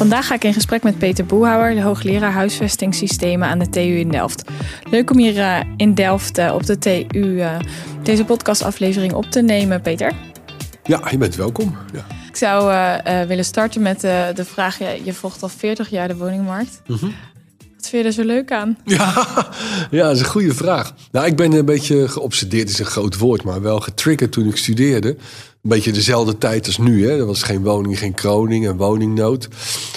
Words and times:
Vandaag 0.00 0.26
ga 0.26 0.34
ik 0.34 0.44
in 0.44 0.52
gesprek 0.52 0.82
met 0.82 0.98
Peter 0.98 1.26
Boehouwer, 1.26 1.74
de 1.74 1.82
hoogleraar 1.82 2.32
huisvestingssystemen 2.32 3.48
aan 3.48 3.58
de 3.58 3.68
TU 3.68 3.80
in 3.80 4.10
Delft. 4.10 4.50
Leuk 4.90 5.10
om 5.10 5.18
hier 5.18 5.36
uh, 5.36 5.60
in 5.76 5.94
Delft 5.94 6.38
uh, 6.38 6.54
op 6.54 6.66
de 6.66 6.78
TU 6.78 7.18
uh, 7.18 7.58
deze 8.02 8.24
podcastaflevering 8.24 9.12
op 9.12 9.30
te 9.30 9.40
nemen, 9.40 9.80
Peter. 9.80 10.12
Ja, 10.82 11.08
je 11.10 11.18
bent 11.18 11.36
welkom. 11.36 11.76
Ja. 11.92 12.06
Ik 12.28 12.36
zou 12.36 12.72
willen 13.26 13.44
starten 13.44 13.82
met 13.82 14.00
de 14.00 14.44
vraag, 14.44 14.78
je, 14.78 15.00
je 15.04 15.12
volgt 15.12 15.42
al 15.42 15.48
40 15.48 15.90
jaar 15.90 16.08
de 16.08 16.16
woningmarkt. 16.16 16.82
Mm 16.86 16.96
-hmm. 16.96 17.14
Wat 17.76 17.88
vind 17.88 18.02
je 18.02 18.08
er 18.08 18.14
zo 18.14 18.24
leuk 18.24 18.52
aan? 18.52 18.78
Ja, 18.84 19.26
ja, 19.90 20.02
dat 20.02 20.14
is 20.14 20.20
een 20.20 20.26
goede 20.26 20.54
vraag. 20.54 20.94
Nou, 21.12 21.26
ik 21.26 21.36
ben 21.36 21.52
een 21.52 21.64
beetje 21.64 22.08
geobsedeerd, 22.08 22.68
is 22.68 22.78
een 22.78 22.84
groot 22.84 23.18
woord, 23.18 23.42
maar 23.42 23.62
wel 23.62 23.80
getriggerd 23.80 24.32
toen 24.32 24.48
ik 24.48 24.56
studeerde. 24.56 25.16
Een 25.62 25.70
beetje 25.70 25.92
dezelfde 25.92 26.38
tijd 26.38 26.66
als 26.66 26.78
nu. 26.78 27.06
Hè. 27.06 27.18
Er 27.18 27.26
was 27.26 27.42
geen 27.42 27.62
woning, 27.62 27.98
geen 27.98 28.14
kroning 28.14 28.66
en 28.66 28.76
woningnood. 28.76 29.48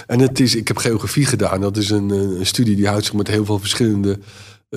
En 0.08 0.20
het 0.20 0.40
is, 0.40 0.56
ik 0.56 0.68
heb 0.68 0.78
geografie 0.78 1.26
gedaan. 1.26 1.62
Dat 1.62 1.78
is 1.78 1.90
een, 1.90 2.10
een 2.10 2.46
studie 2.46 2.76
die 2.76 2.88
houdt 2.88 3.06
zich 3.06 3.14
met 3.14 3.28
heel 3.28 3.46
veel 3.46 3.60
verschillende 3.60 4.20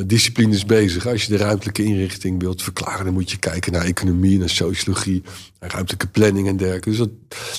disciplines 0.04 0.64
bezig. 0.64 1.06
Als 1.06 1.22
je 1.22 1.36
de 1.36 1.36
ruimtelijke 1.36 1.84
inrichting 1.84 2.40
wilt 2.40 2.62
verklaren, 2.62 3.04
dan 3.04 3.14
moet 3.14 3.30
je 3.30 3.36
kijken 3.36 3.72
naar 3.72 3.84
economie, 3.84 4.38
naar 4.38 4.48
sociologie, 4.48 5.22
naar 5.60 5.70
ruimtelijke 5.70 6.06
planning 6.06 6.48
en 6.48 6.56
dergelijke. 6.56 6.88
Dus 6.88 6.98
dat, 6.98 7.10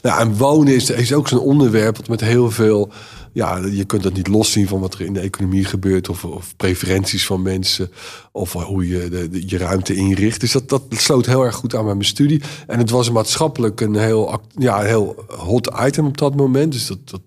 nou, 0.02 0.22
en 0.22 0.36
wonen 0.38 0.76
is, 0.76 0.90
is 0.90 1.14
ook 1.14 1.28
zo'n 1.28 1.40
onderwerp 1.40 1.98
wat 1.98 2.08
met 2.08 2.22
heel 2.22 2.52
veel 2.52 2.92
ja, 3.38 3.58
je 3.72 3.86
kunt 3.86 4.04
dat 4.04 4.14
niet 4.14 4.28
loszien 4.28 4.68
van 4.68 4.80
wat 4.80 4.94
er 4.94 5.02
in 5.02 5.14
de 5.14 5.20
economie 5.20 5.66
gebeurt. 5.66 6.10
Of, 6.10 6.26
of 6.26 6.56
preferenties 6.56 7.26
van 7.26 7.42
mensen. 7.42 7.92
Of 8.32 8.54
hoe 8.54 8.88
je 8.88 9.10
de, 9.10 9.44
je 9.48 9.58
ruimte 9.58 9.96
inricht. 9.96 10.40
Dus 10.40 10.52
dat, 10.52 10.70
dat 10.70 10.84
sloot 10.90 11.26
heel 11.26 11.44
erg 11.44 11.56
goed 11.56 11.76
aan 11.76 11.86
bij 11.86 11.94
mijn 11.94 12.06
studie. 12.06 12.42
En 12.68 12.78
het 12.78 12.90
was 12.90 13.12
maatschappelijk 13.12 13.82
een 13.82 13.96
heel, 13.96 14.42
ja, 14.56 14.82
heel 14.82 15.26
hot 15.28 15.72
item 15.86 16.06
op 16.06 16.18
dat 16.18 16.36
moment. 16.36 16.72
Dus 16.72 16.88
dat, 16.88 17.10
dat 17.10 17.22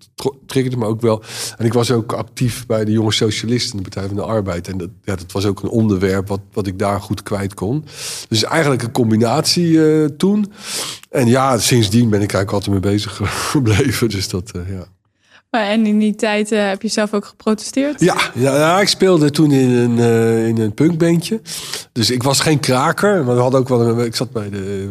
triggerde 0.45 0.77
me 0.77 0.85
ook 0.85 1.01
wel. 1.01 1.23
En 1.57 1.65
ik 1.65 1.73
was 1.73 1.91
ook 1.91 2.13
actief 2.13 2.65
bij 2.65 2.85
de 2.85 2.91
jonge 2.91 3.11
socialisten, 3.11 3.77
de 3.77 3.83
Partij 3.83 4.07
van 4.07 4.15
de 4.15 4.23
Arbeid. 4.23 4.67
En 4.67 4.77
dat, 4.77 4.89
dat 5.03 5.31
was 5.31 5.45
ook 5.45 5.63
een 5.63 5.69
onderwerp 5.69 6.27
wat, 6.27 6.41
wat 6.53 6.67
ik 6.67 6.79
daar 6.79 7.01
goed 7.01 7.23
kwijt 7.23 7.53
kon. 7.53 7.85
Dus 8.27 8.43
eigenlijk 8.43 8.83
een 8.83 8.91
combinatie 8.91 9.67
uh, 9.67 10.05
toen. 10.05 10.51
En 11.09 11.27
ja, 11.27 11.57
sindsdien 11.57 12.09
ben 12.09 12.21
ik 12.21 12.33
eigenlijk 12.33 12.51
altijd 12.51 12.83
mee 12.83 12.93
bezig 12.93 13.21
gebleven. 13.51 14.09
Dus 14.09 14.29
dat, 14.29 14.51
uh, 14.55 14.69
ja. 14.69 14.87
En 15.51 15.85
in 15.85 15.99
die 15.99 16.15
tijd 16.15 16.51
uh, 16.51 16.67
heb 16.67 16.81
je 16.81 16.87
zelf 16.87 17.13
ook 17.13 17.25
geprotesteerd? 17.25 17.99
Ja, 17.99 18.31
ja, 18.35 18.81
ik 18.81 18.87
speelde 18.87 19.31
toen 19.31 19.51
in 19.51 19.69
een, 19.69 19.97
uh, 19.97 20.47
in 20.47 20.57
een 20.57 20.73
punkbandje. 20.73 21.41
Dus 21.91 22.09
ik 22.09 22.23
was 22.23 22.39
geen 22.39 22.59
kraker. 22.59 23.25
Maar 23.25 23.35
we 23.35 23.41
hadden 23.41 23.59
ook 23.59 23.69
wel 23.69 23.81
een, 23.81 24.05
ik 24.05 24.15
zat 24.15 24.31
bij 24.31 24.49
de, 24.49 24.89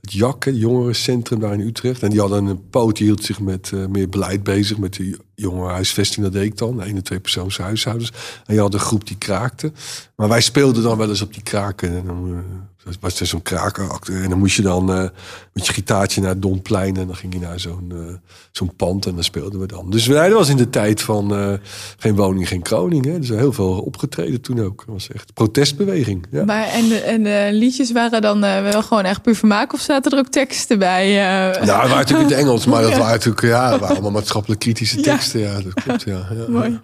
het 0.00 0.12
JAK, 0.12 0.44
het 0.44 0.58
jongerencentrum 0.58 1.40
daar 1.40 1.52
in 1.52 1.60
Utrecht. 1.60 2.02
En 2.02 2.10
die 2.10 2.20
hadden 2.20 2.46
een 2.46 2.68
poot, 2.70 2.96
die 2.96 3.06
hield 3.06 3.24
zich 3.24 3.40
met 3.40 3.70
uh, 3.74 3.86
meer 3.86 4.08
beleid 4.08 4.42
bezig. 4.42 4.78
Met 4.78 4.94
de 4.94 5.18
jongerenhuisvesting, 5.34 6.24
dat 6.24 6.32
deed 6.32 6.44
ik 6.44 6.58
dan. 6.58 6.80
Eén 6.80 6.96
en 6.96 7.02
twee 7.02 7.20
persoons 7.20 7.58
huishoudens. 7.58 8.12
En 8.46 8.54
je 8.54 8.60
had 8.60 8.74
een 8.74 8.80
groep 8.80 9.06
die 9.06 9.18
kraakte. 9.18 9.72
Maar 10.16 10.28
wij 10.28 10.40
speelden 10.40 10.82
dan 10.82 10.98
wel 10.98 11.08
eens 11.08 11.22
op 11.22 11.34
die 11.34 11.42
kraken. 11.42 11.88
En 11.88 12.02
dan, 12.06 12.44
dat 12.84 12.96
was 13.00 13.20
er 13.20 13.26
zo'n 13.26 13.42
krakenacteur. 13.42 14.22
En 14.22 14.28
dan 14.28 14.38
moest 14.38 14.56
je 14.56 14.62
dan 14.62 14.90
uh, 14.90 15.08
met 15.52 15.66
je 15.66 15.72
gitaartje 15.72 16.20
naar 16.20 16.30
het 16.30 16.42
Domplein. 16.42 16.96
En 16.96 17.06
dan 17.06 17.16
ging 17.16 17.32
je 17.32 17.40
naar 17.40 17.60
zo'n 17.60 17.92
uh, 17.92 18.14
zo'n 18.50 18.76
pand 18.76 19.06
en 19.06 19.14
dan 19.14 19.24
speelden 19.24 19.60
we 19.60 19.66
dan. 19.66 19.90
Dus 19.90 20.06
wij, 20.06 20.28
dat 20.28 20.38
was 20.38 20.48
in 20.48 20.56
de 20.56 20.70
tijd 20.70 21.02
van 21.02 21.38
uh, 21.38 21.52
geen 21.98 22.16
woning, 22.16 22.48
geen 22.48 22.62
kroning. 22.62 23.04
Hè. 23.04 23.18
Dus 23.18 23.28
heel 23.28 23.52
veel 23.52 23.80
opgetreden 23.80 24.40
toen 24.40 24.60
ook. 24.60 24.82
Dat 24.86 24.94
was 24.94 25.08
echt 25.10 25.34
protestbeweging. 25.34 26.26
Ja. 26.30 26.44
Maar 26.44 26.66
en 26.66 26.88
de, 26.88 26.98
en 26.98 27.22
de 27.22 27.48
liedjes 27.52 27.92
waren 27.92 28.22
dan 28.22 28.40
wel 28.40 28.82
gewoon 28.82 29.04
echt 29.04 29.22
puur 29.22 29.36
vermaak? 29.36 29.72
Of 29.72 29.80
zaten 29.80 30.12
er 30.12 30.18
ook 30.18 30.28
teksten 30.28 30.78
bij? 30.78 31.14
Nou, 31.14 31.58
het 31.58 31.68
waren 31.68 31.96
natuurlijk 31.96 32.30
in 32.30 32.36
het 32.36 32.44
Engels. 32.44 32.66
Maar 32.66 32.82
dat 32.82 32.96
waren 32.98 33.12
natuurlijk 33.12 33.42
ja, 33.42 33.78
waren 33.78 33.88
allemaal 33.88 34.10
maatschappelijk 34.10 34.60
kritische 34.60 35.00
teksten. 35.00 35.40
Ja, 35.40 35.50
ja 35.50 35.60
dat 35.62 35.74
klopt. 35.74 36.02
Ja, 36.02 36.28
ja. 36.30 36.44
Mooi. 36.48 36.80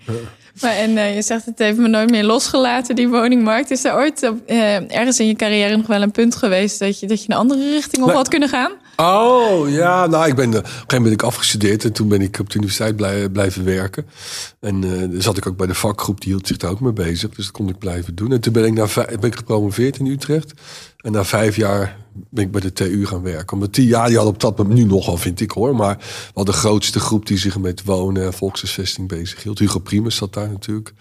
Maar 0.60 0.72
en 0.72 0.90
uh, 0.90 1.14
je 1.14 1.22
zegt 1.22 1.44
het 1.44 1.58
heeft 1.58 1.78
me 1.78 1.88
nooit 1.88 2.10
meer 2.10 2.24
losgelaten, 2.24 2.96
die 2.96 3.08
woningmarkt. 3.08 3.70
Is 3.70 3.84
er 3.84 3.94
ooit 3.94 4.32
uh, 4.46 4.92
ergens 4.92 5.20
in 5.20 5.26
je 5.26 5.34
carrière 5.34 5.76
nog 5.76 5.86
wel 5.86 6.02
een 6.02 6.10
punt 6.10 6.36
geweest 6.36 6.78
dat 6.78 7.00
je, 7.00 7.06
dat 7.06 7.22
je 7.22 7.30
een 7.30 7.36
andere 7.36 7.70
richting 7.70 8.04
op 8.04 8.12
had 8.12 8.28
kunnen 8.28 8.48
gaan? 8.48 8.72
Oh 8.96 9.70
ja, 9.70 10.06
nou 10.06 10.26
ik 10.26 10.34
ben 10.34 10.48
op 10.48 10.54
een 10.54 10.60
gegeven 10.60 10.86
moment 10.88 11.02
ben 11.02 11.12
ik 11.12 11.22
afgestudeerd 11.22 11.84
en 11.84 11.92
toen 11.92 12.08
ben 12.08 12.20
ik 12.20 12.38
op 12.38 12.50
de 12.50 12.56
universiteit 12.56 12.96
blij, 12.96 13.28
blijven 13.28 13.64
werken. 13.64 14.06
En 14.60 14.82
uh, 14.82 15.20
zat 15.20 15.36
ik 15.36 15.46
ook 15.46 15.56
bij 15.56 15.66
de 15.66 15.74
vakgroep, 15.74 16.20
die 16.20 16.32
hield 16.32 16.46
zich 16.46 16.56
daar 16.56 16.70
ook 16.70 16.80
mee 16.80 16.92
bezig. 16.92 17.30
Dus 17.30 17.44
dat 17.44 17.50
kon 17.54 17.68
ik 17.68 17.78
blijven 17.78 18.14
doen. 18.14 18.32
En 18.32 18.40
toen 18.40 18.52
ben 18.52 18.64
ik, 18.64 18.72
naar, 18.72 18.92
ben 18.94 19.30
ik 19.30 19.36
gepromoveerd 19.36 19.98
in 19.98 20.06
Utrecht. 20.06 20.52
En 20.98 21.12
na 21.12 21.24
vijf 21.24 21.56
jaar 21.56 21.96
ben 22.30 22.44
ik 22.44 22.50
bij 22.50 22.60
de 22.60 22.72
TU 22.72 23.06
gaan 23.06 23.22
werken. 23.22 23.52
Omdat 23.52 23.74
die, 23.74 23.86
ja, 23.86 24.06
die 24.06 24.16
hadden 24.16 24.34
op 24.34 24.40
dat 24.40 24.58
moment, 24.58 24.78
nu 24.78 24.84
nogal 24.84 25.16
vind 25.16 25.40
ik 25.40 25.50
hoor, 25.50 25.76
maar 25.76 25.98
wel 26.34 26.44
de 26.44 26.52
grootste 26.52 27.00
groep 27.00 27.26
die 27.26 27.38
zich 27.38 27.58
met 27.58 27.84
wonen 27.84 28.24
en 28.24 28.32
volkshuisvesting 28.32 29.08
bezig 29.08 29.42
hield. 29.42 29.58
Hugo 29.58 29.78
Primus 29.78 30.16
zat 30.16 30.34
daar 30.34 30.48
natuurlijk. 30.48 30.92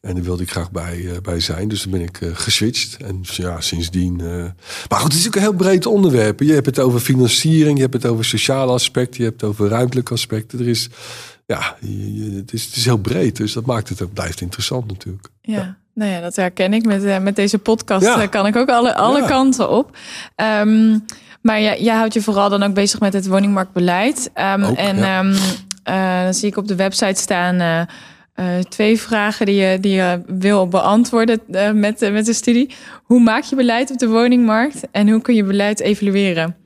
En 0.00 0.14
daar 0.14 0.22
wilde 0.22 0.42
ik 0.42 0.50
graag 0.50 0.70
bij, 0.70 0.96
uh, 0.96 1.12
bij 1.22 1.40
zijn. 1.40 1.68
Dus 1.68 1.82
toen 1.82 1.90
ben 1.90 2.00
ik 2.00 2.20
uh, 2.20 2.30
geswitcht. 2.32 2.96
En 2.96 3.20
ja, 3.22 3.60
sindsdien. 3.60 4.20
Uh... 4.22 4.44
Maar 4.88 5.00
goed, 5.00 5.12
het 5.12 5.20
is 5.20 5.26
ook 5.26 5.34
een 5.34 5.40
heel 5.40 5.52
breed 5.52 5.86
onderwerp. 5.86 6.40
Je 6.40 6.52
hebt 6.52 6.66
het 6.66 6.78
over 6.78 7.00
financiering, 7.00 7.76
je 7.76 7.82
hebt 7.82 7.94
het 7.94 8.06
over 8.06 8.24
sociale 8.24 8.72
aspecten, 8.72 9.22
je 9.22 9.28
hebt 9.28 9.40
het 9.40 9.50
over 9.50 9.68
ruimtelijke 9.68 10.12
aspecten. 10.12 10.58
Er 10.58 10.68
is, 10.68 10.88
ja, 11.46 11.76
het, 12.36 12.52
is, 12.52 12.64
het 12.64 12.76
is 12.76 12.84
heel 12.84 12.98
breed. 12.98 13.36
Dus 13.36 13.52
dat 13.52 13.66
maakt 13.66 13.88
het 13.88 14.02
ook, 14.02 14.12
blijft 14.12 14.40
interessant 14.40 14.86
natuurlijk. 14.86 15.28
ja. 15.40 15.54
ja. 15.54 15.76
Nou 15.96 16.10
ja, 16.10 16.20
dat 16.20 16.36
herken 16.36 16.72
ik. 16.72 16.84
Met, 16.84 17.04
uh, 17.04 17.18
met 17.18 17.36
deze 17.36 17.58
podcast 17.58 18.04
ja. 18.04 18.22
uh, 18.22 18.28
kan 18.28 18.46
ik 18.46 18.56
ook 18.56 18.68
alle, 18.68 18.94
alle 18.94 19.20
ja. 19.20 19.26
kanten 19.26 19.70
op. 19.70 19.96
Um, 20.36 21.04
maar 21.40 21.60
jij 21.60 21.94
houdt 21.94 22.14
je 22.14 22.22
vooral 22.22 22.48
dan 22.48 22.62
ook 22.62 22.74
bezig 22.74 23.00
met 23.00 23.12
het 23.12 23.26
woningmarktbeleid. 23.26 24.30
Um, 24.34 24.64
ook, 24.64 24.76
en 24.76 24.96
um, 24.96 25.30
uh, 25.88 26.22
dan 26.22 26.34
zie 26.34 26.48
ik 26.48 26.56
op 26.56 26.68
de 26.68 26.74
website 26.74 27.20
staan 27.20 27.86
twee 28.68 29.00
vragen 29.00 29.46
die 29.46 29.54
je, 29.54 29.80
die 29.80 29.92
je 29.92 30.22
wil 30.26 30.68
beantwoorden 30.68 31.40
met, 31.74 32.10
met 32.12 32.26
de 32.26 32.32
studie. 32.32 32.74
Hoe 33.02 33.20
maak 33.20 33.42
je 33.42 33.56
beleid 33.56 33.90
op 33.90 33.98
de 33.98 34.08
woningmarkt 34.08 34.80
en 34.90 35.08
hoe 35.08 35.20
kun 35.20 35.34
je 35.34 35.44
beleid 35.44 35.80
evalueren? 35.80 36.56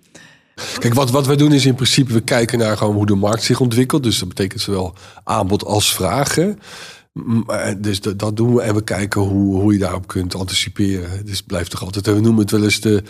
Kijk, 0.78 0.94
wat, 0.94 1.10
wat 1.10 1.26
wij 1.26 1.36
doen 1.36 1.52
is 1.52 1.66
in 1.66 1.74
principe, 1.74 2.12
we 2.12 2.20
kijken 2.20 2.58
naar 2.58 2.76
gewoon 2.76 2.94
hoe 2.94 3.06
de 3.06 3.14
markt 3.14 3.42
zich 3.42 3.60
ontwikkelt. 3.60 4.02
Dus 4.02 4.18
dat 4.18 4.28
betekent 4.28 4.60
zowel 4.60 4.94
aanbod 5.24 5.64
als 5.64 5.94
vraag. 5.94 6.34
Hè. 6.34 6.52
Dus 7.78 8.00
dat, 8.00 8.36
doen 8.36 8.54
we 8.54 8.62
en 8.62 8.74
we 8.74 8.84
kijken 8.84 9.20
hoe, 9.20 9.60
hoe 9.60 9.72
je 9.72 9.78
daarop 9.78 10.06
kunt 10.06 10.34
anticiperen. 10.34 11.26
Dus 11.26 11.42
blijft 11.42 11.70
toch 11.70 11.82
altijd. 11.82 12.06
We 12.06 12.20
noemen 12.20 12.40
het 12.40 12.50
wel 12.50 12.62
eens 12.62 12.80
de. 12.80 13.02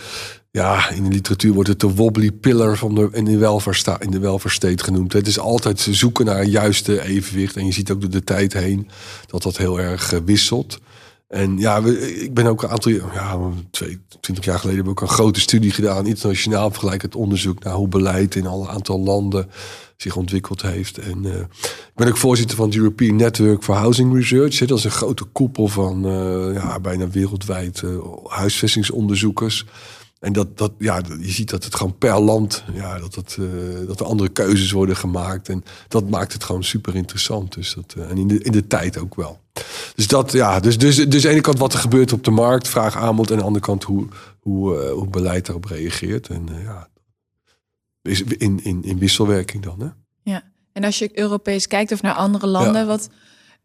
Ja, 0.53 0.91
in 0.91 1.03
de 1.05 1.11
literatuur 1.11 1.53
wordt 1.53 1.69
het 1.69 1.81
de 1.81 1.95
wobbly 1.95 2.31
pillar 2.31 2.77
van 2.77 2.95
de, 2.95 3.09
in 3.13 3.25
de 3.25 3.39
welvaartsta, 3.39 4.01
in 4.01 4.11
de 4.11 4.39
genoemd. 4.83 5.13
Het 5.13 5.27
is 5.27 5.39
altijd 5.39 5.87
zoeken 5.91 6.25
naar 6.25 6.41
een 6.41 6.51
juiste 6.51 7.03
evenwicht. 7.03 7.57
En 7.57 7.67
je 7.67 7.73
ziet 7.73 7.91
ook 7.91 8.01
door 8.01 8.11
de 8.11 8.25
tijd 8.25 8.53
heen 8.53 8.89
dat 9.27 9.43
dat 9.43 9.57
heel 9.57 9.81
erg 9.81 10.21
wisselt. 10.25 10.79
En 11.31 11.59
ja, 11.59 11.79
ik 12.21 12.35
ben 12.35 12.47
ook 12.47 12.63
een 12.63 12.69
aantal 12.69 12.93
ja, 12.93 13.39
twee, 13.71 14.01
twintig 14.21 14.45
jaar 14.45 14.59
geleden 14.59 14.81
heb 14.81 14.93
ik 14.93 15.03
ook 15.03 15.09
een 15.09 15.15
grote 15.15 15.41
studie 15.41 15.71
gedaan, 15.71 16.07
internationaal 16.07 16.71
vergelijkend 16.71 17.15
onderzoek 17.15 17.63
naar 17.63 17.75
hoe 17.75 17.89
beleid 17.89 18.35
in 18.35 18.47
alle 18.47 18.69
aantal 18.69 19.01
landen 19.01 19.51
zich 19.97 20.17
ontwikkeld 20.17 20.63
heeft. 20.63 20.99
En 20.99 21.25
uh, 21.25 21.39
ik 21.69 21.93
ben 21.95 22.09
ook 22.09 22.17
voorzitter 22.17 22.57
van 22.57 22.67
het 22.67 22.77
European 22.77 23.17
Network 23.17 23.63
for 23.63 23.75
Housing 23.75 24.15
Research. 24.15 24.59
Hè. 24.59 24.67
Dat 24.67 24.79
is 24.79 24.85
een 24.85 24.91
grote 24.91 25.25
koepel 25.25 25.69
van 25.69 26.07
uh, 26.07 26.55
ja, 26.55 26.81
bijna 26.81 27.09
wereldwijd 27.09 27.83
uh, 27.83 27.99
huisvestingsonderzoekers. 28.25 29.65
En 30.21 30.33
dat, 30.33 30.59
dat, 30.59 30.73
ja, 30.79 31.01
je 31.21 31.31
ziet 31.31 31.51
dat 31.51 31.65
het 31.65 31.75
gewoon 31.75 31.99
per 31.99 32.21
land, 32.21 32.65
ja, 32.75 32.99
dat, 32.99 33.15
dat, 33.15 33.39
dat 33.87 34.01
er 34.01 34.07
andere 34.07 34.29
keuzes 34.29 34.71
worden 34.71 34.97
gemaakt. 34.97 35.49
En 35.49 35.65
dat 35.89 36.09
maakt 36.09 36.33
het 36.33 36.45
gewoon 36.45 36.65
super 36.65 36.95
interessant. 36.97 37.55
Dus 37.55 37.75
dat, 37.75 37.95
en 38.09 38.19
in 38.19 38.29
de, 38.29 38.43
in 38.43 38.53
de 38.53 38.67
tijd 38.67 38.99
ook 38.99 39.15
wel. 39.15 39.41
Dus 39.95 40.09
dat, 40.09 40.33
ja, 40.33 40.61
dus, 40.61 40.79
dus, 40.79 40.97
dus 40.97 41.05
aan 41.05 41.11
de 41.11 41.29
ene 41.29 41.41
kant 41.41 41.59
wat 41.59 41.73
er 41.73 41.79
gebeurt 41.79 42.13
op 42.13 42.25
de 42.25 42.31
markt, 42.31 42.69
vraag 42.69 42.97
aanbod. 42.97 43.27
En 43.27 43.33
aan 43.33 43.39
de 43.39 43.45
andere 43.45 43.65
kant 43.65 43.85
hoe, 43.85 44.07
hoe, 44.41 44.85
uh, 44.85 44.91
hoe 44.91 45.09
beleid 45.09 45.47
daarop 45.47 45.65
reageert. 45.65 46.29
En 46.29 46.49
ja, 46.65 46.89
in, 48.39 48.65
in, 48.65 48.83
in 48.83 48.99
wisselwerking 48.99 49.63
dan. 49.63 49.81
Hè? 49.81 49.89
Ja, 50.23 50.43
en 50.73 50.85
als 50.85 50.99
je 50.99 51.19
Europees 51.19 51.67
kijkt 51.67 51.93
of 51.93 52.03
naar 52.03 52.15
andere 52.15 52.47
landen, 52.47 52.81
ja. 52.81 52.87
wat 52.87 53.09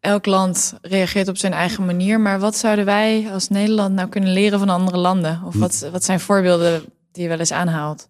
elk 0.00 0.26
land 0.26 0.74
reageert 0.82 1.28
op 1.28 1.36
zijn 1.36 1.52
eigen 1.52 1.84
manier. 1.84 2.20
Maar 2.20 2.40
wat 2.40 2.56
zouden 2.56 2.84
wij 2.84 3.28
als 3.32 3.48
Nederland 3.48 3.94
nou 3.94 4.08
kunnen 4.08 4.32
leren 4.32 4.58
van 4.58 4.68
andere 4.68 4.98
landen? 4.98 5.42
Of 5.44 5.54
wat, 5.54 5.88
wat 5.92 6.04
zijn 6.04 6.20
voorbeelden 6.20 6.84
die 7.12 7.22
je 7.22 7.28
wel 7.28 7.38
eens 7.38 7.52
aanhaalt? 7.52 8.08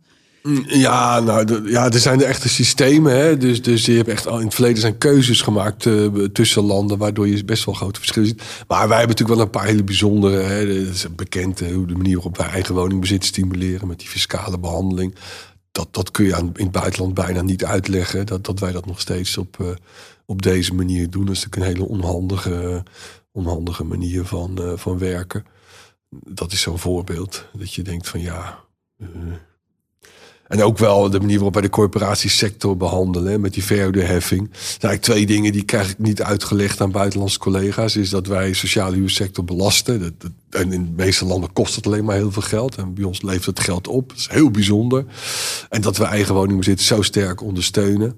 Ja, 0.67 1.21
nou, 1.21 1.71
ja, 1.71 1.91
er 1.91 1.99
zijn 1.99 2.19
de 2.19 2.25
echte 2.25 2.49
systemen. 2.49 3.17
Hè? 3.17 3.37
Dus, 3.37 3.63
dus 3.63 3.87
je 3.87 3.93
hebt 3.93 4.09
echt 4.09 4.27
al 4.27 4.39
in 4.39 4.45
het 4.45 4.55
verleden 4.55 4.81
zijn 4.81 4.99
keuzes 4.99 5.41
gemaakt 5.41 5.85
uh, 5.85 6.25
tussen 6.25 6.63
landen, 6.63 6.99
waardoor 6.99 7.29
je 7.29 7.45
best 7.45 7.65
wel 7.65 7.75
grote 7.75 7.99
verschillen 7.99 8.29
ziet. 8.29 8.43
Maar 8.69 8.89
wij 8.89 8.99
hebben 8.99 9.17
natuurlijk 9.17 9.39
wel 9.39 9.41
een 9.41 9.51
paar 9.51 9.67
hele 9.67 9.85
bijzondere. 9.85 10.37
Hè? 10.37 10.85
Bekend 11.11 11.61
hoe 11.61 11.87
de 11.87 11.95
manier 11.95 12.15
waarop 12.15 12.37
wij 12.37 12.49
eigen 12.49 12.75
woningbezit 12.75 13.25
stimuleren 13.25 13.89
met 13.89 13.99
die 13.99 14.09
fiscale 14.09 14.59
behandeling. 14.59 15.15
Dat, 15.73 15.89
dat 15.91 16.11
kun 16.11 16.25
je 16.25 16.37
in 16.37 16.53
het 16.65 16.71
buitenland 16.71 17.15
bijna 17.15 17.43
niet 17.43 17.65
uitleggen. 17.65 18.27
Dat, 18.27 18.45
dat 18.45 18.61
wij 18.61 18.73
dat 18.73 18.87
nog 18.87 19.01
steeds 19.01 19.37
op, 19.37 19.57
uh, 19.61 19.69
op 20.27 20.43
deze 20.43 20.75
manier 20.75 21.11
doen. 21.11 21.25
Dat 21.25 21.35
is 21.35 21.45
natuurlijk 21.45 21.71
een 21.73 21.77
hele 21.77 21.93
onhandige, 21.93 22.83
onhandige 23.33 23.85
manier 23.85 24.25
van, 24.25 24.57
uh, 24.61 24.73
van 24.75 24.99
werken. 24.99 25.45
Dat 26.11 26.53
is 26.53 26.61
zo'n 26.61 26.79
voorbeeld. 26.79 27.45
Dat 27.53 27.75
je 27.75 27.83
denkt 27.83 28.09
van 28.09 28.21
ja. 28.21 28.65
En 30.49 30.63
ook 30.63 30.79
wel 30.79 31.11
de 31.11 31.19
manier 31.19 31.35
waarop 31.35 31.53
wij 31.53 31.63
de 31.63 31.69
corporatiesector 31.69 32.77
behandelen 32.77 33.41
met 33.41 33.55
die 33.55 33.65
verhuurderheffing. 33.65 34.41
Er 34.43 34.49
zijn 34.53 34.69
eigenlijk 34.81 35.03
twee 35.03 35.27
dingen 35.27 35.53
die 35.53 35.65
krijg 35.65 35.91
ik 35.91 35.99
niet 35.99 36.23
uitgelegd 36.23 36.81
aan 36.81 36.91
buitenlandse 36.91 37.39
collega's. 37.39 37.97
Is 37.97 38.11
dat 38.11 38.27
wij 38.27 38.53
sociale 38.53 38.97
huursector 38.97 39.45
belasten. 39.45 40.01
Dat, 40.01 40.31
en 40.51 40.73
in 40.73 40.85
de 40.85 41.03
meeste 41.03 41.25
landen 41.25 41.53
kost 41.53 41.75
het 41.75 41.87
alleen 41.87 42.05
maar 42.05 42.17
heel 42.17 42.33
veel 42.33 42.43
geld. 42.43 42.77
En 42.77 42.95
bij 42.95 43.05
ons 43.05 43.23
levert 43.23 43.45
het 43.45 43.61
geld 43.61 43.89
op. 43.89 44.09
Dat 44.09 44.19
is 44.19 44.29
heel 44.31 44.51
bijzonder. 44.51 45.05
En 45.69 45.81
dat 45.81 45.97
we 45.97 46.05
eigen 46.05 46.35
woningbezit 46.35 46.81
zo 46.81 47.03
sterk 47.03 47.43
ondersteunen. 47.43 48.17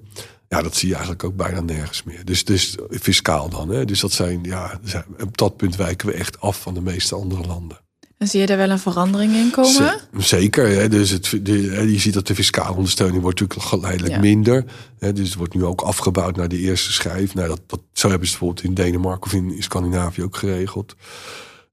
Ja, 0.49 0.61
dat 0.61 0.75
zie 0.75 0.87
je 0.87 0.93
eigenlijk 0.93 1.23
ook 1.23 1.35
bijna 1.35 1.61
nergens 1.61 2.03
meer. 2.03 2.25
Dus, 2.25 2.45
dus 2.45 2.77
fiscaal 2.89 3.49
dan. 3.49 3.69
Hè? 3.69 3.85
Dus 3.85 3.99
dat 3.99 4.11
zijn, 4.11 4.39
ja, 4.43 4.79
op 5.19 5.37
dat 5.37 5.57
punt 5.57 5.75
wijken 5.75 6.07
we 6.07 6.13
echt 6.13 6.39
af 6.39 6.61
van 6.61 6.73
de 6.73 6.81
meeste 6.81 7.15
andere 7.15 7.47
landen. 7.47 7.77
En 8.19 8.27
zie 8.27 8.39
je 8.39 8.45
daar 8.45 8.57
wel 8.57 8.69
een 8.69 8.79
verandering 8.79 9.33
in 9.33 9.51
komen? 9.51 9.99
Zeker. 10.17 10.67
Hè? 10.67 10.87
Dus 10.87 11.09
het, 11.09 11.39
de, 11.41 11.61
je 11.91 11.99
ziet 11.99 12.13
dat 12.13 12.27
de 12.27 12.35
fiscale 12.35 12.75
ondersteuning 12.75 13.21
wordt 13.21 13.39
natuurlijk 13.39 13.69
geleidelijk 13.69 14.19
minder. 14.19 14.65
Hè? 14.99 15.13
Dus 15.13 15.27
het 15.27 15.37
wordt 15.37 15.53
nu 15.53 15.65
ook 15.65 15.81
afgebouwd 15.81 16.35
naar 16.35 16.47
de 16.47 16.57
eerste 16.57 16.91
schijf. 16.91 17.33
Nou, 17.33 17.47
dat, 17.47 17.61
dat, 17.67 17.79
zo 17.93 18.09
hebben 18.09 18.27
ze 18.27 18.37
bijvoorbeeld 18.37 18.67
in 18.67 18.73
Denemarken 18.73 19.25
of 19.25 19.33
in, 19.33 19.63
Scandinavië 19.63 20.23
ook 20.23 20.35
geregeld. 20.35 20.95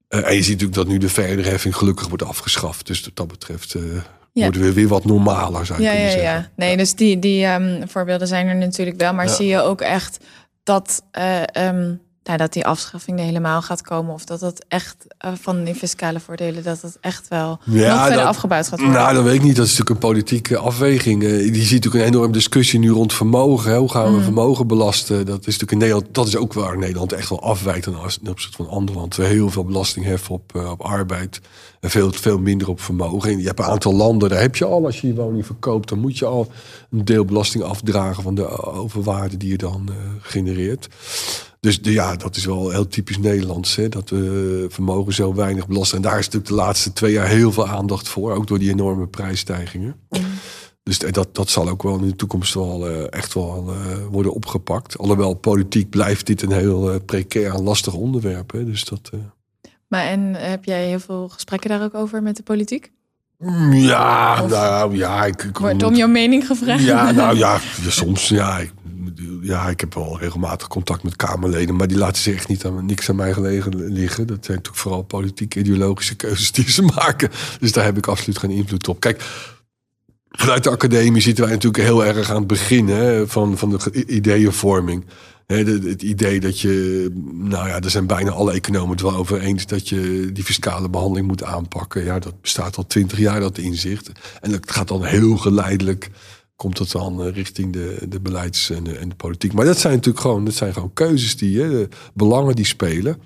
Uh, 0.09 0.27
en 0.27 0.35
je 0.35 0.41
ziet 0.41 0.51
natuurlijk 0.51 0.73
dat 0.75 0.87
nu 0.87 0.97
de 0.97 1.09
verderheffing 1.09 1.75
gelukkig 1.75 2.07
wordt 2.07 2.23
afgeschaft. 2.23 2.87
Dus 2.87 3.03
wat 3.03 3.15
dat 3.15 3.27
betreft 3.27 3.73
uh, 3.73 3.83
worden 4.33 4.61
we 4.61 4.73
weer 4.73 4.87
wat 4.87 5.05
normaler, 5.05 5.65
zou 5.65 5.79
je 5.79 5.85
ja, 5.85 5.91
kunnen 5.91 6.09
ja, 6.09 6.13
zeggen. 6.13 6.39
Ja, 6.39 6.51
nee, 6.55 6.77
dus 6.77 6.95
die, 6.95 7.19
die 7.19 7.45
um, 7.45 7.89
voorbeelden 7.89 8.27
zijn 8.27 8.47
er 8.47 8.55
natuurlijk 8.55 8.97
wel. 8.97 9.13
Maar 9.13 9.29
zie 9.29 9.47
je 9.47 9.61
ook 9.61 9.81
echt 9.81 10.19
dat... 10.63 11.03
Uh, 11.17 11.41
um, 11.67 12.05
nou, 12.27 12.39
dat 12.39 12.53
die 12.53 12.65
afschaffing 12.65 13.19
er 13.19 13.25
helemaal 13.25 13.61
gaat 13.61 13.81
komen. 13.81 14.13
Of 14.13 14.25
dat 14.25 14.41
het 14.41 14.65
echt 14.67 14.95
uh, 15.25 15.31
van 15.41 15.63
die 15.63 15.75
fiscale 15.75 16.19
voordelen, 16.19 16.63
dat 16.63 16.81
het 16.81 16.97
echt 17.01 17.27
wel 17.27 17.59
ja, 17.63 17.95
nog 17.95 18.05
verder 18.05 18.25
afgebouwd 18.25 18.67
gaat 18.67 18.79
worden. 18.79 18.97
Nou, 18.97 19.13
dat 19.13 19.23
weet 19.23 19.35
ik 19.35 19.43
niet. 19.43 19.55
Dat 19.55 19.65
is 19.65 19.71
natuurlijk 19.77 20.01
een 20.01 20.09
politieke 20.09 20.57
afweging. 20.57 21.23
Uh, 21.23 21.45
je 21.45 21.61
ziet 21.61 21.83
natuurlijk 21.83 22.03
een 22.03 22.13
enorme 22.13 22.33
discussie 22.33 22.79
nu 22.79 22.89
rond 22.89 23.13
vermogen. 23.13 23.71
Hè. 23.71 23.77
Hoe 23.77 23.91
gaan 23.91 24.11
we 24.11 24.17
mm. 24.17 24.23
vermogen 24.23 24.67
belasten? 24.67 25.25
Dat 25.25 25.39
is 25.39 25.45
natuurlijk 25.45 25.71
in 25.71 25.77
Nederland, 25.77 26.07
dat 26.11 26.27
is 26.27 26.35
ook 26.35 26.53
waar 26.53 26.77
Nederland 26.77 27.13
echt 27.13 27.29
wel 27.29 27.41
afwijkt 27.41 27.83
ten 27.83 28.29
opzichte 28.29 28.57
van 28.57 28.69
andere 28.69 28.97
landen. 28.97 29.19
We 29.19 29.25
heel 29.25 29.49
veel 29.49 29.65
belasting 29.65 30.05
heffen 30.05 30.33
op, 30.33 30.53
uh, 30.55 30.69
op 30.69 30.81
arbeid. 30.81 31.41
En 31.79 31.89
veel, 31.89 32.11
veel 32.11 32.39
minder 32.39 32.69
op 32.69 32.81
vermogen. 32.81 33.31
En 33.31 33.39
je 33.39 33.45
hebt 33.45 33.59
een 33.59 33.65
aantal 33.65 33.93
landen, 33.93 34.29
daar 34.29 34.41
heb 34.41 34.55
je 34.55 34.65
al, 34.65 34.85
als 34.85 35.01
je 35.01 35.07
je 35.07 35.15
woning 35.15 35.45
verkoopt, 35.45 35.89
dan 35.89 35.99
moet 35.99 36.17
je 36.17 36.25
al 36.25 36.51
een 36.91 37.05
deel 37.05 37.25
belasting 37.25 37.63
afdragen 37.63 38.23
van 38.23 38.35
de 38.35 38.63
overwaarde 38.63 39.37
die 39.37 39.49
je 39.49 39.57
dan 39.57 39.89
genereert. 40.21 40.87
Dus 41.59 41.81
de, 41.81 41.91
ja, 41.91 42.15
dat 42.15 42.35
is 42.35 42.45
wel 42.45 42.69
heel 42.69 42.87
typisch 42.87 43.17
Nederlands. 43.17 43.75
Hè? 43.75 43.89
Dat 43.89 44.09
we 44.09 44.65
vermogen 44.69 45.13
zo 45.13 45.33
weinig 45.33 45.67
belasten. 45.67 45.97
En 45.97 46.03
daar 46.03 46.19
is 46.19 46.25
natuurlijk 46.25 46.51
de 46.51 46.55
laatste 46.55 46.93
twee 46.93 47.11
jaar 47.11 47.27
heel 47.27 47.51
veel 47.51 47.67
aandacht 47.67 48.07
voor. 48.07 48.33
Ook 48.33 48.47
door 48.47 48.59
die 48.59 48.69
enorme 48.69 49.07
prijsstijgingen. 49.07 49.95
Mm. 50.09 50.19
Dus 50.83 50.99
dat, 50.99 51.35
dat 51.35 51.49
zal 51.49 51.69
ook 51.69 51.83
wel 51.83 51.97
in 51.97 52.07
de 52.07 52.15
toekomst 52.15 52.53
wel 52.53 52.89
uh, 52.89 53.03
echt 53.09 53.33
wel 53.33 53.65
uh, 53.69 54.05
worden 54.11 54.33
opgepakt. 54.33 54.97
Alhoewel 54.97 55.33
politiek 55.33 55.89
blijft 55.89 56.25
dit 56.25 56.41
een 56.41 56.51
heel 56.51 56.93
uh, 56.93 56.99
precair 57.05 57.53
en 57.53 57.63
lastig 57.63 57.93
onderwerp. 57.93 58.51
Hè? 58.51 58.65
Dus 58.65 58.85
dat, 58.85 59.11
Maar 59.87 60.05
en 60.05 60.33
heb 60.35 60.65
jij 60.65 60.87
heel 60.87 60.99
veel 60.99 61.29
gesprekken 61.29 61.69
daar 61.69 61.83
ook 61.83 61.93
over 61.93 62.23
met 62.23 62.35
de 62.35 62.43
politiek? 62.43 62.91
Ja, 63.71 64.45
nou 64.47 64.95
ja. 64.95 65.25
Ik, 65.25 65.43
ik 65.43 65.57
Wordt 65.57 65.83
om 65.83 65.95
jouw 65.95 66.07
mening 66.07 66.47
gevraagd? 66.47 66.83
Ja, 66.83 67.11
nou 67.11 67.37
ja, 67.37 67.59
soms 67.87 68.27
ja. 68.27 68.57
Ik, 68.57 68.71
ja, 69.41 69.69
ik 69.69 69.79
heb 69.79 69.93
wel 69.93 70.19
regelmatig 70.19 70.67
contact 70.67 71.03
met 71.03 71.15
Kamerleden, 71.15 71.75
maar 71.75 71.87
die 71.87 71.97
laten 71.97 72.21
zich 72.21 72.35
echt 72.35 72.47
niet 72.47 72.65
aan, 72.65 72.85
niks 72.85 73.09
aan 73.09 73.15
mij 73.15 73.33
gelegen 73.33 73.91
liggen. 73.91 74.27
Dat 74.27 74.45
zijn 74.45 74.57
natuurlijk 74.57 74.83
vooral 74.83 75.01
politieke, 75.01 75.59
ideologische 75.59 76.15
keuzes 76.15 76.51
die 76.51 76.71
ze 76.71 76.81
maken. 76.95 77.29
Dus 77.59 77.71
daar 77.71 77.83
heb 77.83 77.97
ik 77.97 78.07
absoluut 78.07 78.37
geen 78.37 78.51
invloed 78.51 78.87
op. 78.87 78.99
Kijk, 78.99 79.23
vanuit 80.29 80.63
de 80.63 80.69
academie 80.69 81.21
zitten 81.21 81.43
wij 81.43 81.53
natuurlijk 81.53 81.83
heel 81.83 82.05
erg 82.05 82.29
aan 82.29 82.35
het 82.35 82.47
begin 82.47 82.89
van, 83.27 83.57
van 83.57 83.69
de 83.69 84.05
ideeënvorming. 84.05 85.05
het 85.45 86.01
idee 86.01 86.39
dat 86.39 86.59
je, 86.59 87.09
nou 87.33 87.67
ja, 87.67 87.79
er 87.81 87.89
zijn 87.89 88.07
bijna 88.07 88.31
alle 88.31 88.51
economen 88.51 88.91
het 88.91 89.01
wel 89.01 89.15
over 89.15 89.39
eens 89.39 89.65
dat 89.65 89.89
je 89.89 90.29
die 90.33 90.43
fiscale 90.43 90.89
behandeling 90.89 91.27
moet 91.27 91.43
aanpakken. 91.43 92.03
Ja, 92.03 92.19
dat 92.19 92.41
bestaat 92.41 92.77
al 92.77 92.87
twintig 92.87 93.17
jaar, 93.17 93.39
dat 93.39 93.57
inzicht. 93.57 94.11
En 94.41 94.51
dat 94.51 94.71
gaat 94.71 94.87
dan 94.87 95.03
heel 95.03 95.37
geleidelijk 95.37 96.09
komt 96.57 96.77
het 96.77 96.91
dan 96.91 97.23
eh, 97.23 97.33
richting 97.33 97.73
de, 97.73 97.97
de 98.09 98.19
beleids- 98.19 98.69
en 98.69 98.83
de, 98.83 98.97
en 98.97 99.09
de 99.09 99.15
politiek. 99.15 99.53
Maar 99.53 99.65
dat 99.65 99.77
zijn 99.77 99.93
natuurlijk 99.93 100.21
gewoon, 100.21 100.45
dat 100.45 100.53
zijn 100.53 100.73
gewoon 100.73 100.93
keuzes 100.93 101.37
die, 101.37 101.61
hè, 101.61 101.69
de 101.69 101.89
belangen 102.13 102.55
die 102.55 102.65
spelen. 102.65 103.17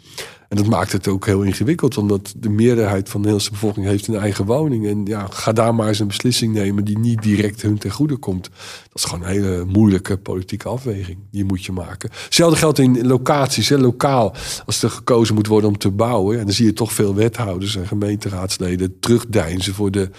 En 0.51 0.57
dat 0.57 0.65
maakt 0.65 0.92
het 0.92 1.07
ook 1.07 1.25
heel 1.25 1.42
ingewikkeld, 1.42 1.98
omdat 1.98 2.33
de 2.38 2.50
meerderheid 2.50 3.09
van 3.09 3.21
de 3.21 3.27
Nederlandse 3.27 3.51
bevolking 3.51 3.86
heeft 3.86 4.07
een 4.07 4.15
eigen 4.15 4.45
woning. 4.45 4.88
En 4.88 5.06
ja, 5.06 5.27
ga 5.30 5.51
daar 5.51 5.75
maar 5.75 5.88
eens 5.88 6.00
een 6.00 6.07
beslissing 6.07 6.53
nemen 6.53 6.86
die 6.86 7.00
niet 7.00 7.21
direct 7.21 7.62
hun 7.62 7.77
ten 7.77 7.92
goede 7.92 8.18
komt. 8.18 8.44
Dat 8.44 8.94
is 8.94 9.03
gewoon 9.03 9.25
een 9.25 9.31
hele 9.31 9.65
moeilijke 9.65 10.18
politieke 10.18 10.68
afweging. 10.68 11.18
Die 11.31 11.45
moet 11.45 11.65
je 11.65 11.71
maken. 11.71 12.09
Hetzelfde 12.24 12.57
geldt 12.57 12.80
in 12.80 13.07
locaties, 13.07 13.69
lokaal. 13.69 14.33
Als 14.65 14.83
er 14.83 14.89
gekozen 14.89 15.36
moet 15.36 15.48
worden 15.48 15.69
om 15.69 15.77
te 15.77 15.92
bouwen, 15.92 16.38
ja, 16.38 16.44
dan 16.44 16.53
zie 16.53 16.65
je 16.65 16.74
toch 16.74 16.94
veel 16.94 17.15
wethouders 17.15 17.75
en 17.75 17.88
gemeenteraadsleden 17.88 19.00
terugdeinzen 19.00 19.74
voor 19.74 19.92
de, 19.92 20.09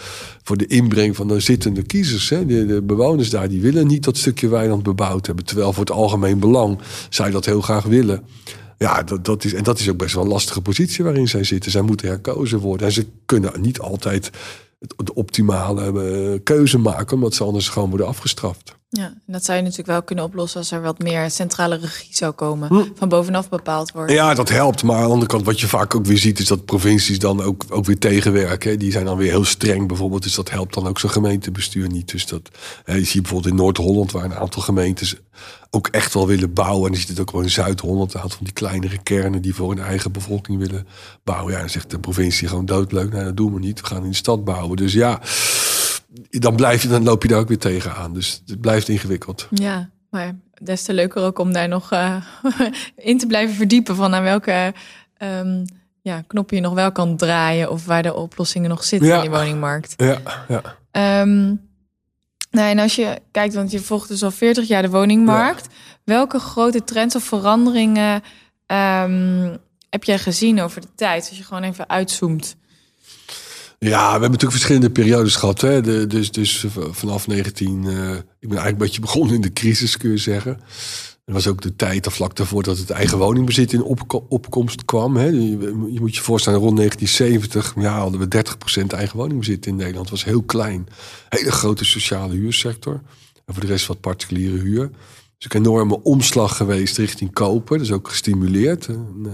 voor 0.42 0.56
de 0.56 0.66
inbreng 0.66 1.16
van 1.16 1.28
de 1.28 1.40
zittende 1.40 1.82
kiezers. 1.82 2.28
Hè. 2.28 2.46
De, 2.46 2.66
de 2.66 2.82
bewoners 2.82 3.30
daar 3.30 3.48
die 3.48 3.60
willen 3.60 3.86
niet 3.86 4.04
dat 4.04 4.16
stukje 4.16 4.48
weiland 4.48 4.82
bebouwd 4.82 5.26
hebben. 5.26 5.44
Terwijl 5.44 5.72
voor 5.72 5.84
het 5.84 5.94
algemeen 5.94 6.38
belang 6.38 6.78
zij 7.08 7.30
dat 7.30 7.44
heel 7.44 7.60
graag 7.60 7.84
willen. 7.84 8.22
Ja, 8.82 9.02
dat, 9.02 9.24
dat 9.24 9.44
is, 9.44 9.54
en 9.54 9.62
dat 9.62 9.78
is 9.78 9.88
ook 9.90 9.96
best 9.96 10.14
wel 10.14 10.22
een 10.22 10.28
lastige 10.28 10.60
positie 10.60 11.04
waarin 11.04 11.28
zij 11.28 11.44
zitten. 11.44 11.70
Zij 11.70 11.82
moeten 11.82 12.06
herkozen 12.06 12.58
worden. 12.58 12.86
En 12.86 12.92
ze 12.92 13.06
kunnen 13.26 13.60
niet 13.60 13.80
altijd 13.80 14.30
de 14.96 15.14
optimale 15.14 15.92
uh, 15.92 16.38
keuze 16.42 16.78
maken, 16.78 17.14
omdat 17.14 17.34
ze 17.34 17.44
anders 17.44 17.68
gewoon 17.68 17.88
worden 17.88 18.06
afgestraft. 18.06 18.76
Ja, 18.94 19.04
en 19.04 19.32
dat 19.32 19.44
zou 19.44 19.56
je 19.56 19.62
natuurlijk 19.62 19.88
wel 19.88 20.02
kunnen 20.02 20.24
oplossen 20.24 20.60
als 20.60 20.70
er 20.70 20.82
wat 20.82 20.98
meer 20.98 21.30
centrale 21.30 21.76
regie 21.76 22.16
zou 22.16 22.32
komen. 22.32 22.68
Hm. 22.68 22.84
Van 22.94 23.08
bovenaf 23.08 23.48
bepaald 23.48 23.92
worden. 23.92 24.14
Ja, 24.14 24.34
dat 24.34 24.48
helpt. 24.48 24.82
Maar 24.82 24.96
aan 24.96 25.02
de 25.02 25.08
andere 25.10 25.30
kant, 25.30 25.44
wat 25.44 25.60
je 25.60 25.66
vaak 25.66 25.94
ook 25.94 26.06
weer 26.06 26.18
ziet, 26.18 26.38
is 26.38 26.46
dat 26.46 26.64
provincies 26.64 27.18
dan 27.18 27.42
ook, 27.42 27.64
ook 27.68 27.84
weer 27.84 27.98
tegenwerken. 27.98 28.78
Die 28.78 28.92
zijn 28.92 29.04
dan 29.04 29.16
weer 29.16 29.30
heel 29.30 29.44
streng 29.44 29.88
bijvoorbeeld. 29.88 30.22
Dus 30.22 30.34
dat 30.34 30.50
helpt 30.50 30.74
dan 30.74 30.86
ook 30.86 30.98
zo'n 30.98 31.10
gemeentebestuur 31.10 31.88
niet. 31.88 32.10
Dus 32.10 32.26
dat 32.26 32.50
hè, 32.84 32.94
je 32.94 33.04
ziet 33.04 33.22
bijvoorbeeld 33.22 33.52
in 33.52 33.60
Noord-Holland, 33.60 34.12
waar 34.12 34.24
een 34.24 34.34
aantal 34.34 34.62
gemeentes 34.62 35.16
ook 35.70 35.86
echt 35.88 36.14
wel 36.14 36.26
willen 36.26 36.52
bouwen. 36.52 36.86
En 36.86 36.92
je 36.92 36.98
ziet 36.98 37.08
het 37.08 37.20
ook 37.20 37.32
wel 37.32 37.42
in 37.42 37.50
Zuid-Holland, 37.50 38.14
een 38.14 38.20
aantal 38.20 38.36
van 38.36 38.46
die 38.46 38.54
kleinere 38.54 38.98
kernen 38.98 39.42
die 39.42 39.54
voor 39.54 39.68
hun 39.68 39.84
eigen 39.84 40.12
bevolking 40.12 40.58
willen 40.58 40.86
bouwen. 41.24 41.52
Ja, 41.52 41.58
dan 41.58 41.70
zegt 41.70 41.90
de 41.90 41.98
provincie 41.98 42.48
gewoon 42.48 42.66
doodleuk. 42.66 43.12
Nee, 43.12 43.24
dat 43.24 43.36
doen 43.36 43.54
we 43.54 43.58
niet. 43.58 43.80
We 43.80 43.86
gaan 43.86 44.04
in 44.04 44.10
de 44.10 44.16
stad 44.16 44.44
bouwen. 44.44 44.76
Dus 44.76 44.92
ja 44.92 45.20
dan, 46.30 46.56
blijf 46.56 46.82
je, 46.82 46.88
dan 46.88 47.02
loop 47.02 47.22
je 47.22 47.28
daar 47.28 47.38
ook 47.38 47.48
weer 47.48 47.58
tegenaan. 47.58 48.12
Dus 48.12 48.42
het 48.46 48.60
blijft 48.60 48.88
ingewikkeld. 48.88 49.48
Ja, 49.50 49.90
maar 50.10 50.36
des 50.62 50.82
te 50.82 50.92
leuker 50.92 51.22
ook 51.22 51.38
om 51.38 51.52
daar 51.52 51.68
nog 51.68 51.92
uh, 51.92 52.16
in 52.96 53.18
te 53.18 53.26
blijven 53.26 53.54
verdiepen 53.54 53.96
van 53.96 54.14
aan 54.14 54.22
welke 54.22 54.74
um, 55.18 55.64
ja, 56.02 56.22
knop 56.26 56.50
je 56.50 56.60
nog 56.60 56.74
wel 56.74 56.92
kan 56.92 57.16
draaien 57.16 57.70
of 57.70 57.86
waar 57.86 58.02
de 58.02 58.14
oplossingen 58.14 58.68
nog 58.68 58.84
zitten 58.84 59.08
ja. 59.08 59.14
in 59.14 59.20
die 59.20 59.30
woningmarkt. 59.30 59.94
Ja, 59.96 60.18
ja. 60.48 61.20
Um, 61.20 61.70
nou, 62.50 62.70
en 62.70 62.78
als 62.78 62.94
je 62.94 63.18
kijkt, 63.30 63.54
want 63.54 63.70
je 63.70 63.80
volgt 63.80 64.08
dus 64.08 64.22
al 64.22 64.30
40 64.30 64.68
jaar 64.68 64.82
de 64.82 64.90
woningmarkt. 64.90 65.66
Ja. 65.70 65.76
Welke 66.04 66.38
grote 66.38 66.84
trends 66.84 67.16
of 67.16 67.24
veranderingen 67.24 68.22
um, 68.66 69.56
heb 69.90 70.04
jij 70.04 70.18
gezien 70.18 70.60
over 70.60 70.80
de 70.80 70.94
tijd? 70.94 71.26
Als 71.28 71.38
je 71.38 71.44
gewoon 71.44 71.62
even 71.62 71.88
uitzoomt. 71.88 72.56
Ja, 73.88 74.04
we 74.04 74.10
hebben 74.10 74.30
natuurlijk 74.30 74.50
verschillende 74.50 74.90
periodes 74.90 75.36
gehad. 75.36 75.60
Hè? 75.60 76.06
Dus, 76.06 76.30
dus 76.30 76.66
vanaf 76.90 77.26
19... 77.26 77.84
Uh, 77.84 78.14
ik 78.14 78.48
ben 78.48 78.58
eigenlijk 78.58 78.70
een 78.70 78.76
beetje 78.76 79.00
begonnen 79.10 79.34
in 79.34 79.40
de 79.40 79.52
crisis, 79.52 79.96
kun 79.96 80.10
je 80.10 80.16
zeggen. 80.16 80.60
Er 81.24 81.32
was 81.32 81.46
ook 81.46 81.62
de 81.62 81.76
tijd, 81.76 82.06
of 82.06 82.14
vlak 82.14 82.36
daarvoor, 82.36 82.62
dat 82.62 82.78
het 82.78 82.90
eigen 82.90 83.18
woningbezit 83.18 83.72
in 83.72 83.82
opkomst 84.28 84.84
kwam. 84.84 85.16
Hè? 85.16 85.26
Je, 85.26 85.98
moet 86.00 86.16
je 86.16 86.22
voorstellen, 86.22 86.58
rond 86.58 86.76
1970 86.76 87.74
ja, 87.76 87.98
hadden 87.98 88.20
we 88.20 88.44
30% 88.82 88.86
eigen 88.86 89.16
woningbezit 89.16 89.66
in 89.66 89.76
Nederland. 89.76 90.08
Dat 90.08 90.18
was 90.18 90.24
heel 90.24 90.42
klein. 90.42 90.88
Hele 91.28 91.52
grote 91.52 91.84
sociale 91.84 92.34
huursector. 92.34 93.00
En 93.46 93.54
voor 93.54 93.62
de 93.62 93.68
rest 93.68 93.86
wat 93.86 94.00
particuliere 94.00 94.58
huur. 94.58 94.90
Dus 95.38 95.52
een 95.52 95.60
enorme 95.60 96.02
omslag 96.02 96.56
geweest 96.56 96.96
richting 96.96 97.32
kopen. 97.32 97.78
Dus 97.78 97.92
ook 97.92 98.08
gestimuleerd. 98.08 98.86
En, 98.86 99.22
uh, 99.26 99.32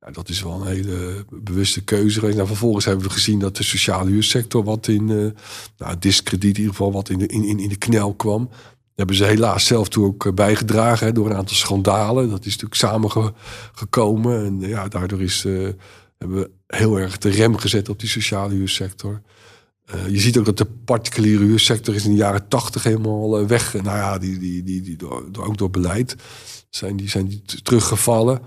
Ja, 0.00 0.10
dat 0.10 0.28
is 0.28 0.42
wel 0.42 0.60
een 0.60 0.66
hele 0.66 1.24
bewuste 1.30 1.84
keuze 1.84 2.18
geweest. 2.18 2.36
Nou, 2.36 2.48
vervolgens 2.48 2.84
hebben 2.84 3.04
we 3.04 3.10
gezien 3.10 3.38
dat 3.38 3.56
de 3.56 3.62
sociale 3.62 4.10
huursector 4.10 4.64
wat 4.64 4.88
in, 4.88 5.08
uh, 5.08 5.30
nou, 5.78 5.98
discrediet 5.98 6.56
in 6.56 6.60
ieder 6.60 6.74
geval, 6.74 6.92
wat 6.92 7.08
in 7.08 7.18
de, 7.18 7.26
in, 7.26 7.58
in 7.58 7.68
de 7.68 7.76
knel 7.76 8.14
kwam. 8.14 8.48
Daar 8.48 8.58
hebben 8.94 9.16
ze 9.16 9.24
helaas 9.24 9.66
zelf 9.66 9.88
toe 9.88 10.06
ook 10.06 10.26
eh, 10.26 10.32
bijgedragen 10.32 11.06
hè, 11.06 11.12
door 11.12 11.30
een 11.30 11.36
aantal 11.36 11.56
schandalen. 11.56 12.30
Dat 12.30 12.46
is 12.46 12.56
natuurlijk 12.56 12.74
samengekomen. 12.74 14.44
En 14.44 14.60
ja, 14.60 14.88
daardoor 14.88 15.22
is, 15.22 15.42
hebben 16.18 16.38
we 16.38 16.50
heel 16.66 16.98
erg 16.98 17.18
de 17.18 17.30
rem 17.30 17.56
gezet 17.56 17.88
op 17.88 18.00
die 18.00 18.08
sociale 18.08 18.54
huursector. 18.54 19.22
Je 20.08 20.18
ziet 20.20 20.38
ook 20.38 20.44
dat 20.44 20.58
de 20.58 20.66
particuliere 20.84 21.44
huursector 21.44 21.94
is 21.94 22.04
in 22.04 22.10
de 22.10 22.16
jaren 22.16 22.48
tachtig 22.48 22.82
helemaal 22.82 23.46
weg. 23.46 23.72
Nou 23.72 23.96
ja, 23.96 24.18
die, 24.18 24.38
die, 24.38 24.62
die, 24.62 24.82
die, 24.82 24.96
door, 24.96 25.46
ook 25.46 25.58
door 25.58 25.70
beleid 25.70 26.16
zijn 26.70 26.96
die, 26.96 27.08
zijn 27.08 27.26
die 27.26 27.42
teruggevallen. 27.62 28.40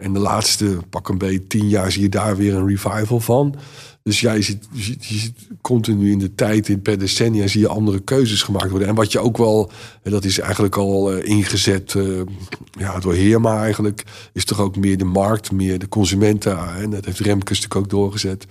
En 0.00 0.12
de 0.12 0.18
laatste 0.18 0.78
pak 0.90 1.08
een 1.08 1.18
beetje 1.18 1.46
tien 1.46 1.68
jaar 1.68 1.92
zie 1.92 2.02
je 2.02 2.08
daar 2.08 2.36
weer 2.36 2.54
een 2.54 2.66
revival 2.66 3.20
van. 3.20 3.54
Dus 4.02 4.20
jij 4.20 4.42
ziet, 4.42 4.68
je 4.72 4.96
ziet 5.00 5.48
continu 5.60 6.10
in 6.10 6.18
de 6.18 6.34
tijd, 6.34 6.68
in 6.68 6.82
per 6.82 6.98
decennia, 6.98 7.46
zie 7.46 7.60
je 7.60 7.68
andere 7.68 8.00
keuzes 8.00 8.42
gemaakt 8.42 8.70
worden. 8.70 8.88
En 8.88 8.94
wat 8.94 9.12
je 9.12 9.18
ook 9.18 9.36
wel, 9.36 9.70
dat 10.02 10.24
is 10.24 10.38
eigenlijk 10.38 10.76
al 10.76 11.16
uh, 11.16 11.24
ingezet 11.24 11.94
uh, 11.94 12.20
ja, 12.70 12.98
door 12.98 13.14
Heerma 13.14 13.62
eigenlijk, 13.62 14.04
is 14.32 14.44
toch 14.44 14.60
ook 14.60 14.76
meer 14.76 14.98
de 14.98 15.04
markt, 15.04 15.52
meer 15.52 15.78
de 15.78 15.88
consumenten. 15.88 16.74
En 16.74 16.90
dat 16.90 17.04
heeft 17.04 17.18
Remkes 17.18 17.60
natuurlijk 17.60 17.76
ook 17.86 17.90
doorgezet. 17.90 18.46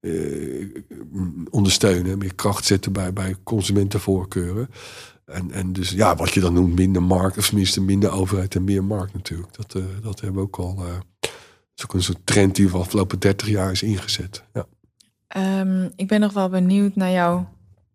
Uh, 0.00 0.66
ondersteunen, 1.50 2.18
meer 2.18 2.34
kracht 2.34 2.64
zetten 2.64 2.92
bij, 2.92 3.12
bij 3.12 3.34
consumentenvoorkeuren. 3.42 4.68
En, 5.26 5.50
en 5.52 5.72
dus 5.72 5.90
ja, 5.90 6.16
wat 6.16 6.34
je 6.34 6.40
dan 6.40 6.52
noemt 6.52 6.74
minder 6.74 7.02
markt, 7.02 7.38
of 7.38 7.46
tenminste 7.46 7.80
minder 7.80 8.10
overheid 8.12 8.54
en 8.54 8.64
meer 8.64 8.84
markt 8.84 9.14
natuurlijk. 9.14 9.54
Dat, 9.56 9.74
uh, 9.76 9.84
dat 10.02 10.20
hebben 10.20 10.40
we 10.40 10.46
ook 10.46 10.56
al. 10.56 10.76
Uh, 10.78 10.86
dat 11.20 11.30
is 11.76 11.84
ook 11.84 11.94
een 11.94 12.02
soort 12.02 12.26
trend 12.26 12.56
die 12.56 12.70
de 12.70 12.76
afgelopen 12.76 13.18
30 13.18 13.48
jaar 13.48 13.70
is 13.70 13.82
ingezet. 13.82 14.42
Ja. 14.52 14.66
Um, 15.60 15.92
ik 15.96 16.08
ben 16.08 16.20
nog 16.20 16.32
wel 16.32 16.48
benieuwd 16.48 16.96
naar 16.96 17.10
jouw 17.10 17.48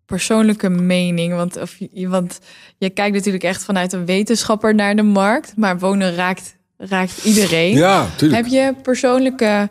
persoonlijke 0.05 0.69
mening. 0.69 1.33
Want, 1.33 1.57
of, 1.57 1.77
want 1.93 2.39
je 2.77 2.89
kijkt 2.89 3.15
natuurlijk 3.15 3.43
echt 3.43 3.63
vanuit 3.63 3.93
een 3.93 4.05
wetenschapper 4.05 4.75
naar 4.75 4.95
de 4.95 5.03
markt. 5.03 5.53
Maar 5.57 5.79
wonen 5.79 6.15
raakt, 6.15 6.55
raakt 6.77 7.25
iedereen. 7.25 7.75
Ja, 7.75 8.07
tuurlijk. 8.17 8.43
Heb 8.43 8.51
je 8.51 8.81
persoonlijke 8.81 9.69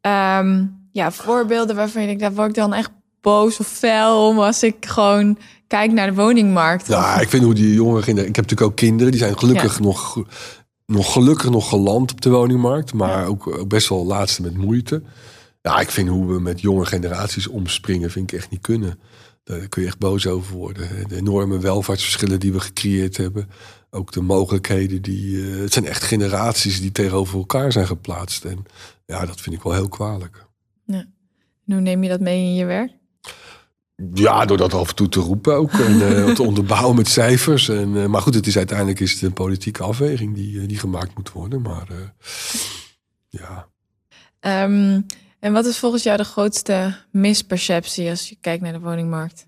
um, 0.00 0.80
ja, 0.92 1.10
voorbeelden 1.10 1.76
waarvan 1.76 2.00
je 2.00 2.06
denkt, 2.06 2.22
daar 2.22 2.34
word 2.34 2.48
ik 2.48 2.54
dan 2.54 2.74
echt 2.74 2.90
boos 3.20 3.58
of 3.58 3.66
fel 3.66 4.28
om 4.28 4.38
als 4.38 4.62
ik 4.62 4.86
gewoon 4.86 5.38
kijk 5.72 5.92
naar 5.92 6.06
de 6.06 6.14
woningmarkt. 6.14 6.86
Ja, 6.86 7.20
ik 7.20 7.28
vind 7.28 7.44
hoe 7.44 7.54
die 7.54 7.74
jongeren... 7.74 8.08
Ik 8.08 8.16
heb 8.16 8.36
natuurlijk 8.36 8.60
ook 8.60 8.76
kinderen, 8.76 9.12
die 9.12 9.20
zijn 9.20 9.38
gelukkig 9.38 9.78
ja. 9.78 9.84
nog, 9.84 10.22
nog 10.86 11.12
gelukkig 11.12 11.50
nog 11.50 11.68
geland 11.68 12.12
op 12.12 12.20
de 12.20 12.30
woningmarkt. 12.30 12.92
Maar 12.92 13.20
ja. 13.20 13.24
ook, 13.24 13.46
ook, 13.46 13.68
best 13.68 13.88
wel 13.88 14.06
laatste 14.06 14.42
met 14.42 14.56
moeite. 14.56 15.02
Ja, 15.62 15.80
ik 15.80 15.90
vind 15.90 16.08
hoe 16.08 16.32
we 16.32 16.40
met 16.40 16.60
jonge 16.60 16.86
generaties 16.86 17.46
omspringen, 17.46 18.10
vind 18.10 18.32
ik 18.32 18.38
echt 18.38 18.50
niet 18.50 18.60
kunnen. 18.60 19.00
Daar 19.44 19.68
kun 19.68 19.82
je 19.82 19.88
echt 19.88 19.98
boos 19.98 20.26
over 20.26 20.56
worden. 20.56 21.08
De 21.08 21.16
enorme 21.16 21.58
welvaartsverschillen 21.58 22.40
die 22.40 22.52
we 22.52 22.60
gecreëerd 22.60 23.16
hebben. 23.16 23.50
Ook 23.90 24.12
de 24.12 24.20
mogelijkheden 24.20 25.02
die... 25.02 25.36
Uh, 25.36 25.60
het 25.60 25.72
zijn 25.72 25.86
echt 25.86 26.02
generaties 26.02 26.80
die 26.80 26.92
tegenover 26.92 27.38
elkaar 27.38 27.72
zijn 27.72 27.86
geplaatst. 27.86 28.44
En 28.44 28.64
ja, 29.06 29.26
dat 29.26 29.40
vind 29.40 29.56
ik 29.56 29.62
wel 29.62 29.72
heel 29.72 29.88
kwalijk. 29.88 30.46
Ja. 30.84 31.04
En 31.66 31.72
hoe 31.72 31.80
neem 31.80 32.02
je 32.02 32.08
dat 32.08 32.20
mee 32.20 32.38
in 32.38 32.54
je 32.54 32.64
werk? 32.64 33.00
Ja, 34.14 34.44
door 34.44 34.56
dat 34.56 34.74
af 34.74 34.88
en 34.88 34.94
toe 34.94 35.08
te 35.08 35.20
roepen 35.20 35.54
ook. 35.54 35.72
En 35.72 35.92
uh, 35.92 36.34
te 36.34 36.42
onderbouwen 36.42 36.96
met 36.96 37.08
cijfers. 37.08 37.68
En, 37.68 37.94
uh, 37.94 38.06
maar 38.06 38.22
goed, 38.22 38.34
het 38.34 38.46
is 38.46 38.56
uiteindelijk 38.56 39.00
is 39.00 39.12
het 39.12 39.22
een 39.22 39.32
politieke 39.32 39.82
afweging 39.82 40.34
die, 40.34 40.52
uh, 40.52 40.68
die 40.68 40.78
gemaakt 40.78 41.14
moet 41.14 41.32
worden. 41.32 41.62
Maar 41.62 41.86
ja. 43.28 43.68
Um, 44.64 45.06
en 45.40 45.52
wat 45.52 45.66
is 45.66 45.78
volgens 45.78 46.02
jou 46.02 46.16
de 46.16 46.24
grootste 46.24 46.96
misperceptie 47.10 48.10
als 48.10 48.28
je 48.28 48.36
kijkt 48.40 48.62
naar 48.62 48.72
de 48.72 48.80
woningmarkt? 48.80 49.46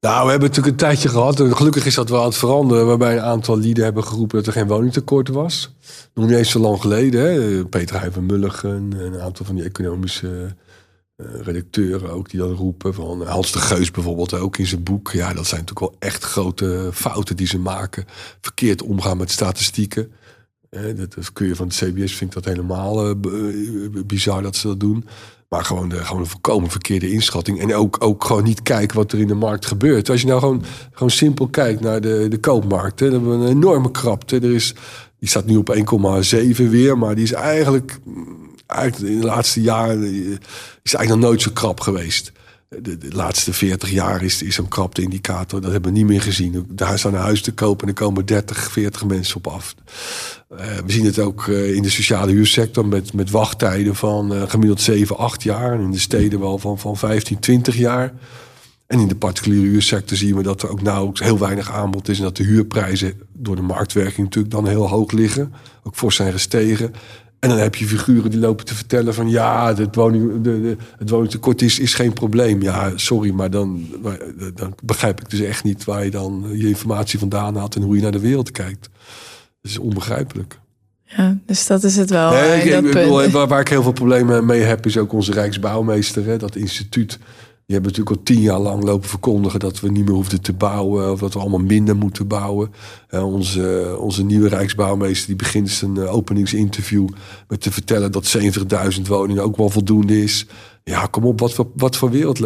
Nou, 0.00 0.24
we 0.24 0.30
hebben 0.30 0.48
natuurlijk 0.48 0.66
een 0.66 0.86
tijdje 0.88 1.08
gehad. 1.08 1.40
En 1.40 1.56
gelukkig 1.56 1.86
is 1.86 1.94
dat 1.94 2.08
wel 2.08 2.20
aan 2.20 2.26
het 2.26 2.36
veranderen. 2.36 2.86
Waarbij 2.86 3.16
een 3.16 3.22
aantal 3.22 3.58
lieden 3.58 3.84
hebben 3.84 4.04
geroepen 4.04 4.36
dat 4.36 4.46
er 4.46 4.52
geen 4.52 4.66
woningtekort 4.66 5.28
was. 5.28 5.74
Nog 6.14 6.26
niet 6.26 6.36
eens 6.36 6.50
zo 6.50 6.58
lang 6.58 6.80
geleden. 6.80 7.20
Hè. 7.20 7.64
Peter 7.66 8.00
Heijven 8.00 8.26
Mulligen. 8.26 8.92
Een 8.92 9.20
aantal 9.20 9.46
van 9.46 9.54
die 9.54 9.64
economische 9.64 10.56
redacteuren 11.42 12.10
ook 12.10 12.30
die 12.30 12.40
dat 12.40 12.56
roepen. 12.56 12.94
Van 12.94 13.26
Hans 13.26 13.52
de 13.52 13.58
Geus 13.58 13.90
bijvoorbeeld 13.90 14.34
ook 14.34 14.58
in 14.58 14.66
zijn 14.66 14.82
boek. 14.82 15.10
Ja, 15.10 15.34
dat 15.34 15.46
zijn 15.46 15.60
natuurlijk 15.60 15.90
wel 15.90 15.96
echt 15.98 16.24
grote 16.24 16.90
fouten 16.92 17.36
die 17.36 17.46
ze 17.46 17.58
maken. 17.58 18.04
Verkeerd 18.40 18.82
omgaan 18.82 19.16
met 19.16 19.30
statistieken. 19.30 20.12
Eh, 20.70 20.82
dat, 20.96 21.32
kun 21.32 21.46
je 21.46 21.56
van 21.56 21.68
de 21.68 21.74
CBS, 21.74 22.14
vind 22.14 22.32
dat 22.32 22.44
helemaal 22.44 23.14
bizar 24.06 24.42
dat 24.42 24.56
ze 24.56 24.66
dat 24.66 24.80
doen. 24.80 25.04
Maar 25.52 25.64
gewoon, 25.64 25.88
de, 25.88 26.04
gewoon 26.04 26.22
een 26.22 26.28
volkomen 26.28 26.70
verkeerde 26.70 27.10
inschatting. 27.10 27.60
En 27.60 27.74
ook, 27.74 27.96
ook 28.04 28.24
gewoon 28.24 28.44
niet 28.44 28.62
kijken 28.62 28.96
wat 28.96 29.12
er 29.12 29.18
in 29.18 29.26
de 29.26 29.34
markt 29.34 29.66
gebeurt. 29.66 30.10
Als 30.10 30.20
je 30.20 30.26
nou 30.26 30.40
gewoon, 30.40 30.64
gewoon 30.92 31.10
simpel 31.10 31.48
kijkt 31.48 31.80
naar 31.80 32.00
de, 32.00 32.26
de 32.28 32.38
koopmarkt. 32.38 33.00
Hè, 33.00 33.10
dan 33.10 33.20
hebben 33.20 33.38
we 33.40 33.44
een 33.44 33.56
enorme 33.56 33.90
krapte. 33.90 34.36
Er 34.36 34.54
is, 34.54 34.74
die 35.18 35.28
staat 35.28 35.46
nu 35.46 35.56
op 35.56 35.76
1,7 35.76 35.82
weer. 36.56 36.98
Maar 36.98 37.14
die 37.14 37.24
is 37.24 37.32
eigenlijk 37.32 37.98
eigenlijk 38.74 39.12
in 39.12 39.20
de 39.20 39.26
laatste 39.26 39.60
jaren 39.60 40.02
is 40.82 40.94
eigenlijk 40.94 41.08
nog 41.08 41.18
nooit 41.18 41.42
zo 41.42 41.50
krap 41.50 41.80
geweest. 41.80 42.32
De, 42.68 42.98
de 42.98 43.12
laatste 43.12 43.52
40 43.52 43.90
jaar 43.90 44.22
is, 44.22 44.42
is 44.42 44.54
zo'n 44.54 44.68
krapte 44.68 45.02
indicator. 45.02 45.60
Dat 45.60 45.72
hebben 45.72 45.92
we 45.92 45.98
niet 45.98 46.06
meer 46.06 46.22
gezien. 46.22 46.66
Daar 46.68 47.04
een 47.04 47.14
huis 47.14 47.42
te 47.42 47.52
kopen 47.52 47.82
en 47.82 47.94
er 47.94 48.00
komen 48.00 48.26
30, 48.26 48.72
40 48.72 49.04
mensen 49.04 49.36
op 49.36 49.46
af. 49.46 49.74
Uh, 50.52 50.58
we 50.58 50.92
zien 50.92 51.04
het 51.04 51.18
ook 51.18 51.46
uh, 51.46 51.74
in 51.74 51.82
de 51.82 51.90
sociale 51.90 52.32
huursector 52.32 52.86
met, 52.86 53.12
met 53.12 53.30
wachttijden 53.30 53.94
van 53.94 54.48
gemiddeld 54.48 54.80
7, 54.80 55.16
8 55.18 55.42
jaar. 55.42 55.72
En 55.72 55.80
in 55.80 55.90
de 55.90 55.98
steden 55.98 56.40
wel 56.40 56.58
van, 56.58 56.78
van 56.78 56.96
15, 56.96 57.38
20 57.38 57.76
jaar. 57.76 58.12
En 58.92 58.98
in 58.98 59.08
de 59.08 59.16
particuliere 59.16 59.68
huursector 59.68 60.16
zien 60.16 60.36
we 60.36 60.42
dat 60.42 60.62
er 60.62 60.70
ook 60.70 60.82
nauwelijks 60.82 61.20
heel 61.20 61.38
weinig 61.38 61.70
aanbod 61.70 62.08
is. 62.08 62.18
En 62.18 62.24
dat 62.24 62.36
de 62.36 62.42
huurprijzen 62.42 63.20
door 63.32 63.56
de 63.56 63.62
marktwerking 63.62 64.26
natuurlijk 64.26 64.54
dan 64.54 64.66
heel 64.66 64.88
hoog 64.88 65.10
liggen. 65.10 65.52
Ook 65.82 65.96
fors 65.96 66.16
zijn 66.16 66.32
gestegen. 66.32 66.94
En 67.42 67.48
dan 67.48 67.58
heb 67.58 67.74
je 67.74 67.86
figuren 67.86 68.30
die 68.30 68.40
lopen 68.40 68.64
te 68.64 68.74
vertellen 68.74 69.14
van 69.14 69.28
ja, 69.28 69.74
het, 69.74 69.94
woning, 69.94 70.42
de, 70.42 70.60
de, 70.60 70.76
het 70.98 71.10
woningtekort 71.10 71.62
is, 71.62 71.78
is 71.78 71.94
geen 71.94 72.12
probleem. 72.12 72.62
Ja, 72.62 72.92
sorry, 72.94 73.30
maar 73.30 73.50
dan, 73.50 73.86
dan 74.54 74.74
begrijp 74.82 75.20
ik 75.20 75.30
dus 75.30 75.40
echt 75.40 75.64
niet 75.64 75.84
waar 75.84 76.04
je 76.04 76.10
dan 76.10 76.46
je 76.52 76.68
informatie 76.68 77.18
vandaan 77.18 77.56
haalt 77.56 77.74
en 77.74 77.82
hoe 77.82 77.96
je 77.96 78.02
naar 78.02 78.12
de 78.12 78.20
wereld 78.20 78.50
kijkt. 78.50 78.88
Dat 79.62 79.70
is 79.70 79.78
onbegrijpelijk. 79.78 80.60
Ja, 81.04 81.38
dus 81.46 81.66
dat 81.66 81.84
is 81.84 81.96
het 81.96 82.10
wel. 82.10 82.30
Nee, 82.30 82.60
ik, 82.60 82.84
ik 82.84 82.92
bedoel, 82.92 83.30
waar, 83.30 83.46
waar, 83.46 83.60
ik 83.60 83.68
heel 83.68 83.82
veel 83.82 83.92
problemen 83.92 84.46
mee 84.46 84.60
heb, 84.60 84.86
is 84.86 84.96
ook 84.96 85.12
onze 85.12 85.32
Rijksbouwmeester, 85.32 86.24
hè, 86.24 86.36
dat 86.36 86.56
instituut. 86.56 87.18
Die 87.66 87.74
hebben 87.74 87.90
natuurlijk 87.90 88.16
al 88.16 88.22
tien 88.22 88.40
jaar 88.40 88.58
lang 88.58 88.82
lopen 88.82 89.08
verkondigen 89.08 89.60
dat 89.60 89.80
we 89.80 89.90
niet 89.90 90.04
meer 90.04 90.14
hoefden 90.14 90.40
te 90.40 90.52
bouwen. 90.52 91.12
Of 91.12 91.20
dat 91.20 91.32
we 91.32 91.38
allemaal 91.38 91.60
minder 91.60 91.96
moeten 91.96 92.26
bouwen. 92.26 92.72
Uh, 93.10 93.32
onze, 93.32 93.96
onze 93.98 94.24
nieuwe 94.24 94.48
Rijksbouwmeester 94.48 95.26
die 95.26 95.36
begint 95.36 95.70
zijn 95.70 95.96
uh, 95.96 96.14
openingsinterview 96.14 97.08
met 97.48 97.60
te 97.60 97.72
vertellen 97.72 98.12
dat 98.12 98.36
70.000 98.96 99.02
woningen 99.02 99.42
ook 99.42 99.56
wel 99.56 99.68
voldoende 99.68 100.22
is. 100.22 100.46
Ja, 100.84 101.06
kom 101.06 101.24
op, 101.24 101.40
wat 101.40 101.66
wat 101.74 101.96
voor 101.96 102.10
wereld, 102.10 102.38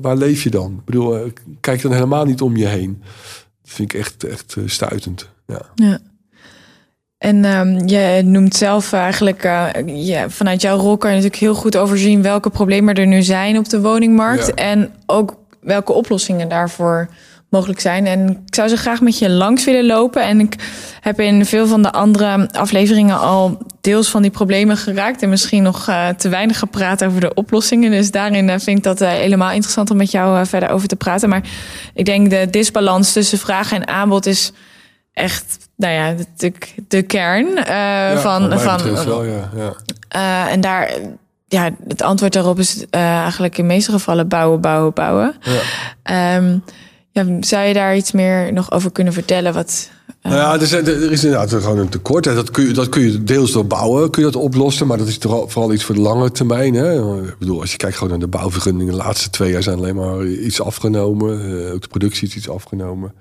waar, 0.00 0.16
leef 0.16 0.42
je 0.42 0.50
dan? 0.50 0.72
Ik 0.72 0.84
bedoel, 0.84 1.18
uh, 1.18 1.32
kijk 1.60 1.82
dan 1.82 1.92
helemaal 1.92 2.24
niet 2.24 2.40
om 2.40 2.56
je 2.56 2.66
heen. 2.66 3.02
Dat 3.62 3.72
vind 3.72 3.92
ik 3.92 4.00
echt, 4.00 4.24
echt 4.24 4.56
stuitend. 4.66 5.28
Ja. 5.46 5.62
ja. 5.74 6.00
En 7.24 7.44
um, 7.44 7.88
je 7.88 8.22
noemt 8.24 8.54
zelf 8.54 8.92
eigenlijk, 8.92 9.44
uh, 9.44 9.66
ja, 9.84 10.30
vanuit 10.30 10.60
jouw 10.62 10.76
rol 10.76 10.96
kan 10.96 11.10
je 11.10 11.16
natuurlijk 11.16 11.42
heel 11.42 11.54
goed 11.54 11.76
overzien 11.76 12.22
welke 12.22 12.50
problemen 12.50 12.94
er 12.94 13.06
nu 13.06 13.22
zijn 13.22 13.58
op 13.58 13.68
de 13.68 13.80
woningmarkt. 13.80 14.46
Ja. 14.46 14.54
En 14.54 14.92
ook 15.06 15.36
welke 15.60 15.92
oplossingen 15.92 16.48
daarvoor 16.48 17.08
mogelijk 17.48 17.80
zijn. 17.80 18.06
En 18.06 18.28
ik 18.46 18.54
zou 18.54 18.68
ze 18.68 18.76
graag 18.76 19.00
met 19.00 19.18
je 19.18 19.30
langs 19.30 19.64
willen 19.64 19.86
lopen. 19.86 20.22
En 20.22 20.40
ik 20.40 20.54
heb 21.00 21.20
in 21.20 21.46
veel 21.46 21.66
van 21.66 21.82
de 21.82 21.92
andere 21.92 22.48
afleveringen 22.52 23.18
al 23.18 23.58
deels 23.80 24.10
van 24.10 24.22
die 24.22 24.30
problemen 24.30 24.76
geraakt. 24.76 25.22
En 25.22 25.28
misschien 25.28 25.62
nog 25.62 25.88
uh, 25.88 26.08
te 26.08 26.28
weinig 26.28 26.58
gepraat 26.58 27.04
over 27.04 27.20
de 27.20 27.34
oplossingen. 27.34 27.90
Dus 27.90 28.10
daarin 28.10 28.48
uh, 28.48 28.54
vind 28.58 28.78
ik 28.78 28.84
dat 28.84 29.02
uh, 29.02 29.08
helemaal 29.08 29.50
interessant 29.50 29.90
om 29.90 29.96
met 29.96 30.10
jou 30.10 30.46
verder 30.46 30.68
over 30.68 30.88
te 30.88 30.96
praten. 30.96 31.28
Maar 31.28 31.42
ik 31.94 32.04
denk 32.04 32.30
de 32.30 32.46
disbalans 32.50 33.12
tussen 33.12 33.38
vraag 33.38 33.72
en 33.72 33.88
aanbod 33.88 34.26
is 34.26 34.52
echt, 35.12 35.63
nou 35.76 35.92
ja, 35.92 36.14
de, 36.36 36.52
de 36.88 37.02
kern 37.02 37.46
uh, 37.46 37.64
ja, 37.64 38.18
van. 38.18 38.60
van 38.60 39.04
wel, 39.04 39.24
ja. 39.24 39.50
ja. 39.56 39.74
Uh, 40.16 40.52
en 40.52 40.60
daar, 40.60 40.90
ja, 41.46 41.70
het 41.88 42.02
antwoord 42.02 42.32
daarop 42.32 42.58
is 42.58 42.76
uh, 42.76 43.00
eigenlijk 43.00 43.58
in 43.58 43.66
de 43.66 43.72
meeste 43.72 43.90
gevallen 43.90 44.28
bouwen, 44.28 44.60
bouwen, 44.60 44.92
bouwen. 44.92 45.34
Ja. 46.04 46.36
Um, 46.36 46.62
ja, 47.10 47.26
zou 47.40 47.66
je 47.66 47.74
daar 47.74 47.96
iets 47.96 48.12
meer 48.12 48.52
nog 48.52 48.72
over 48.72 48.92
kunnen 48.92 49.12
vertellen? 49.12 49.52
Wat, 49.52 49.90
nou 50.22 50.36
ja, 50.36 50.54
er 50.54 50.62
is, 50.62 50.72
er 50.72 51.12
is 51.12 51.24
inderdaad 51.24 51.62
gewoon 51.62 51.78
een 51.78 51.88
tekort. 51.88 52.24
Dat 52.24 52.50
kun, 52.50 52.64
je, 52.66 52.72
dat 52.72 52.88
kun 52.88 53.02
je 53.02 53.24
deels 53.24 53.52
door 53.52 53.66
bouwen 53.66 54.10
kun 54.10 54.24
je 54.24 54.30
dat 54.30 54.42
oplossen. 54.42 54.86
Maar 54.86 54.98
dat 54.98 55.06
is 55.06 55.18
vooral 55.20 55.72
iets 55.72 55.84
voor 55.84 55.94
de 55.94 56.00
lange 56.00 56.30
termijn. 56.30 56.74
Hè? 56.74 57.18
Ik 57.22 57.38
bedoel, 57.38 57.60
als 57.60 57.70
je 57.70 57.76
kijkt 57.76 57.96
gewoon 57.96 58.10
naar 58.10 58.20
de 58.20 58.36
bouwvergunningen... 58.36 58.92
de 58.92 58.98
laatste 58.98 59.30
twee 59.30 59.50
jaar 59.50 59.62
zijn 59.62 59.78
alleen 59.78 59.94
maar 59.94 60.26
iets 60.26 60.60
afgenomen. 60.60 61.32
ook 61.72 61.82
de 61.82 61.88
productie 61.88 62.28
is 62.28 62.36
iets 62.36 62.48
afgenomen. 62.48 63.12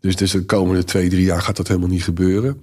Dus, 0.00 0.16
dus 0.16 0.30
de 0.30 0.44
komende 0.44 0.84
twee, 0.84 1.08
drie 1.08 1.24
jaar 1.24 1.42
gaat 1.42 1.56
dat 1.56 1.68
helemaal 1.68 1.88
niet 1.88 2.04
gebeuren. 2.04 2.62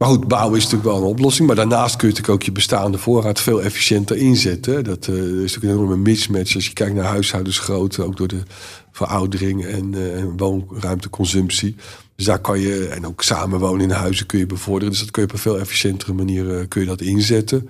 Maar 0.00 0.08
goed, 0.08 0.28
bouwen 0.28 0.58
is 0.58 0.64
natuurlijk 0.64 0.90
wel 0.90 1.00
een 1.00 1.08
oplossing. 1.08 1.46
Maar 1.46 1.56
daarnaast 1.56 1.96
kun 1.96 2.08
je 2.08 2.14
natuurlijk 2.14 2.40
ook 2.40 2.46
je 2.46 2.52
bestaande 2.52 2.98
voorraad 2.98 3.40
veel 3.40 3.62
efficiënter 3.62 4.16
inzetten. 4.16 4.84
Dat 4.84 5.06
uh, 5.06 5.16
is 5.16 5.22
natuurlijk 5.22 5.62
een 5.62 5.70
enorme 5.70 5.96
mismatch 5.96 6.54
als 6.54 6.66
je 6.66 6.72
kijkt 6.72 6.94
naar 6.94 7.04
huishoudensgrootte, 7.04 8.02
ook 8.02 8.16
door 8.16 8.28
de 8.28 8.42
veroudering 8.92 9.64
en, 9.64 9.92
uh, 9.92 10.18
en 10.18 10.36
woonruimteconsumptie. 10.36 11.76
Dus 12.16 12.24
daar 12.24 12.40
kan 12.40 12.60
je, 12.60 12.86
en 12.86 13.06
ook 13.06 13.22
samenwonen 13.22 13.80
in 13.80 13.90
huizen 13.90 14.26
kun 14.26 14.38
je 14.38 14.46
bevorderen. 14.46 14.90
Dus 14.90 15.00
dat 15.00 15.10
kun 15.10 15.22
je 15.22 15.28
op 15.28 15.34
een 15.34 15.40
veel 15.40 15.58
efficiëntere 15.58 16.12
manier 16.12 16.44
uh, 16.44 16.68
kun 16.68 16.80
je 16.80 16.86
dat 16.86 17.00
inzetten. 17.00 17.68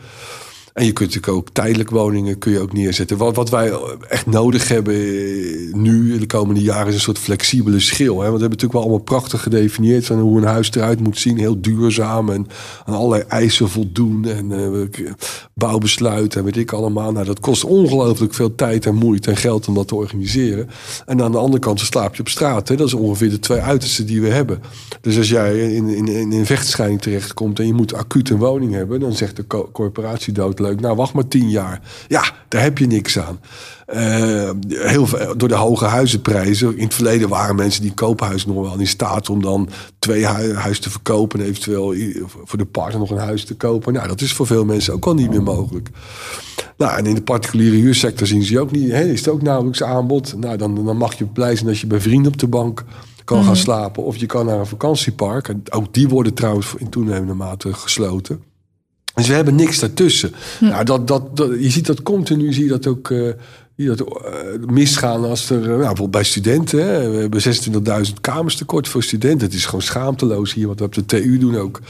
En 0.73 0.85
je 0.85 0.93
kunt 0.93 1.15
natuurlijk 1.15 1.39
ook 1.39 1.49
tijdelijk 1.53 1.91
woningen 1.91 2.39
kun 2.39 2.53
je 2.53 2.61
ook 2.61 2.73
neerzetten. 2.73 3.17
Wat, 3.17 3.37
wat 3.37 3.51
wij 3.51 3.73
echt 4.09 4.27
nodig 4.27 4.69
hebben 4.69 4.95
eh, 4.95 5.73
nu, 5.73 6.19
de 6.19 6.27
komende 6.27 6.63
jaren, 6.63 6.89
is 6.89 6.95
een 6.95 7.01
soort 7.01 7.19
flexibele 7.19 7.81
schil. 7.81 8.21
Hè? 8.21 8.29
Want 8.31 8.35
we 8.35 8.41
hebben 8.41 8.49
natuurlijk 8.49 8.73
wel 8.73 8.83
allemaal 8.83 9.05
prachtig 9.05 9.43
gedefinieerd 9.43 10.07
van 10.07 10.21
hoe 10.21 10.39
een 10.39 10.47
huis 10.47 10.71
eruit 10.71 11.01
moet 11.01 11.19
zien. 11.19 11.39
Heel 11.39 11.61
duurzaam 11.61 12.31
en 12.31 12.47
aan 12.85 12.95
allerlei 12.95 13.23
eisen 13.29 13.69
voldoen. 13.69 14.25
En 14.25 14.51
uh, 14.51 15.09
bouwbesluiten 15.55 16.39
en 16.39 16.45
weet 16.45 16.57
ik 16.57 16.73
allemaal. 16.73 17.13
Nou, 17.13 17.27
dat 17.27 17.41
kost 17.41 17.65
ongelooflijk 17.65 18.35
veel 18.35 18.55
tijd 18.55 18.87
en 18.87 18.95
moeite 18.95 19.31
en 19.31 19.37
geld 19.37 19.69
om 19.69 19.75
dat 19.75 19.89
te 19.89 19.95
organiseren. 19.95 20.69
En 21.07 21.23
aan 21.23 21.33
de 21.33 21.39
andere 21.39 21.59
kant 21.59 21.81
slaap 21.81 22.15
je 22.15 22.21
op 22.21 22.29
straat. 22.29 22.69
Hè? 22.69 22.77
Dat 22.77 22.87
is 22.87 22.95
ongeveer 22.95 23.31
de 23.31 23.39
twee 23.39 23.61
uitersten 23.61 24.07
die 24.07 24.21
we 24.21 24.29
hebben. 24.29 24.63
Dus 25.01 25.19
als 25.19 25.29
jij 25.29 25.75
in, 25.75 25.89
in, 25.89 26.09
in 26.09 26.33
een 26.33 26.47
vechtscheiding 26.47 27.01
terechtkomt 27.01 27.59
en 27.59 27.67
je 27.67 27.75
moet 27.75 27.95
acuut 27.95 28.31
een 28.31 28.39
woning 28.39 28.73
hebben, 28.73 29.01
dan 29.01 29.13
zegt 29.13 29.37
de 29.37 29.47
corporatie 29.73 30.33
dood 30.33 30.59
leuk. 30.61 30.81
Nou, 30.81 30.97
wacht 30.97 31.13
maar 31.13 31.29
tien 31.29 31.51
jaar. 31.51 31.81
Ja, 32.09 32.25
daar 32.49 32.63
heb 32.63 32.79
je 32.79 32.87
niks 32.87 33.19
aan. 33.19 33.41
Uh, 33.95 34.51
heel 34.69 35.07
veel, 35.07 35.37
door 35.37 35.49
de 35.49 35.55
hoge 35.55 35.85
huizenprijzen. 35.85 36.77
In 36.77 36.85
het 36.85 36.95
verleden 36.95 37.29
waren 37.29 37.57
mensen 37.57 37.83
die 37.83 37.95
koophuis 37.95 38.47
nog 38.47 38.57
wel 38.57 38.79
in 38.79 38.87
staat 38.87 39.31
om 39.31 39.43
dan 39.43 39.69
twee 39.99 40.27
huizen 40.27 40.83
te 40.83 40.91
verkopen. 40.91 41.41
En 41.41 41.47
eventueel 41.47 41.95
voor 42.45 42.59
de 42.59 42.65
partner 42.65 42.99
nog 42.99 43.11
een 43.11 43.19
huis 43.19 43.45
te 43.45 43.55
kopen. 43.55 43.93
Nou, 43.93 44.09
dat 44.09 44.21
is 44.21 44.33
voor 44.33 44.47
veel 44.47 44.65
mensen 44.65 44.95
ook 44.95 45.07
al 45.07 45.15
niet 45.15 45.31
meer 45.31 45.43
mogelijk. 45.43 45.89
Nou, 46.77 46.99
en 46.99 47.07
in 47.07 47.15
de 47.15 47.23
particuliere 47.23 47.77
huursector 47.77 48.27
zien 48.27 48.43
ze 48.43 48.61
ook 48.61 48.71
niet. 48.71 48.91
Hè, 48.91 49.05
is 49.05 49.19
het 49.19 49.29
ook 49.29 49.43
nauwelijks 49.43 49.83
aanbod? 49.83 50.35
Nou, 50.37 50.57
dan, 50.57 50.85
dan 50.85 50.97
mag 50.97 51.19
je 51.19 51.25
blij 51.25 51.57
zijn 51.57 51.69
als 51.69 51.81
je 51.81 51.87
bij 51.87 52.01
vrienden 52.01 52.33
op 52.33 52.39
de 52.39 52.49
bank 52.49 52.85
kan 53.25 53.39
gaan 53.39 53.53
mhm. 53.53 53.63
slapen. 53.63 54.05
Of 54.05 54.17
je 54.17 54.27
kan 54.27 54.47
naar 54.47 54.59
een 54.59 54.67
vakantiepark. 54.67 55.49
En 55.49 55.63
ook 55.71 55.95
die 55.95 56.09
worden 56.09 56.35
trouwens 56.35 56.75
in 56.77 56.89
toenemende 56.89 57.35
mate 57.35 57.73
gesloten. 57.73 58.43
Dus 59.15 59.29
we 59.29 59.35
hebben 59.35 59.55
niks 59.55 59.79
daartussen. 59.79 60.33
Hm. 60.59 60.65
Nou, 60.65 60.85
dat, 60.85 61.07
dat, 61.07 61.37
je 61.59 61.71
ziet 61.71 61.87
dat 61.87 62.03
continu, 62.03 62.53
zie 62.53 62.65
je 62.65 62.71
dat 62.71 62.87
ook 62.87 63.09
uh, 63.11 63.33
dat, 63.77 64.01
uh, 64.01 64.67
misgaan 64.67 65.25
als 65.25 65.51
er, 65.51 65.61
uh, 65.61 65.67
nou, 65.67 65.79
bijvoorbeeld 65.79 66.11
bij 66.11 66.25
studenten. 66.25 66.85
Hè, 66.85 67.11
we 67.11 67.17
hebben 67.17 67.41
26.000 68.07 68.13
kamers 68.21 68.57
tekort 68.57 68.89
voor 68.89 69.03
studenten. 69.03 69.47
Het 69.47 69.57
is 69.57 69.65
gewoon 69.65 69.83
schaamteloos 69.83 70.55
hier 70.55 70.67
wat 70.67 70.79
we 70.79 70.85
op 70.85 70.95
de 70.95 71.05
TU 71.05 71.39
doen 71.39 71.57
ook. 71.57 71.81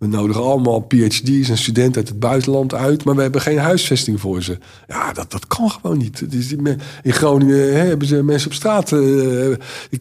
We 0.00 0.06
nodigen 0.06 0.42
allemaal 0.42 0.80
PhD's 0.80 1.48
en 1.48 1.58
studenten 1.58 2.00
uit 2.00 2.08
het 2.08 2.20
buitenland 2.20 2.74
uit, 2.74 3.04
maar 3.04 3.14
we 3.14 3.22
hebben 3.22 3.40
geen 3.40 3.58
huisvesting 3.58 4.20
voor 4.20 4.42
ze. 4.42 4.58
Ja, 4.88 5.12
dat, 5.12 5.30
dat 5.30 5.46
kan 5.46 5.70
gewoon 5.70 5.98
niet. 5.98 6.24
in 7.02 7.12
Groningen 7.12 7.56
hè, 7.56 7.86
hebben 7.86 8.08
ze 8.08 8.22
mensen 8.22 8.48
op 8.48 8.54
straat. 8.54 8.90
Uh, 8.90 9.56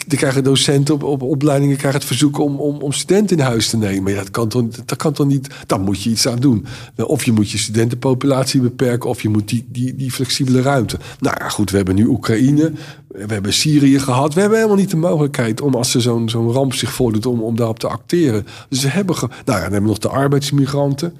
die 0.07 0.17
krijgen 0.17 0.43
docenten 0.43 0.93
op, 0.93 1.03
op 1.03 1.21
opleidingen 1.21 1.77
krijgen 1.77 1.99
het 1.99 2.09
verzoek 2.09 2.39
om, 2.39 2.59
om, 2.59 2.81
om 2.81 2.91
studenten 2.91 3.37
in 3.37 3.43
huis 3.43 3.69
te 3.69 3.77
nemen. 3.77 4.11
Ja, 4.13 4.17
dat, 4.17 4.31
kan 4.31 4.47
toch, 4.47 4.63
dat 4.85 4.97
kan 4.97 5.13
toch 5.13 5.27
niet. 5.27 5.47
Daar 5.65 5.79
moet 5.79 6.03
je 6.03 6.09
iets 6.09 6.27
aan 6.27 6.39
doen. 6.39 6.65
Of 6.95 7.23
je 7.23 7.31
moet 7.31 7.51
je 7.51 7.57
studentenpopulatie 7.57 8.61
beperken, 8.61 9.09
of 9.09 9.21
je 9.21 9.29
moet 9.29 9.49
die, 9.49 9.65
die, 9.69 9.95
die 9.95 10.11
flexibele 10.11 10.61
ruimte. 10.61 10.99
Nou 11.19 11.35
ja, 11.39 11.49
goed, 11.49 11.71
we 11.71 11.77
hebben 11.77 11.95
nu 11.95 12.05
Oekraïne. 12.05 12.71
We 13.09 13.33
hebben 13.33 13.53
Syrië 13.53 13.99
gehad. 13.99 14.33
We 14.33 14.39
hebben 14.39 14.57
helemaal 14.57 14.79
niet 14.79 14.89
de 14.89 14.97
mogelijkheid 14.97 15.61
om 15.61 15.75
als 15.75 15.93
er 15.95 16.01
zo'n 16.01 16.29
zo'n 16.29 16.51
ramp 16.51 16.73
zich 16.73 16.91
voordoet 16.91 17.25
om, 17.25 17.41
om 17.41 17.55
daarop 17.55 17.79
te 17.79 17.87
acteren. 17.87 18.45
Dus 18.69 18.81
we 18.81 18.89
hebben, 18.89 19.15
nou 19.19 19.29
ja, 19.45 19.53
dan 19.53 19.61
hebben 19.61 19.81
we 19.81 19.87
nog 19.87 19.97
de 19.97 20.09
arbeidsmigranten. 20.09 21.13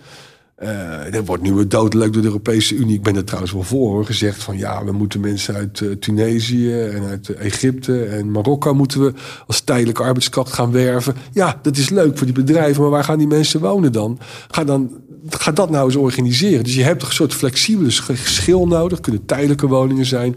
Uh, 0.64 1.14
er 1.16 1.26
wordt 1.26 1.44
nu 1.44 1.68
doodleuk 1.68 2.14
door 2.14 2.22
de 2.22 2.28
Europese 2.28 2.76
Unie. 2.76 2.96
Ik 2.96 3.04
ben 3.04 3.16
er 3.16 3.24
trouwens 3.24 3.54
wel 3.54 3.64
voor 3.64 3.90
hoor, 3.90 4.06
gezegd 4.06 4.44
van 4.44 4.58
ja, 4.58 4.86
we 4.86 4.92
moeten 4.92 5.20
mensen 5.20 5.56
uit 5.56 5.80
uh, 5.80 5.92
Tunesië 5.92 6.82
en 6.82 7.04
uit 7.04 7.30
uh, 7.30 7.46
Egypte 7.46 8.04
en 8.04 8.32
Marokko 8.32 8.74
moeten 8.74 9.04
we 9.04 9.14
als 9.48 9.62
tijdelijke 9.62 10.04
arbeidskracht 10.04 10.54
gaan 10.54 10.72
werven. 10.72 11.16
Ja, 11.32 11.60
dat 11.62 11.78
is 11.78 11.90
leuk 11.90 12.18
voor 12.18 12.26
die 12.26 12.44
bedrijven, 12.44 12.82
maar 12.82 12.92
waar 12.92 13.04
gaan 13.04 13.18
die 13.18 13.28
mensen 13.28 13.60
wonen 13.60 13.92
dan? 13.92 14.20
Ga 14.48 14.64
dan 14.64 15.02
ga 15.30 15.52
dat 15.52 15.70
nou 15.70 15.86
eens 15.86 15.96
organiseren. 15.96 16.64
Dus 16.64 16.76
je 16.76 16.84
hebt 16.84 17.04
een 17.04 17.12
soort 17.12 17.34
flexibele 17.34 17.92
schil 18.14 18.68
nodig. 18.68 19.00
Kunnen 19.00 19.26
tijdelijke 19.26 19.68
woningen 19.68 20.06
zijn. 20.06 20.36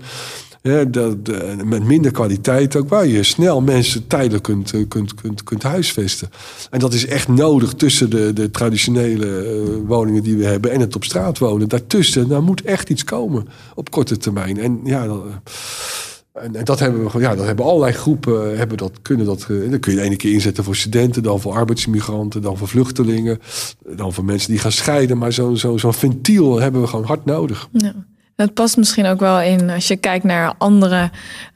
Dat, 0.63 1.17
met 1.65 1.85
minder 1.85 2.11
kwaliteit 2.11 2.77
ook, 2.77 2.89
waar 2.89 3.07
je 3.07 3.23
snel 3.23 3.61
mensen 3.61 4.07
tijdelijk 4.07 4.43
kunt, 4.43 4.73
eh, 4.73 4.89
kunt, 4.89 5.15
kunt, 5.15 5.43
kunt 5.43 5.63
huisvesten. 5.63 6.31
En 6.71 6.79
dat 6.79 6.93
is 6.93 7.07
echt 7.07 7.29
nodig 7.29 7.73
tussen 7.73 8.11
de, 8.11 8.33
de 8.33 8.51
traditionele 8.51 9.27
uh, 9.27 9.89
woningen 9.89 10.23
die 10.23 10.37
we 10.37 10.45
hebben 10.45 10.71
en 10.71 10.81
het 10.81 10.95
op 10.95 11.05
straat 11.05 11.39
wonen. 11.39 11.69
Daartussen, 11.69 12.29
daar 12.29 12.43
moet 12.43 12.63
echt 12.63 12.89
iets 12.91 13.05
komen 13.05 13.49
op 13.75 13.91
korte 13.91 14.17
termijn. 14.17 14.59
En 14.59 14.81
ja, 14.85 15.07
dat, 15.07 15.23
en, 16.33 16.57
en, 16.57 16.65
dat 16.65 16.79
hebben 16.79 17.13
we 17.13 17.19
ja, 17.19 17.35
dat 17.35 17.47
hebben 17.47 17.65
allerlei 17.65 17.93
groepen 17.93 18.59
hebben 18.59 18.77
dat, 18.77 18.93
kunnen 19.03 19.27
dat. 19.27 19.47
Dan 19.49 19.81
kun 19.81 19.93
je 19.93 19.99
de 19.99 20.05
ene 20.05 20.17
keer 20.17 20.33
inzetten 20.33 20.65
voor 20.65 20.77
studenten, 20.77 21.23
dan 21.23 21.41
voor 21.41 21.53
arbeidsmigranten, 21.53 22.43
dan 22.43 22.57
voor 22.57 22.69
vluchtelingen, 22.69 23.41
dan 23.97 24.13
voor 24.13 24.25
mensen 24.25 24.51
die 24.51 24.61
gaan 24.61 24.73
scheiden. 24.73 25.19
Maar 25.19 25.33
zo'n 25.33 25.57
zo, 25.57 25.77
zo'n 25.77 25.95
ventiel 25.95 26.61
hebben 26.61 26.81
we 26.81 26.87
gewoon 26.87 27.05
hard 27.05 27.25
nodig. 27.25 27.69
Ja. 27.73 27.95
Het 28.43 28.55
past 28.55 28.77
misschien 28.77 29.07
ook 29.07 29.21
wel 29.21 29.41
in 29.41 29.71
als 29.71 29.89
je 29.89 29.97
kijkt 29.97 30.25
naar 30.25 30.55
andere 30.59 31.11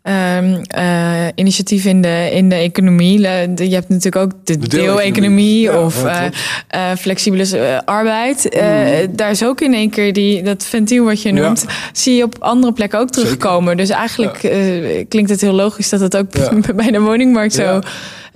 um, 0.09 0.62
uh, 0.79 1.27
initiatieven 1.35 1.90
in 1.90 2.03
de, 2.03 2.29
in 2.33 2.49
de 2.49 2.55
economie. 2.55 3.21
Je 3.21 3.75
hebt 3.75 3.88
natuurlijk 3.88 4.16
ook 4.16 4.33
de, 4.45 4.59
de 4.59 4.69
deel-economie 4.69 5.79
of 5.79 6.03
ja, 6.03 6.31
uh, 6.75 6.97
flexibele 6.99 7.83
arbeid. 7.85 8.49
Mm. 8.55 9.16
Daar 9.16 9.31
is 9.31 9.45
ook 9.45 9.61
in 9.61 9.75
één 9.75 9.90
keer 9.90 10.12
die, 10.12 10.42
dat 10.42 10.64
ventiel 10.64 11.05
wat 11.05 11.23
je 11.23 11.33
noemt, 11.33 11.64
ja. 11.66 11.75
zie 11.92 12.16
je 12.16 12.23
op 12.23 12.37
andere 12.38 12.73
plekken 12.73 12.99
ook 12.99 13.11
terugkomen. 13.11 13.79
Zeker. 13.79 13.87
Dus 13.87 13.90
eigenlijk 13.90 14.38
klinkt 15.09 15.31
het 15.31 15.40
heel 15.40 15.53
logisch 15.53 15.88
dat 15.88 16.01
het 16.01 16.16
ook 16.16 16.27
bij 16.77 16.90
de 16.90 17.01
woningmarkt 17.01 17.55
zo 17.55 17.81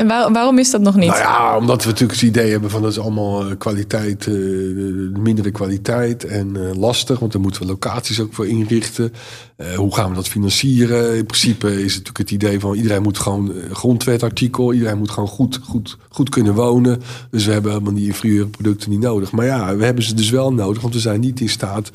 en 0.00 0.06
waar, 0.06 0.32
waarom 0.32 0.58
is 0.58 0.70
dat 0.70 0.80
nog 0.80 0.96
niet? 0.96 1.08
Nou 1.08 1.20
ja, 1.20 1.56
omdat 1.56 1.82
we 1.82 1.88
natuurlijk 1.88 2.20
het 2.20 2.28
idee 2.28 2.50
hebben 2.50 2.70
van 2.70 2.82
dat 2.82 2.90
is 2.90 2.98
allemaal 2.98 3.44
eh, 3.44 3.56
kwaliteit, 3.58 4.26
uh, 4.26 5.16
mindere 5.18 5.50
kwaliteit 5.50 6.24
en 6.24 6.56
uh, 6.56 6.74
lastig. 6.76 7.18
Want 7.18 7.32
daar 7.32 7.40
moeten 7.40 7.62
we 7.62 7.68
locaties 7.68 8.20
ook 8.20 8.34
voor 8.34 8.46
inrichten. 8.46 9.12
Uh, 9.56 9.74
hoe 9.74 9.94
gaan 9.94 10.08
we 10.08 10.14
dat 10.14 10.28
financieren? 10.28 11.16
In 11.16 11.26
principe 11.26 11.59
is 11.64 11.90
natuurlijk 11.90 12.18
het 12.18 12.30
idee 12.30 12.60
van 12.60 12.74
iedereen 12.74 13.02
moet 13.02 13.18
gewoon 13.18 13.52
grondwetartikel, 13.72 14.72
iedereen 14.72 14.98
moet 14.98 15.10
gewoon 15.10 15.28
goed, 15.28 15.60
goed, 15.62 15.96
goed 16.08 16.28
kunnen 16.28 16.54
wonen. 16.54 17.02
Dus 17.30 17.46
we 17.46 17.52
hebben 17.52 17.72
helemaal 17.72 17.94
die 17.94 18.06
inferieure 18.06 18.46
producten 18.46 18.90
niet 18.90 19.00
nodig. 19.00 19.32
Maar 19.32 19.46
ja, 19.46 19.76
we 19.76 19.84
hebben 19.84 20.04
ze 20.04 20.14
dus 20.14 20.30
wel 20.30 20.52
nodig, 20.52 20.82
want 20.82 20.94
we 20.94 21.00
zijn 21.00 21.20
niet 21.20 21.40
in 21.40 21.48
staat 21.48 21.90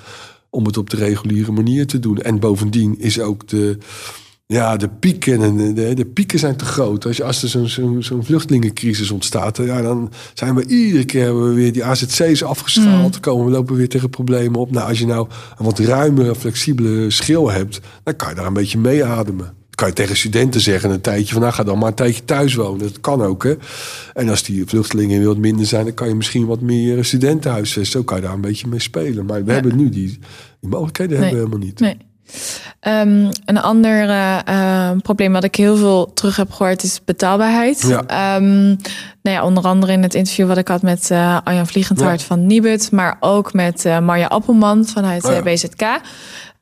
om 0.50 0.66
het 0.66 0.78
op 0.78 0.90
de 0.90 0.98
reguliere 0.98 1.52
manier 1.52 1.88
te 1.88 2.00
doen. 2.00 2.18
En 2.18 2.40
bovendien 2.40 3.00
is 3.00 3.20
ook 3.20 3.48
de 3.48 3.78
ja, 4.48 4.78
de 4.78 4.90
pieken, 4.90 5.42
en 5.42 5.74
de, 5.74 5.94
de, 5.94 6.06
pieken 6.06 6.40
zijn 6.40 6.56
te 6.56 6.66
groot. 6.66 7.06
Als, 7.06 7.18
je, 7.18 7.24
als 7.24 7.44
er 7.44 7.50
zo'n 7.50 7.68
zo, 7.68 8.02
zo 8.02 8.22
vluchtelingencrisis 8.22 9.12
ontstaat, 9.12 9.58
ja, 9.58 9.82
dan 9.82 10.12
zijn 10.34 10.56
we 10.56 10.66
iedere 10.66 11.06
keer 11.06 11.24
hebben 11.24 11.50
we 11.50 11.54
weer 11.54 11.74
die 11.74 11.84
AZC's 11.84 12.44
afgeschaald. 12.44 13.16
Mm. 13.16 13.20
Komen 13.20 13.46
we 13.46 13.52
lopen 13.52 13.76
weer 13.76 13.90
tegen 13.90 14.10
problemen 14.10 14.60
op. 14.60 14.72
Nou, 14.72 14.88
als 14.90 15.00
je 15.00 15.06
nou 15.06 15.28
een 15.58 15.66
wat 15.66 15.80
ruimere, 15.80 16.36
flexibele 16.36 17.10
schil 17.10 17.52
hebt, 17.52 17.80
dan 18.04 18.16
kan 18.16 18.30
je 18.30 18.36
daar 18.36 18.46
een 18.46 18.54
beetje 18.54 18.78
mee 18.78 19.06
ademen. 19.06 19.46
Dan 19.46 19.76
kan 19.76 19.88
je 19.88 19.94
tegen 19.94 20.18
studenten 20.18 20.62
zeggen 20.62 20.90
een 20.90 21.02
tijdje 21.02 21.34
van, 21.34 21.42
nou 21.42 21.54
ga 21.54 21.64
dan 21.64 21.78
maar 21.78 21.88
een 21.88 21.94
tijdje 21.94 22.26
thuis 22.26 22.54
wonen. 22.54 22.80
Dat 22.80 23.00
kan 23.00 23.22
ook, 23.22 23.44
hè. 23.44 23.56
En 24.14 24.30
als 24.30 24.44
die 24.44 24.66
vluchtelingen 24.66 25.26
wat 25.26 25.38
minder 25.38 25.66
zijn, 25.66 25.86
dan 25.86 25.94
kan 25.94 26.08
je 26.08 26.16
misschien 26.16 26.46
wat 26.46 26.62
meer 26.62 27.06
studentenhuisvesten. 27.06 28.00
Zo 28.00 28.04
kan 28.04 28.18
je 28.18 28.24
daar 28.24 28.34
een 28.34 28.42
beetje 28.42 28.68
mee 28.68 28.80
spelen. 28.80 29.26
Maar 29.26 29.46
we 29.46 29.52
hebben 29.52 29.76
nu 29.76 29.90
die, 29.90 30.20
die 30.60 30.70
mogelijkheden 30.70 31.18
hebben 31.18 31.34
we 31.34 31.44
helemaal 31.46 31.66
niet. 31.66 31.80
Nee. 31.80 31.98
Um, 32.82 33.30
een 33.46 33.62
ander 33.62 34.10
uh, 34.10 34.92
probleem 35.02 35.34
wat 35.34 35.44
ik 35.44 35.56
heel 35.56 35.78
veel 35.78 36.14
terug 36.14 36.36
heb 36.36 36.52
gehoord 36.52 36.84
is 36.84 37.02
betaalbaarheid. 37.06 37.82
Ja. 37.88 38.36
Um, 38.36 38.78
nou 39.22 39.38
ja, 39.38 39.44
onder 39.44 39.64
andere 39.64 39.92
in 39.92 40.04
het 40.04 40.14
interview 40.14 40.48
wat 40.48 40.58
ik 40.58 40.68
had 40.68 40.82
met 40.82 41.10
uh, 41.12 41.38
Arjan 41.44 41.68
Vliegendhart 41.68 42.20
ja. 42.20 42.26
van 42.26 42.46
Nibud, 42.46 42.92
maar 42.92 43.18
ook 43.20 43.54
met 43.54 43.84
Marja 44.02 44.28
Appelman 44.28 44.86
vanuit 44.86 45.26
oh, 45.26 45.42
BZK 45.42 46.02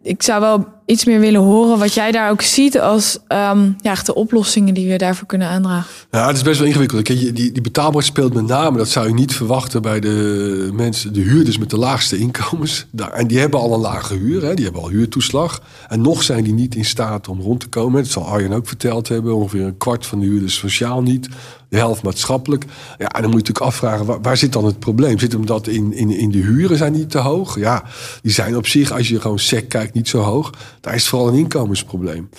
ik 0.03 0.23
zou 0.23 0.41
wel 0.41 0.65
iets 0.85 1.05
meer 1.05 1.19
willen 1.19 1.41
horen 1.41 1.79
wat 1.79 1.93
jij 1.93 2.11
daar 2.11 2.29
ook 2.29 2.41
ziet 2.41 2.79
als 2.79 3.17
um, 3.27 3.75
ja, 3.81 3.95
de 4.03 4.15
oplossingen 4.15 4.73
die 4.73 4.89
we 4.89 4.97
daarvoor 4.97 5.27
kunnen 5.27 5.47
aandragen. 5.47 5.89
Ja, 6.11 6.27
het 6.27 6.35
is 6.35 6.41
best 6.41 6.59
wel 6.59 6.67
ingewikkeld. 6.67 7.05
Die, 7.05 7.33
die 7.33 7.61
betaalbaarheid 7.61 8.05
speelt 8.05 8.33
met 8.33 8.47
name, 8.47 8.77
dat 8.77 8.89
zou 8.89 9.07
je 9.07 9.13
niet 9.13 9.35
verwachten 9.35 9.81
bij 9.81 9.99
de 9.99 10.69
mensen, 10.73 11.13
de 11.13 11.21
huurders 11.21 11.57
met 11.57 11.69
de 11.69 11.77
laagste 11.77 12.17
inkomens. 12.17 12.85
En 13.13 13.27
die 13.27 13.39
hebben 13.39 13.59
al 13.59 13.73
een 13.73 13.79
lage 13.79 14.13
huur, 14.13 14.41
hè, 14.41 14.53
die 14.53 14.63
hebben 14.63 14.81
al 14.81 14.89
huurtoeslag. 14.89 15.61
En 15.87 16.01
nog 16.01 16.23
zijn 16.23 16.43
die 16.43 16.53
niet 16.53 16.75
in 16.75 16.85
staat 16.85 17.27
om 17.27 17.41
rond 17.41 17.59
te 17.59 17.67
komen. 17.67 18.01
Dat 18.03 18.11
zal 18.11 18.27
Arjen 18.27 18.53
ook 18.53 18.67
verteld 18.67 19.07
hebben. 19.07 19.35
Ongeveer 19.35 19.65
een 19.65 19.77
kwart 19.77 20.05
van 20.05 20.19
de 20.19 20.25
huurders 20.25 20.55
sociaal 20.55 21.01
niet 21.01 21.29
de 21.73 21.79
helft 21.79 22.03
maatschappelijk. 22.03 22.65
Ja, 22.97 23.07
en 23.07 23.21
dan 23.21 23.31
moet 23.31 23.47
je 23.47 23.47
natuurlijk 23.47 23.65
afvragen, 23.65 24.05
waar, 24.05 24.21
waar, 24.21 24.37
zit 24.37 24.53
dan 24.53 24.65
het 24.65 24.79
probleem? 24.79 25.19
Zit 25.19 25.31
hem 25.31 25.45
dat 25.45 25.67
in, 25.67 25.93
in, 25.93 26.09
in 26.09 26.31
de 26.31 26.37
huren 26.37 26.77
zijn 26.77 26.93
die 26.93 27.05
te 27.05 27.17
hoog? 27.17 27.59
Ja, 27.59 27.83
die 28.21 28.31
zijn 28.31 28.57
op 28.57 28.67
zich, 28.67 28.91
als 28.91 29.07
je 29.07 29.21
gewoon 29.21 29.39
sec 29.39 29.69
kijkt, 29.69 29.93
niet 29.93 30.07
zo 30.07 30.19
hoog. 30.19 30.49
Daar 30.83 30.95
is 30.95 31.07
vooral 31.07 31.27
een 31.27 31.37
inkomensprobleem. 31.37 32.29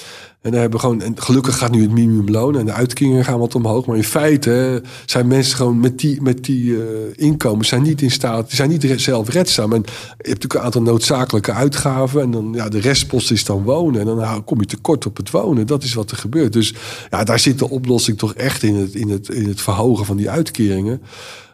En 0.41 0.51
daar 0.51 0.61
hebben 0.61 0.81
gewoon, 0.81 1.03
en 1.03 1.23
gelukkig 1.23 1.59
gaat 1.59 1.71
nu 1.71 1.83
het 1.83 1.91
minimumloon 1.91 2.59
en 2.59 2.65
de 2.65 2.73
uitkeringen 2.73 3.25
gaan 3.25 3.39
wat 3.39 3.55
omhoog. 3.55 3.87
Maar 3.87 3.97
in 3.97 4.05
feite 4.05 4.83
zijn 5.07 5.27
mensen 5.27 5.57
gewoon 5.57 5.81
met 5.81 5.99
die, 5.99 6.23
met 6.23 6.45
die 6.45 6.65
uh, 6.65 6.83
inkomens 7.15 7.69
zijn 7.69 7.83
niet 7.83 8.03
in 8.03 8.11
staat, 8.11 8.51
zijn 8.51 8.69
niet 8.69 8.95
zelfredzaam. 8.97 9.73
En 9.73 9.83
je 9.87 9.91
hebt 10.07 10.27
natuurlijk 10.27 10.55
een 10.55 10.61
aantal 10.61 10.83
noodzakelijke 10.83 11.53
uitgaven. 11.53 12.21
En 12.21 12.31
dan 12.31 12.53
ja, 12.55 12.69
de 12.69 12.81
restpost 12.81 13.31
is 13.31 13.45
dan 13.45 13.63
wonen. 13.63 14.01
En 14.01 14.07
dan 14.07 14.45
kom 14.45 14.61
je 14.61 14.67
tekort 14.67 15.07
op 15.07 15.17
het 15.17 15.31
wonen. 15.31 15.67
Dat 15.67 15.83
is 15.83 15.95
wat 15.95 16.11
er 16.11 16.17
gebeurt. 16.17 16.53
Dus 16.53 16.75
ja, 17.11 17.25
daar 17.25 17.39
zit 17.39 17.59
de 17.59 17.71
oplossing 17.71 18.19
toch 18.19 18.35
echt 18.35 18.63
in 18.63 18.75
het, 18.75 18.95
in 18.95 19.09
het, 19.09 19.29
in 19.29 19.49
het 19.49 19.61
verhogen 19.61 20.07
van 20.07 20.17
die 20.17 20.31
uitkeringen. 20.31 21.03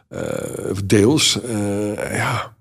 Uh, 0.09 0.19
deels. 0.85 1.39
Uh, 1.49 2.15
ja. 2.15 2.53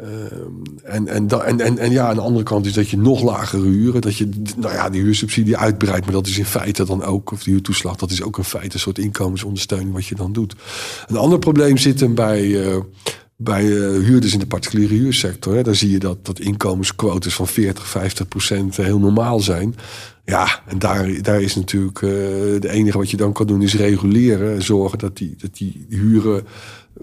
Ehm, 0.00 0.52
en, 0.82 1.08
en, 1.08 1.28
en, 1.28 1.60
en, 1.60 1.78
en 1.78 1.90
ja, 1.90 2.08
aan 2.08 2.14
de 2.14 2.20
andere 2.20 2.44
kant 2.44 2.66
is 2.66 2.72
dat 2.72 2.88
je 2.88 2.98
nog 2.98 3.22
lagere 3.22 3.66
huren, 3.66 4.00
dat 4.00 4.16
je 4.16 4.28
nou 4.56 4.74
ja, 4.74 4.90
die 4.90 5.02
huursubsidie 5.02 5.56
uitbreidt, 5.56 6.04
maar 6.04 6.14
dat 6.14 6.26
is 6.26 6.38
in 6.38 6.44
feite 6.44 6.84
dan 6.84 7.04
ook, 7.04 7.32
of 7.32 7.42
die 7.42 7.52
huurtoeslag, 7.52 7.96
dat 7.96 8.10
is 8.10 8.22
ook 8.22 8.38
in 8.38 8.44
feite 8.44 8.74
een 8.74 8.80
soort 8.80 8.98
inkomensondersteuning 8.98 9.92
wat 9.92 10.06
je 10.06 10.14
dan 10.14 10.32
doet. 10.32 10.54
Een 11.06 11.16
ander 11.16 11.38
probleem 11.38 11.76
zit 11.76 12.00
hem 12.00 12.14
bij, 12.14 12.44
uh, 12.44 12.76
bij 13.36 13.64
uh, 13.64 13.78
huurders 14.06 14.32
in 14.32 14.38
de 14.38 14.46
particuliere 14.46 14.94
huursector. 14.94 15.54
Hè. 15.54 15.62
Daar 15.62 15.74
zie 15.74 15.90
je 15.90 15.98
dat, 15.98 16.26
dat 16.26 16.40
inkomensquotes 16.40 17.34
van 17.34 17.46
40, 17.46 17.86
50 17.88 18.28
procent 18.28 18.76
heel 18.76 18.98
normaal 18.98 19.40
zijn. 19.40 19.74
Ja, 20.24 20.62
en 20.66 20.78
daar, 20.78 21.22
daar 21.22 21.42
is 21.42 21.54
natuurlijk 21.54 22.00
uh, 22.00 22.12
het 22.52 22.64
enige 22.64 22.98
wat 22.98 23.10
je 23.10 23.16
dan 23.16 23.32
kan 23.32 23.46
doen 23.46 23.62
is 23.62 23.74
reguleren. 23.74 24.62
Zorgen 24.62 24.98
dat 24.98 25.16
die, 25.16 25.34
dat 25.38 25.56
die 25.56 25.86
huren 25.88 26.46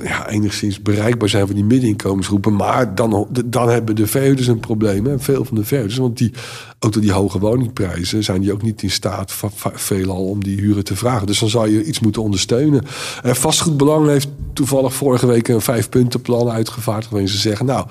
ja, 0.03 0.29
enigszins 0.29 0.81
bereikbaar 0.81 1.29
zijn 1.29 1.45
voor 1.45 1.55
die 1.55 1.63
middeninkomensgroepen. 1.63 2.55
Maar 2.55 2.95
dan, 2.95 3.27
dan 3.45 3.69
hebben 3.69 3.95
de 3.95 4.07
verhuurders 4.07 4.47
een 4.47 4.59
probleem. 4.59 5.05
Hè? 5.05 5.19
Veel 5.19 5.45
van 5.45 5.55
de 5.55 5.63
verhuurders. 5.63 5.99
Want 5.99 6.17
die, 6.17 6.31
ook 6.79 6.93
door 6.93 7.01
die 7.01 7.11
hoge 7.11 7.39
woningprijzen 7.39 8.23
zijn 8.23 8.41
die 8.41 8.53
ook 8.53 8.61
niet 8.61 8.83
in 8.83 8.91
staat, 8.91 9.33
veelal, 9.73 10.23
om 10.25 10.43
die 10.43 10.59
huren 10.59 10.83
te 10.83 10.95
vragen. 10.95 11.27
Dus 11.27 11.39
dan 11.39 11.49
zou 11.49 11.69
je 11.69 11.83
iets 11.83 11.99
moeten 11.99 12.21
ondersteunen. 12.21 12.83
En 13.23 13.35
Vastgoedbelang 13.35 14.07
heeft 14.07 14.29
toevallig 14.53 14.93
vorige 14.93 15.27
week 15.27 15.47
een 15.47 15.61
vijfpuntenplan 15.61 16.49
uitgevaardigd. 16.49 17.11
Waarin 17.11 17.29
ze 17.29 17.37
zeggen, 17.37 17.65
nou, 17.65 17.87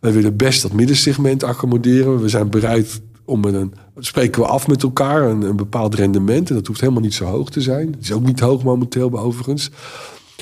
wij 0.00 0.12
willen 0.12 0.36
best 0.36 0.62
dat 0.62 0.72
middensegment 0.72 1.42
accommoderen. 1.42 2.22
We 2.22 2.28
zijn 2.28 2.50
bereid 2.50 3.00
om 3.24 3.40
met 3.40 3.54
een, 3.54 3.74
spreken 3.98 4.42
we 4.42 4.48
af 4.48 4.68
met 4.68 4.82
elkaar, 4.82 5.22
een, 5.22 5.42
een 5.42 5.56
bepaald 5.56 5.94
rendement. 5.94 6.48
En 6.48 6.54
dat 6.54 6.66
hoeft 6.66 6.80
helemaal 6.80 7.02
niet 7.02 7.14
zo 7.14 7.24
hoog 7.24 7.50
te 7.50 7.60
zijn. 7.60 7.86
Het 7.86 8.02
is 8.02 8.12
ook 8.12 8.24
niet 8.24 8.40
hoog 8.40 8.64
momenteel, 8.64 9.18
overigens. 9.18 9.70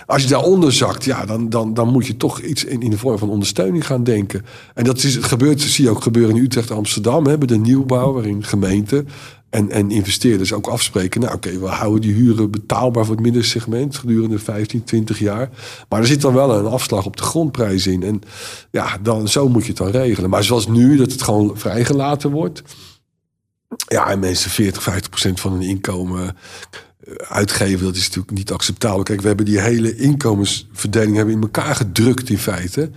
Als 0.06 0.22
je 0.22 0.28
daaronder 0.28 0.72
zakt, 0.72 1.04
ja, 1.04 1.24
dan, 1.24 1.48
dan, 1.48 1.74
dan 1.74 1.88
moet 1.88 2.06
je 2.06 2.16
toch 2.16 2.40
iets 2.40 2.64
in, 2.64 2.82
in 2.82 2.90
de 2.90 2.98
vorm 2.98 3.18
van 3.18 3.30
ondersteuning 3.30 3.86
gaan 3.86 4.04
denken. 4.04 4.44
En 4.74 4.84
dat 4.84 5.02
is, 5.02 5.14
het 5.14 5.24
gebeurt, 5.24 5.60
zie 5.60 5.84
je 5.84 5.90
ook 5.90 6.02
gebeuren 6.02 6.36
in 6.36 6.42
Utrecht 6.42 6.70
Amsterdam, 6.70 7.26
hebben 7.26 7.48
de 7.48 7.58
nieuwbouw, 7.58 8.12
waarin 8.12 8.44
gemeenten 8.44 9.08
en, 9.50 9.70
en 9.70 9.90
investeerders 9.90 10.52
ook 10.52 10.66
afspreken. 10.66 11.20
Nou, 11.20 11.34
oké, 11.34 11.58
we 11.58 11.66
houden 11.66 12.00
die 12.00 12.14
huren 12.14 12.50
betaalbaar 12.50 13.04
voor 13.04 13.14
het 13.14 13.24
middensegment 13.24 13.96
gedurende 13.96 14.38
15, 14.38 14.84
20 14.84 15.18
jaar. 15.18 15.50
Maar 15.88 16.00
er 16.00 16.06
zit 16.06 16.20
dan 16.20 16.34
wel 16.34 16.58
een 16.58 16.66
afslag 16.66 17.06
op 17.06 17.16
de 17.16 17.22
grondprijs 17.22 17.86
in. 17.86 18.02
En 18.02 18.20
ja, 18.70 18.98
dan, 19.02 19.28
zo 19.28 19.48
moet 19.48 19.62
je 19.62 19.68
het 19.68 19.76
dan 19.76 19.90
regelen. 19.90 20.30
Maar 20.30 20.44
zoals 20.44 20.66
nu, 20.66 20.96
dat 20.96 21.12
het 21.12 21.22
gewoon 21.22 21.58
vrijgelaten 21.58 22.30
wordt. 22.30 22.62
Ja, 23.88 24.10
en 24.10 24.18
mensen 24.18 24.50
40, 24.50 24.82
50 24.82 25.10
procent 25.10 25.40
van 25.40 25.52
hun 25.52 25.62
inkomen 25.62 26.36
uitgeven, 27.18 27.84
dat 27.84 27.96
is 27.96 28.04
natuurlijk 28.06 28.36
niet 28.36 28.52
acceptabel. 28.52 29.02
Kijk, 29.02 29.20
we 29.20 29.26
hebben 29.26 29.46
die 29.46 29.60
hele 29.60 29.96
inkomensverdeling 29.96 31.16
hebben 31.16 31.34
in 31.34 31.42
elkaar 31.42 31.74
gedrukt 31.74 32.30
in 32.30 32.38
feite. 32.38 32.90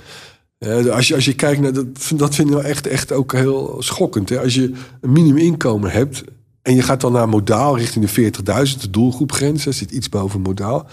als, 0.91 1.07
je, 1.07 1.15
als 1.15 1.25
je 1.25 1.35
kijkt 1.35 1.61
naar 1.61 1.73
dat, 1.73 1.85
dat 2.15 2.35
vind 2.35 2.47
ik 2.47 2.53
wel 2.53 2.63
echt, 2.63 2.87
echt 2.87 3.11
ook 3.11 3.33
heel 3.33 3.75
schokkend. 3.79 4.29
Hè? 4.29 4.39
Als 4.39 4.53
je 4.53 4.71
een 5.01 5.11
minimuminkomen 5.11 5.91
hebt 5.91 6.23
en 6.61 6.75
je 6.75 6.81
gaat 6.81 7.01
dan 7.01 7.11
naar 7.11 7.29
modaal 7.29 7.77
richting 7.77 8.09
de 8.09 8.31
40.000, 8.67 8.81
de 8.81 8.89
doelgroepgrens, 8.89 9.63
dat 9.63 9.73
zit 9.73 9.91
iets 9.91 10.09
boven 10.09 10.41
modaal. 10.41 10.87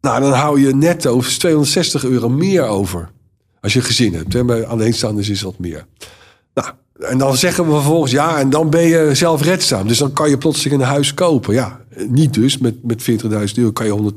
Nou, 0.00 0.20
dan 0.20 0.32
hou 0.32 0.60
je 0.60 0.74
netto 0.74 1.20
260 1.20 2.04
euro 2.04 2.28
meer 2.28 2.64
over. 2.64 3.10
Als 3.60 3.72
je 3.72 3.78
een 3.78 3.84
gezin 3.84 4.14
hebt. 4.14 4.32
Hè? 4.32 4.44
Bij 4.44 4.66
alleenstaanders 4.66 5.28
is 5.28 5.40
dat 5.40 5.58
meer. 5.58 5.86
En 7.00 7.18
dan 7.18 7.36
zeggen 7.36 7.64
we 7.66 7.72
vervolgens, 7.72 8.12
ja, 8.12 8.38
en 8.38 8.50
dan 8.50 8.70
ben 8.70 8.82
je 8.82 9.10
zelfredzaam. 9.12 9.88
Dus 9.88 9.98
dan 9.98 10.12
kan 10.12 10.30
je 10.30 10.38
plotseling 10.38 10.80
een 10.80 10.86
huis 10.86 11.14
kopen. 11.14 11.54
Ja, 11.54 11.80
niet 12.08 12.34
dus. 12.34 12.58
Met, 12.58 12.74
met 12.82 13.10
40.000 13.10 13.18
euro 13.54 13.72
kan 13.72 13.86
je 13.86 14.12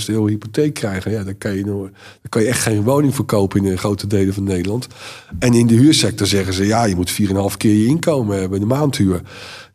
180.000 0.00 0.04
euro 0.06 0.26
hypotheek 0.26 0.74
krijgen. 0.74 1.10
Ja, 1.10 1.24
dan 1.24 1.38
kan, 1.38 1.54
je, 1.54 1.64
dan 1.64 1.90
kan 2.28 2.42
je 2.42 2.48
echt 2.48 2.62
geen 2.62 2.82
woning 2.82 3.14
verkopen 3.14 3.64
in 3.64 3.78
grote 3.78 4.06
delen 4.06 4.34
van 4.34 4.44
Nederland. 4.44 4.86
En 5.38 5.54
in 5.54 5.66
de 5.66 5.74
huursector 5.74 6.26
zeggen 6.26 6.54
ze, 6.54 6.66
ja, 6.66 6.84
je 6.84 6.96
moet 6.96 7.12
4,5 7.12 7.26
keer 7.56 7.74
je 7.74 7.86
inkomen 7.86 8.38
hebben, 8.38 8.60
de 8.60 8.66
maandhuur. 8.66 9.20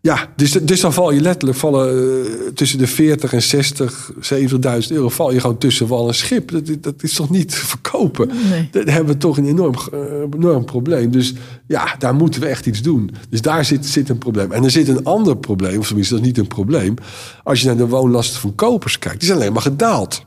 Ja, 0.02 0.34
dus, 0.36 0.52
dus 0.52 0.80
dan 0.80 0.94
val 0.94 1.12
je 1.12 1.22
letterlijk 1.22 1.60
vallen 1.60 1.96
uh, 1.96 2.48
tussen 2.54 2.78
de 2.78 2.88
40 2.88 3.34
en 3.34 3.42
60, 3.42 4.12
70.000 4.34 4.48
euro. 4.90 5.10
Val 5.10 5.34
je 5.34 5.40
gewoon 5.40 5.58
tussen 5.58 5.88
wal 5.88 6.08
en 6.08 6.16
schip. 6.16 6.52
Dat, 6.52 6.84
dat 6.84 7.04
is 7.04 7.14
toch 7.14 7.30
niet 7.30 7.50
te 7.50 7.66
verkopen? 7.66 8.30
Nee. 8.50 8.68
Dat 8.72 8.90
hebben 8.90 9.14
we 9.14 9.20
toch 9.20 9.38
een 9.38 9.48
enorm, 9.48 9.76
uh, 9.94 10.00
enorm 10.34 10.66
probleem. 10.66 11.12
Dus 11.12 11.34
ja, 11.68 11.96
daar 11.98 12.16
moeten 12.16 12.42
we 12.42 12.48
echt 12.48 12.66
iets 12.66 12.82
doen. 12.82 13.12
Dus 13.30 13.42
daar 13.42 13.66
zit, 13.66 13.86
zit 13.86 14.10
een 14.10 14.18
probleem. 14.18 14.52
En 14.52 14.64
er 14.64 14.72
zit 14.72 14.88
een 14.88 15.04
ander 15.04 15.38
probleem, 15.38 15.80
of 15.80 15.88
tenminste, 15.88 16.14
dat 16.14 16.24
is 16.24 16.30
niet 16.30 16.38
een 16.38 16.48
probleem. 16.48 16.96
Als 17.44 17.60
je 17.60 17.66
naar 17.66 17.78
de 17.78 17.88
woonlasten 17.88 18.40
van 18.40 18.56
kopers 18.56 19.00
kijkt, 19.00 19.20
die 19.20 19.28
zijn 19.28 19.40
alleen 19.40 19.54
maar 19.54 19.62
gedaald. 19.62 20.26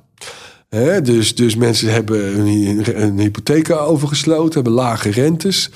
He, 0.69 1.03
dus, 1.03 1.35
dus 1.35 1.57
mensen 1.57 1.93
hebben 1.93 2.39
een, 2.39 3.03
een 3.03 3.19
hypotheek 3.19 3.71
overgesloten, 3.71 4.55
hebben 4.55 4.73
lage 4.73 5.11
rentes. 5.11 5.71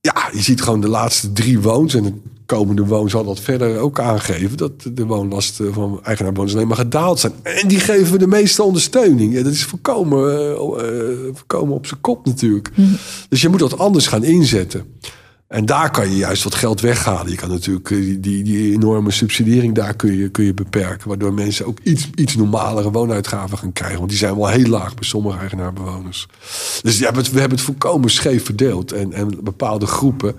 Ja, 0.00 0.28
je 0.32 0.42
ziet 0.42 0.62
gewoon 0.62 0.80
de 0.80 0.88
laatste 0.88 1.32
drie 1.32 1.60
woons. 1.60 1.94
En 1.94 2.22
komende 2.46 2.84
woon 2.84 3.10
zal 3.10 3.24
dat 3.24 3.40
verder 3.40 3.78
ook 3.78 4.00
aangeven. 4.00 4.56
Dat 4.56 4.72
de 4.92 5.06
woonlasten 5.06 5.72
van 5.72 6.00
eigenaarwoners 6.02 6.54
alleen 6.54 6.66
maar 6.66 6.76
gedaald 6.76 7.20
zijn. 7.20 7.32
En 7.42 7.68
die 7.68 7.80
geven 7.80 8.18
de 8.18 8.26
meeste 8.26 8.62
ondersteuning. 8.62 9.34
Ja, 9.34 9.42
dat 9.42 9.52
is 9.52 9.64
voorkomen, 9.64 10.50
uh, 10.50 10.56
voorkomen 11.32 11.74
op 11.74 11.86
zijn 11.86 12.00
kop 12.00 12.26
natuurlijk. 12.26 12.70
Mhm. 12.74 12.88
Dus 13.28 13.40
je 13.40 13.48
moet 13.48 13.58
dat 13.58 13.78
anders 13.78 14.06
gaan 14.06 14.24
inzetten. 14.24 14.84
En 15.48 15.66
daar 15.66 15.90
kan 15.90 16.10
je 16.10 16.16
juist 16.16 16.44
wat 16.44 16.54
geld 16.54 16.80
weghalen. 16.80 17.30
Je 17.30 17.36
kan 17.36 17.48
natuurlijk 17.48 17.90
eh, 17.90 18.16
die, 18.18 18.42
die 18.42 18.72
enorme 18.72 19.10
subsidiering, 19.10 19.74
daar 19.74 19.94
kun 19.94 20.16
je, 20.16 20.28
kun 20.28 20.44
je 20.44 20.54
beperken. 20.54 21.08
Waardoor 21.08 21.34
mensen 21.34 21.66
ook 21.66 21.78
iets, 21.82 22.10
iets 22.14 22.36
normalere 22.36 22.90
woonuitgaven 22.90 23.58
gaan 23.58 23.72
krijgen. 23.72 23.98
Want 23.98 24.10
die 24.10 24.18
zijn 24.18 24.36
wel 24.36 24.48
heel 24.48 24.68
laag 24.68 24.94
bij 24.94 25.04
sommige 25.04 25.38
eigenaarbewoners. 25.38 26.26
Dus 26.82 26.98
ja, 26.98 27.12
we 27.12 27.22
hebben 27.22 27.50
het 27.50 27.60
volkomen 27.60 28.10
scheef 28.10 28.44
verdeeld. 28.44 28.92
En, 28.92 29.12
en 29.12 29.38
bepaalde 29.42 29.86
groepen 29.86 30.36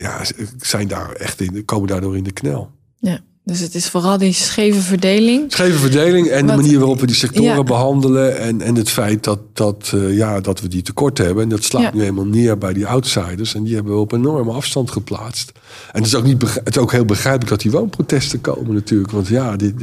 ja, 0.00 0.20
zijn 0.58 0.88
daar 0.88 1.12
echt 1.12 1.40
in, 1.40 1.64
komen 1.64 1.88
daardoor 1.88 2.16
in 2.16 2.24
de 2.24 2.32
knel. 2.32 2.70
Ja. 2.98 3.20
Dus 3.44 3.60
het 3.60 3.74
is 3.74 3.88
vooral 3.88 4.18
die 4.18 4.32
scheve 4.32 4.80
verdeling. 4.80 5.52
Scheve 5.52 5.78
verdeling 5.78 6.26
en 6.26 6.46
de 6.46 6.56
manier 6.56 6.78
waarop 6.78 7.00
we 7.00 7.06
die 7.06 7.16
sectoren 7.16 7.64
behandelen. 7.64 8.38
En, 8.38 8.60
en 8.60 8.74
het 8.74 8.90
feit 8.90 9.24
dat, 9.24 9.38
dat, 9.52 9.92
uh, 9.94 10.16
ja, 10.16 10.40
dat 10.40 10.60
we 10.60 10.68
die 10.68 10.82
tekort 10.82 11.18
hebben. 11.18 11.42
En 11.42 11.48
dat 11.48 11.64
slaat 11.64 11.94
nu 11.94 12.00
helemaal 12.00 12.24
neer 12.24 12.58
bij 12.58 12.72
die 12.72 12.86
outsiders. 12.86 13.54
En 13.54 13.62
die 13.62 13.74
hebben 13.74 13.92
we 13.92 13.98
op 13.98 14.12
enorme 14.12 14.52
afstand 14.52 14.90
geplaatst. 14.90 15.52
En 15.92 15.98
het 15.98 16.06
is 16.06 16.14
ook, 16.14 16.24
niet, 16.24 16.42
het 16.42 16.76
is 16.76 16.78
ook 16.78 16.92
heel 16.92 17.04
begrijpelijk 17.04 17.50
dat 17.50 17.60
die 17.60 17.70
woonprotesten 17.70 18.40
komen 18.40 18.74
natuurlijk. 18.74 19.10
Want 19.10 19.28
ja, 19.28 19.56
dit, 19.56 19.78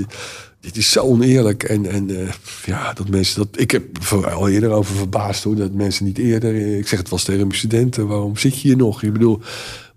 dit, 0.60 0.78
is 0.78 0.92
zo 0.92 1.02
oneerlijk. 1.02 1.64
En, 1.64 1.86
en 1.86 2.10
uh, 2.10 2.30
ja, 2.66 2.94
dat 2.94 3.10
mensen 3.10 3.38
dat. 3.38 3.62
Ik 3.62 3.72
heb 3.72 3.86
al 4.26 4.50
eerder 4.50 4.70
over 4.70 4.96
verbaasd 4.96 5.44
hoor. 5.44 5.56
Dat 5.56 5.72
mensen 5.72 6.06
niet 6.06 6.18
eerder. 6.18 6.78
Ik 6.78 6.88
zeg 6.88 7.00
het 7.00 7.10
wel 7.10 7.20
tegen 7.20 7.48
mijn 7.48 7.60
studenten. 7.60 8.08
Waarom 8.08 8.38
zit 8.38 8.60
je 8.60 8.68
hier 8.68 8.78
nog? 8.78 9.04
Ik 9.04 9.14
bedoel, 9.14 9.42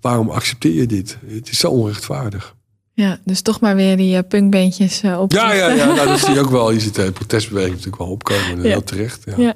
waarom 0.00 0.30
accepteer 0.30 0.74
je 0.74 0.86
dit? 0.86 1.18
Het 1.26 1.50
is 1.50 1.58
zo 1.58 1.70
onrechtvaardig. 1.70 2.54
Ja, 2.92 3.18
dus 3.24 3.42
toch 3.42 3.60
maar 3.60 3.76
weer 3.76 3.96
die 3.96 4.16
uh, 4.16 4.20
punkbeentjes 4.28 5.02
uh, 5.02 5.20
op. 5.20 5.32
Ja, 5.32 5.52
ja, 5.52 5.68
ja 5.68 5.84
nou, 5.84 6.08
dat 6.08 6.18
zie 6.18 6.34
je 6.34 6.40
ook 6.40 6.50
wel. 6.50 6.70
Je 6.72 6.80
ziet 6.80 6.94
de 6.94 7.12
protestbeweging 7.12 7.74
natuurlijk 7.74 8.02
wel 8.02 8.10
opkomen. 8.10 8.62
Ja. 8.62 8.80
terecht. 8.80 9.22
Ja. 9.24 9.34
ja. 9.36 9.54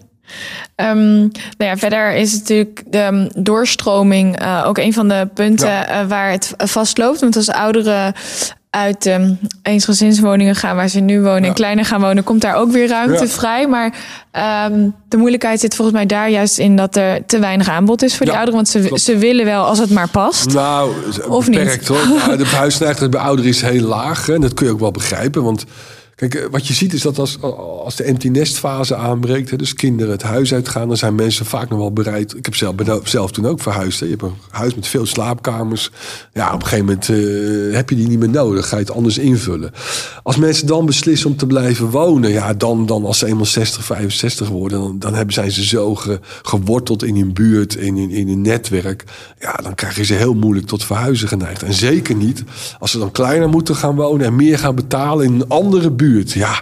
Um, 0.90 1.18
nou 1.58 1.70
ja, 1.70 1.76
verder 1.76 2.14
is 2.14 2.32
natuurlijk 2.32 2.82
de 2.86 3.02
um, 3.02 3.28
doorstroming 3.42 4.42
uh, 4.42 4.64
ook 4.66 4.78
een 4.78 4.92
van 4.92 5.08
de 5.08 5.28
punten 5.34 5.68
ja. 5.68 6.06
waar 6.06 6.30
het 6.30 6.54
vastloopt. 6.56 7.20
Want 7.20 7.36
als 7.36 7.50
ouderen 7.50 8.14
uit 8.74 9.06
um, 9.06 9.38
eensgezinswoningen 9.62 10.54
gaan 10.54 10.76
waar 10.76 10.88
ze 10.88 11.00
nu 11.00 11.20
wonen 11.20 11.42
ja. 11.42 11.48
en 11.48 11.54
kleiner 11.54 11.84
gaan 11.84 12.00
wonen, 12.00 12.24
komt 12.24 12.40
daar 12.40 12.54
ook 12.54 12.70
weer 12.70 12.88
ruimte 12.88 13.28
vrij. 13.28 13.68
Maar 13.68 13.94
um, 14.70 14.94
de 15.08 15.16
moeilijkheid 15.16 15.60
zit 15.60 15.74
volgens 15.74 15.96
mij 15.96 16.06
daar 16.06 16.30
juist 16.30 16.58
in 16.58 16.76
dat 16.76 16.96
er 16.96 17.26
te 17.26 17.38
weinig 17.38 17.68
aanbod 17.68 18.02
is 18.02 18.16
voor 18.16 18.26
die 18.26 18.34
ouderen. 18.34 18.54
Want 18.54 18.68
ze, 18.68 18.90
ze 18.94 19.18
willen 19.18 19.44
wel 19.44 19.64
als 19.64 19.78
het 19.78 19.90
maar 19.90 20.08
past. 20.08 20.52
Nou, 20.52 20.92
of 21.28 21.46
beperkt, 21.46 21.88
niet. 21.88 21.98
hoor. 21.98 22.36
de 22.36 22.46
huisnijdigheid 22.46 23.10
bij 23.10 23.20
ouderen 23.20 23.50
is 23.50 23.62
heel 23.62 23.86
laag. 23.86 24.28
En 24.28 24.40
dat 24.40 24.54
kun 24.54 24.66
je 24.66 24.72
ook 24.72 24.80
wel 24.80 24.90
begrijpen. 24.90 25.42
Want 25.42 25.64
Kijk, 26.14 26.34
eh, 26.34 26.44
wat 26.50 26.66
je 26.66 26.74
ziet 26.74 26.92
is 26.92 27.02
dat 27.02 27.18
als, 27.18 27.42
als 27.84 27.96
de 27.96 28.04
empty 28.04 28.28
nest 28.28 28.64
aanbreekt, 28.64 29.50
hè, 29.50 29.56
dus 29.56 29.74
kinderen 29.74 30.12
het 30.12 30.22
huis 30.22 30.54
uitgaan, 30.54 30.88
dan 30.88 30.96
zijn 30.96 31.14
mensen 31.14 31.46
vaak 31.46 31.68
nog 31.68 31.78
wel 31.78 31.92
bereid. 31.92 32.36
Ik 32.36 32.44
heb 32.44 32.54
zelf, 32.54 32.74
zelf 33.04 33.30
toen 33.32 33.46
ook 33.46 33.60
verhuisd. 33.60 34.00
Hè. 34.00 34.06
Je 34.06 34.10
hebt 34.10 34.22
een 34.22 34.34
huis 34.50 34.74
met 34.74 34.86
veel 34.86 35.06
slaapkamers. 35.06 35.90
Ja, 36.32 36.46
op 36.46 36.60
een 36.60 36.66
gegeven 36.66 36.84
moment 36.84 37.08
uh, 37.08 37.74
heb 37.74 37.90
je 37.90 37.96
die 37.96 38.08
niet 38.08 38.18
meer 38.18 38.28
nodig. 38.28 38.68
Ga 38.68 38.76
je 38.76 38.82
het 38.82 38.92
anders 38.94 39.18
invullen. 39.18 39.72
Als 40.22 40.36
mensen 40.36 40.66
dan 40.66 40.86
beslissen 40.86 41.30
om 41.30 41.36
te 41.36 41.46
blijven 41.46 41.90
wonen, 41.90 42.30
ja, 42.30 42.54
dan, 42.54 42.86
dan 42.86 43.04
als 43.04 43.18
ze 43.18 43.26
eenmaal 43.26 43.44
60, 43.44 43.84
65 43.84 44.48
worden, 44.48 44.80
dan, 44.80 44.98
dan 44.98 45.14
hebben, 45.14 45.34
zijn 45.34 45.50
ze 45.50 45.64
zo 45.64 45.98
geworteld 46.42 47.04
in 47.04 47.16
hun 47.16 47.32
buurt, 47.32 47.74
in, 47.74 47.96
in, 47.96 48.28
hun 48.28 48.42
netwerk. 48.42 49.04
Ja, 49.40 49.52
dan 49.62 49.74
krijg 49.74 49.96
je 49.96 50.04
ze 50.04 50.14
heel 50.14 50.34
moeilijk 50.34 50.66
tot 50.66 50.84
verhuizen 50.84 51.28
geneigd. 51.28 51.62
En 51.62 51.74
zeker 51.74 52.14
niet 52.14 52.42
als 52.78 52.90
ze 52.90 52.98
dan 52.98 53.10
kleiner 53.10 53.48
moeten 53.48 53.76
gaan 53.76 53.94
wonen 53.94 54.26
en 54.26 54.36
meer 54.36 54.58
gaan 54.58 54.74
betalen 54.74 55.26
in 55.26 55.34
een 55.34 55.48
andere 55.48 55.90
buurt 55.90 56.02
buurt. 56.04 56.34
Ja, 56.36 56.54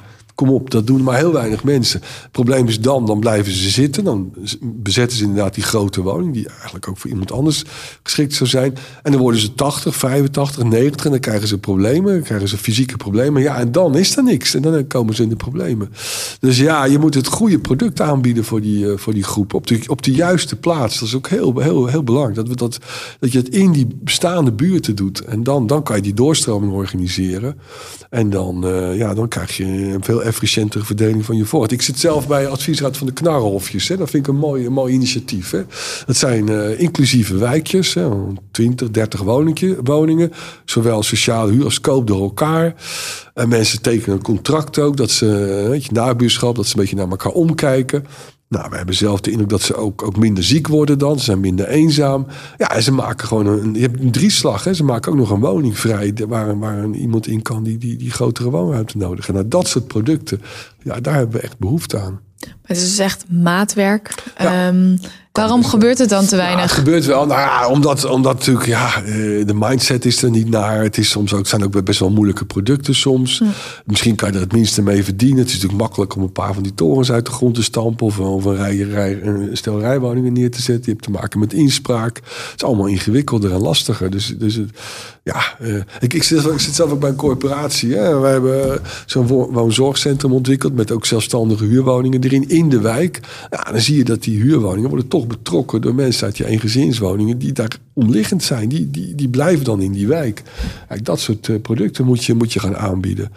kom 0.42 0.54
op, 0.54 0.70
dat 0.70 0.86
doen 0.86 1.02
maar 1.02 1.16
heel 1.16 1.32
weinig 1.32 1.64
mensen. 1.64 2.00
Het 2.00 2.30
probleem 2.30 2.68
is 2.68 2.80
dan, 2.80 3.06
dan 3.06 3.20
blijven 3.20 3.52
ze 3.52 3.70
zitten. 3.70 4.04
Dan 4.04 4.32
bezetten 4.62 5.18
ze 5.18 5.24
inderdaad 5.24 5.54
die 5.54 5.62
grote 5.62 6.02
woning, 6.02 6.32
die 6.32 6.48
eigenlijk 6.48 6.88
ook 6.88 6.98
voor 6.98 7.10
iemand 7.10 7.32
anders 7.32 7.64
geschikt 8.02 8.34
zou 8.34 8.50
zijn. 8.50 8.76
En 9.02 9.12
dan 9.12 9.20
worden 9.20 9.40
ze 9.40 9.54
80, 9.54 9.96
85, 9.96 10.64
90 10.64 11.04
en 11.04 11.10
dan 11.10 11.20
krijgen 11.20 11.48
ze 11.48 11.58
problemen, 11.58 12.12
dan 12.12 12.22
krijgen 12.22 12.48
ze 12.48 12.58
fysieke 12.58 12.96
problemen. 12.96 13.42
Ja, 13.42 13.58
en 13.58 13.72
dan 13.72 13.96
is 13.96 14.16
er 14.16 14.22
niks. 14.22 14.54
En 14.54 14.62
dan 14.62 14.86
komen 14.86 15.14
ze 15.14 15.22
in 15.22 15.28
de 15.28 15.36
problemen. 15.36 15.92
Dus 16.40 16.58
ja, 16.58 16.84
je 16.84 16.98
moet 16.98 17.14
het 17.14 17.26
goede 17.26 17.58
product 17.58 18.00
aanbieden 18.00 18.44
voor 18.44 18.60
die, 18.60 18.84
uh, 18.84 18.96
voor 18.96 19.14
die 19.14 19.24
groep. 19.24 19.54
Op 19.54 19.66
de, 19.66 19.80
op 19.86 20.02
de 20.02 20.12
juiste 20.12 20.56
plaats. 20.56 20.98
Dat 20.98 21.08
is 21.08 21.14
ook 21.14 21.28
heel, 21.28 21.58
heel, 21.58 21.86
heel 21.86 22.02
belangrijk. 22.02 22.36
Dat, 22.36 22.48
we 22.48 22.56
dat, 22.56 22.78
dat 23.18 23.32
je 23.32 23.38
het 23.38 23.48
in 23.48 23.72
die 23.72 23.86
bestaande 24.00 24.52
buurten 24.52 24.96
doet. 24.96 25.20
En 25.20 25.42
dan, 25.42 25.66
dan 25.66 25.82
kan 25.82 25.96
je 25.96 26.02
die 26.02 26.14
doorstroming 26.14 26.72
organiseren. 26.72 27.58
En 28.10 28.30
dan, 28.30 28.66
uh, 28.66 28.96
ja, 28.96 29.14
dan 29.14 29.28
krijg 29.28 29.56
je 29.56 29.64
een 29.64 30.04
veel 30.04 30.22
efficiëntere 30.32 30.84
verdeling 30.84 31.24
van 31.24 31.36
je 31.36 31.44
voort. 31.44 31.72
Ik 31.72 31.82
zit 31.82 31.98
zelf 31.98 32.28
bij 32.28 32.48
adviesraad 32.48 32.96
van 32.96 33.06
de 33.06 33.12
Knarrenhofjes. 33.12 33.86
Dat 33.86 34.10
vind 34.10 34.26
ik 34.26 34.32
een 34.32 34.38
mooi, 34.38 34.66
een 34.66 34.72
mooi 34.72 34.94
initiatief. 34.94 35.50
Hè. 35.50 35.62
Dat 36.06 36.16
zijn 36.16 36.50
uh, 36.50 36.80
inclusieve 36.80 37.36
wijkjes, 37.36 37.94
hè. 37.94 38.08
20, 38.50 38.90
30 38.90 39.20
woningen. 39.82 40.32
Zowel 40.64 41.02
sociale 41.02 41.52
huur 41.52 41.64
als 41.64 41.80
koop 41.80 42.06
door 42.06 42.22
elkaar. 42.22 42.74
En 43.34 43.48
mensen 43.48 43.82
tekenen 43.82 44.16
een 44.16 44.22
contract 44.22 44.78
ook. 44.78 44.96
Dat 44.96 45.10
ze, 45.10 45.26
weet 45.68 45.84
je, 45.84 45.92
nabuurschap, 45.92 46.56
dat 46.56 46.66
ze 46.66 46.74
een 46.74 46.80
beetje 46.80 46.96
naar 46.96 47.08
elkaar 47.08 47.32
omkijken. 47.32 48.06
Nou, 48.52 48.70
we 48.70 48.76
hebben 48.76 48.94
zelf 48.94 49.20
de 49.20 49.30
indruk 49.30 49.48
dat 49.48 49.60
ze 49.60 49.74
ook, 49.74 50.02
ook 50.02 50.16
minder 50.16 50.44
ziek 50.44 50.68
worden 50.68 50.98
dan. 50.98 51.18
Ze 51.18 51.24
zijn 51.24 51.40
minder 51.40 51.68
eenzaam. 51.68 52.26
Ja, 52.58 52.70
en 52.70 52.82
ze 52.82 52.92
maken 52.92 53.26
gewoon 53.26 53.46
een, 53.46 53.74
je 53.74 53.80
hebt 53.80 54.00
een 54.00 54.10
drieslag. 54.10 54.64
Hè. 54.64 54.74
Ze 54.74 54.84
maken 54.84 55.12
ook 55.12 55.18
nog 55.18 55.30
een 55.30 55.40
woning 55.40 55.78
vrij 55.78 56.14
waar, 56.28 56.58
waar 56.58 56.90
iemand 56.90 57.26
in 57.26 57.42
kan 57.42 57.62
die, 57.62 57.78
die, 57.78 57.96
die 57.96 58.10
grotere 58.10 58.50
woonruimte 58.50 58.96
nodig 58.96 59.26
heeft. 59.26 59.38
Nou, 59.38 59.48
dat 59.48 59.68
soort 59.68 59.86
producten, 59.86 60.40
ja, 60.82 61.00
daar 61.00 61.14
hebben 61.14 61.36
we 61.36 61.42
echt 61.42 61.58
behoefte 61.58 61.98
aan. 61.98 62.20
Het 62.72 62.82
is 62.82 62.96
dus 62.96 62.98
echt 62.98 63.24
maatwerk. 63.28 64.14
Ehm, 64.36 64.96
waarom 65.32 65.64
gebeurt 65.64 65.98
het 65.98 66.08
dan 66.08 66.26
te 66.26 66.36
weinig? 66.36 66.56
Ja, 66.56 66.62
het 66.62 66.72
gebeurt 66.72 67.04
wel. 67.04 67.26
Nou 67.26 67.40
ja, 67.40 67.68
omdat, 67.68 68.04
omdat 68.04 68.34
natuurlijk, 68.34 68.66
ja, 68.66 68.96
eh, 68.96 69.12
de 69.46 69.54
mindset 69.54 70.04
is 70.04 70.22
er 70.22 70.30
niet 70.30 70.48
naar. 70.48 70.82
Het, 70.82 70.98
is 70.98 71.10
soms 71.10 71.34
ook, 71.34 71.46
zijn 71.46 71.64
ook 71.64 71.84
best 71.84 72.00
wel 72.00 72.10
moeilijke 72.10 72.44
producten 72.44 72.94
soms. 72.94 73.38
Hm. 73.38 73.44
Misschien 73.84 74.14
kan 74.14 74.28
je 74.28 74.34
er 74.34 74.40
het 74.40 74.52
minste 74.52 74.82
mee 74.82 75.04
verdienen. 75.04 75.38
Het 75.38 75.46
is 75.46 75.54
natuurlijk 75.54 75.80
makkelijk 75.80 76.16
om 76.16 76.22
een 76.22 76.32
paar 76.32 76.54
van 76.54 76.62
die 76.62 76.74
torens 76.74 77.12
uit 77.12 77.26
de 77.26 77.32
grond 77.32 77.54
te 77.54 77.62
stampen. 77.62 78.06
Of, 78.06 78.18
of 78.18 78.44
een, 78.44 78.56
rij, 78.56 78.76
rij, 78.76 79.22
een 79.22 79.50
stel 79.52 79.80
rijwoningen 79.80 80.32
neer 80.32 80.50
te 80.50 80.62
zetten. 80.62 80.84
Je 80.84 80.90
hebt 80.90 81.02
te 81.02 81.10
maken 81.10 81.38
met 81.40 81.52
inspraak. 81.52 82.16
Het 82.16 82.54
is 82.56 82.64
allemaal 82.64 82.86
ingewikkelder 82.86 83.52
en 83.52 83.60
lastiger. 83.60 84.10
Dus, 84.10 84.34
dus 84.38 84.54
het, 84.54 84.70
ja, 85.24 85.42
uh, 85.60 85.82
ik, 86.00 86.12
ik, 86.14 86.22
zit, 86.22 86.44
ik 86.44 86.60
zit 86.60 86.74
zelf 86.74 86.90
ook 86.90 87.00
bij 87.00 87.08
een 87.08 87.16
corporatie. 87.16 87.94
Hè. 87.94 88.18
Wij 88.18 88.32
hebben 88.32 88.80
zo'n 89.06 89.26
woonzorgcentrum 89.26 90.32
ontwikkeld. 90.32 90.74
Met 90.74 90.90
ook 90.90 91.06
zelfstandige 91.06 91.64
huurwoningen 91.64 92.22
erin 92.22 92.48
in 92.62 92.68
de 92.68 92.80
wijk. 92.80 93.20
Dan 93.70 93.80
zie 93.80 93.96
je 93.96 94.04
dat 94.04 94.22
die 94.22 94.40
huurwoningen 94.40 94.88
worden 94.88 95.08
toch 95.08 95.26
betrokken 95.26 95.80
door 95.80 95.94
mensen 95.94 96.26
uit 96.26 96.36
je 96.36 96.46
eengezinswoningen. 96.46 97.38
Die 97.38 97.52
daar 97.52 97.78
omliggend 97.92 98.42
zijn. 98.42 98.68
Die, 98.68 98.90
die, 98.90 99.14
die 99.14 99.28
blijven 99.28 99.64
dan 99.64 99.80
in 99.80 99.92
die 99.92 100.06
wijk. 100.06 100.42
Dat 101.02 101.20
soort 101.20 101.48
uh, 101.48 101.60
producten 101.60 102.04
moet 102.04 102.24
je, 102.24 102.34
moet 102.34 102.52
je 102.52 102.60
gaan 102.60 102.76
aanbieden. 102.76 103.32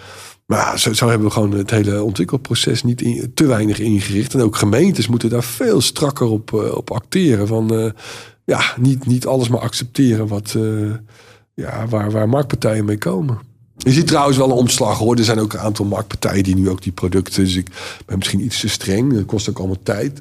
Maar 0.45 0.79
zo, 0.79 1.07
hebben 1.07 1.27
we 1.27 1.33
gewoon 1.33 1.51
het 1.51 1.71
hele 1.71 2.03
ontwikkelproces 2.03 2.83
niet 2.83 3.27
te 3.33 3.45
weinig 3.45 3.79
ingericht. 3.79 4.33
En 4.33 4.41
ook 4.41 4.55
gemeentes 4.55 5.07
moeten 5.07 5.29
daar 5.29 5.43
veel 5.43 5.81
strakker 5.81 6.27
op, 6.27 6.51
uh, 6.51 6.75
op 6.75 6.91
acteren. 6.91 7.47
Van 7.47 7.93
ja, 8.45 8.61
niet, 8.79 9.05
niet 9.05 9.25
alles 9.25 9.47
maar 9.47 9.59
accepteren 9.59 10.27
wat 10.27 10.55
ja, 11.53 11.87
waar, 11.87 12.11
waar 12.11 12.29
marktpartijen 12.29 12.85
mee 12.85 12.97
komen. 12.97 13.39
Je 13.77 13.91
ziet 13.91 14.07
trouwens 14.07 14.37
wel 14.37 14.49
een 14.49 14.55
omslag 14.55 14.97
hoor. 14.97 15.17
Er 15.17 15.23
zijn 15.23 15.39
ook 15.39 15.53
een 15.53 15.59
aantal 15.59 15.85
marktpartijen 15.85 16.43
die 16.43 16.55
nu 16.55 16.69
ook 16.69 16.81
die 16.81 16.91
producten. 16.91 17.43
Dus 17.43 17.55
ik 17.55 17.67
ben 18.05 18.17
misschien 18.17 18.43
iets 18.43 18.59
te 18.59 18.69
streng. 18.69 19.13
Dat 19.13 19.25
kost 19.25 19.49
ook 19.49 19.57
allemaal 19.57 19.83
tijd. 19.83 20.19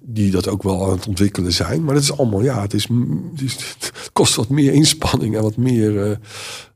Die 0.00 0.30
dat 0.30 0.48
ook 0.48 0.62
wel 0.62 0.84
aan 0.84 0.90
het 0.96 1.06
ontwikkelen 1.06 1.52
zijn. 1.52 1.84
Maar 1.84 1.94
dat 1.94 2.02
is 2.02 2.16
allemaal, 2.18 2.42
ja, 2.42 2.60
het, 2.60 2.74
is, 2.74 2.88
het 3.36 4.10
kost 4.12 4.34
wat 4.34 4.48
meer 4.48 4.72
inspanning 4.72 5.36
en 5.36 5.42
wat 5.42 5.56
meer 5.56 5.92
uh, 5.92 6.16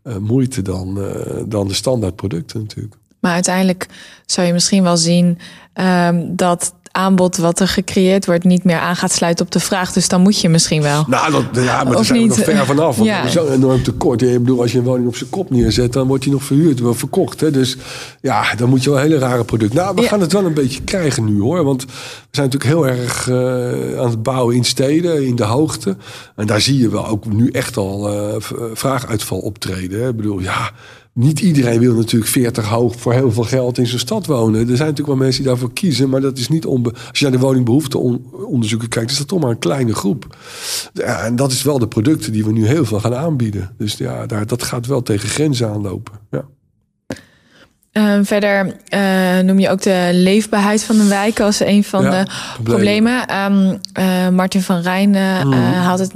uh, 0.04 0.16
moeite 0.16 0.62
dan, 0.62 0.98
uh, 0.98 1.42
dan 1.46 1.68
de 1.68 1.74
standaard 1.74 2.16
producten 2.16 2.60
natuurlijk. 2.60 2.94
Maar 3.20 3.32
uiteindelijk 3.32 3.86
zou 4.26 4.46
je 4.46 4.52
misschien 4.52 4.82
wel 4.82 4.96
zien 4.96 5.38
um, 5.74 6.36
dat 6.36 6.74
aanbod 6.96 7.36
wat 7.36 7.60
er 7.60 7.68
gecreëerd 7.68 8.26
wordt 8.26 8.44
niet 8.44 8.64
meer 8.64 8.78
aan 8.78 8.96
gaat 8.96 9.12
sluiten 9.12 9.44
op 9.44 9.52
de 9.52 9.60
vraag. 9.60 9.92
Dus 9.92 10.08
dan 10.08 10.20
moet 10.20 10.40
je 10.40 10.48
misschien 10.48 10.82
wel. 10.82 11.04
Nou, 11.06 11.32
dat, 11.32 11.44
ja, 11.52 11.84
maar 11.84 11.92
daar 11.94 12.04
zijn 12.04 12.20
we 12.20 12.26
nog 12.26 12.38
ver 12.38 12.66
vanaf. 12.66 12.96
Want 12.96 13.08
ja. 13.08 13.18
er 13.18 13.26
is 13.26 13.32
zo'n 13.32 13.52
enorm 13.52 13.82
tekort. 13.82 14.22
Ik 14.22 14.38
bedoel, 14.38 14.60
als 14.60 14.72
je 14.72 14.78
een 14.78 14.84
woning 14.84 15.08
op 15.08 15.16
zijn 15.16 15.30
kop 15.30 15.50
neerzet, 15.50 15.92
dan 15.92 16.06
wordt 16.06 16.22
die 16.22 16.32
nog 16.32 16.44
verhuurd, 16.44 16.80
wel 16.80 16.94
verkocht. 16.94 17.40
Hè? 17.40 17.50
Dus 17.50 17.76
ja, 18.20 18.54
dan 18.54 18.68
moet 18.68 18.82
je 18.84 18.90
wel 18.90 18.98
een 18.98 19.04
hele 19.04 19.18
rare 19.18 19.44
product. 19.44 19.72
Nou, 19.72 19.94
we 19.94 20.02
gaan 20.02 20.20
het 20.20 20.32
wel 20.32 20.44
een 20.44 20.54
beetje 20.54 20.82
krijgen 20.82 21.24
nu 21.24 21.40
hoor. 21.40 21.64
Want 21.64 21.84
we 21.84 21.90
zijn 22.30 22.48
natuurlijk 22.50 22.64
heel 22.64 22.86
erg 22.86 23.28
uh, 23.28 24.00
aan 24.00 24.10
het 24.10 24.22
bouwen 24.22 24.56
in 24.56 24.64
steden, 24.64 25.26
in 25.26 25.36
de 25.36 25.44
hoogte. 25.44 25.96
En 26.36 26.46
daar 26.46 26.60
zie 26.60 26.78
je 26.78 26.88
wel 26.88 27.06
ook 27.06 27.26
nu 27.26 27.50
echt 27.50 27.76
al 27.76 28.12
uh, 28.12 28.34
vraaguitval 28.72 29.38
optreden. 29.38 30.00
Hè? 30.00 30.08
Ik 30.08 30.16
bedoel, 30.16 30.40
ja 30.40 30.70
niet 31.16 31.40
iedereen 31.40 31.80
wil 31.80 31.94
natuurlijk 31.94 32.30
40 32.30 32.68
hoog 32.68 32.96
voor 32.96 33.12
heel 33.12 33.32
veel 33.32 33.42
geld 33.42 33.78
in 33.78 33.86
zijn 33.86 34.00
stad 34.00 34.26
wonen. 34.26 34.60
Er 34.60 34.66
zijn 34.66 34.78
natuurlijk 34.78 35.06
wel 35.06 35.16
mensen 35.16 35.42
die 35.42 35.50
daarvoor 35.50 35.72
kiezen, 35.72 36.08
maar 36.08 36.20
dat 36.20 36.38
is 36.38 36.48
niet 36.48 36.66
onbe 36.66 36.92
als 36.92 37.18
je 37.18 37.24
naar 37.24 37.34
de 37.34 37.44
woningbehoefteonderzoeken 37.46 38.88
kijkt, 38.88 39.10
is 39.10 39.18
dat 39.18 39.28
toch 39.28 39.40
maar 39.40 39.50
een 39.50 39.58
kleine 39.58 39.94
groep. 39.94 40.36
En 40.94 41.36
dat 41.36 41.52
is 41.52 41.62
wel 41.62 41.78
de 41.78 41.88
producten 41.88 42.32
die 42.32 42.44
we 42.44 42.52
nu 42.52 42.66
heel 42.66 42.84
veel 42.84 43.00
gaan 43.00 43.14
aanbieden. 43.14 43.74
Dus 43.78 43.96
ja, 43.96 44.26
daar, 44.26 44.46
dat 44.46 44.62
gaat 44.62 44.86
wel 44.86 45.02
tegen 45.02 45.28
grenzen 45.28 45.68
aanlopen. 45.68 46.12
Ja. 46.30 46.44
Uh, 47.96 48.18
verder 48.22 48.76
uh, 48.94 49.38
noem 49.44 49.58
je 49.58 49.68
ook 49.68 49.82
de 49.82 50.10
leefbaarheid 50.12 50.84
van 50.84 51.00
een 51.00 51.08
wijk 51.08 51.40
als 51.40 51.60
een 51.60 51.84
van 51.84 52.02
ja, 52.02 52.10
de 52.10 52.30
problemen. 52.62 53.24
problemen. 53.26 53.72
Um, 53.72 53.80
uh, 53.98 54.28
Martin 54.28 54.62
van 54.62 54.80
Rijn 54.80 55.10
mm. 55.10 55.52
haalt 55.52 55.98
het 55.98 56.12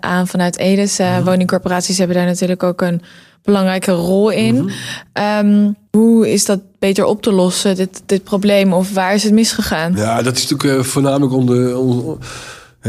aan 0.00 0.26
vanuit 0.26 0.58
Edes. 0.58 0.98
Mm. 0.98 1.24
Woningcorporaties 1.24 1.98
hebben 1.98 2.16
daar 2.16 2.26
natuurlijk 2.26 2.62
ook 2.62 2.80
een 2.80 3.02
belangrijke 3.42 3.92
rol 3.92 4.30
in. 4.30 4.54
Mm 4.54 4.68
-hmm. 5.12 5.48
um, 5.48 5.76
hoe 5.90 6.32
is 6.32 6.44
dat 6.44 6.60
beter 6.78 7.04
op 7.04 7.22
te 7.22 7.32
lossen, 7.32 7.76
dit, 7.76 8.02
dit 8.06 8.24
probleem? 8.24 8.72
Of 8.72 8.92
waar 8.92 9.14
is 9.14 9.22
het 9.22 9.32
misgegaan? 9.32 9.92
Ja, 9.96 10.22
dat 10.22 10.36
is 10.36 10.48
natuurlijk 10.48 10.84
voornamelijk 10.84 11.32
onder, 11.32 11.78
onder 11.78 12.16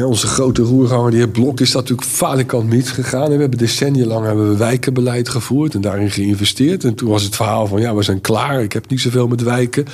onze 0.02 0.28
grote 0.28 0.62
roerganger, 0.62 1.12
die 1.12 1.20
heer 1.20 1.30
Blok, 1.30 1.60
is 1.60 1.72
dat 1.72 1.82
natuurlijk 1.82 2.08
valikant 2.08 2.70
misgegaan. 2.70 3.32
we 3.32 3.40
hebben 3.40 3.58
decennia 3.58 4.06
lang 4.06 4.26
hebben 4.26 4.50
we 4.50 4.58
wijkenbeleid 4.58 5.30
gevoerd 5.30 5.74
en 5.74 5.82
daarin 5.82 6.12
geïnvesteerd. 6.12 6.84
En 6.84 6.96
toen 6.96 7.10
was 7.10 7.24
het 7.24 7.36
verhaal 7.36 7.68
van, 7.68 7.82
ja, 7.82 7.96
we 7.96 8.04
zijn 8.04 8.22
klaar. 8.22 8.62
Ik 8.64 8.74
heb 8.74 8.90
niet 8.90 9.02
zoveel 9.02 9.28
met 9.28 9.44
wijken. 9.44 9.86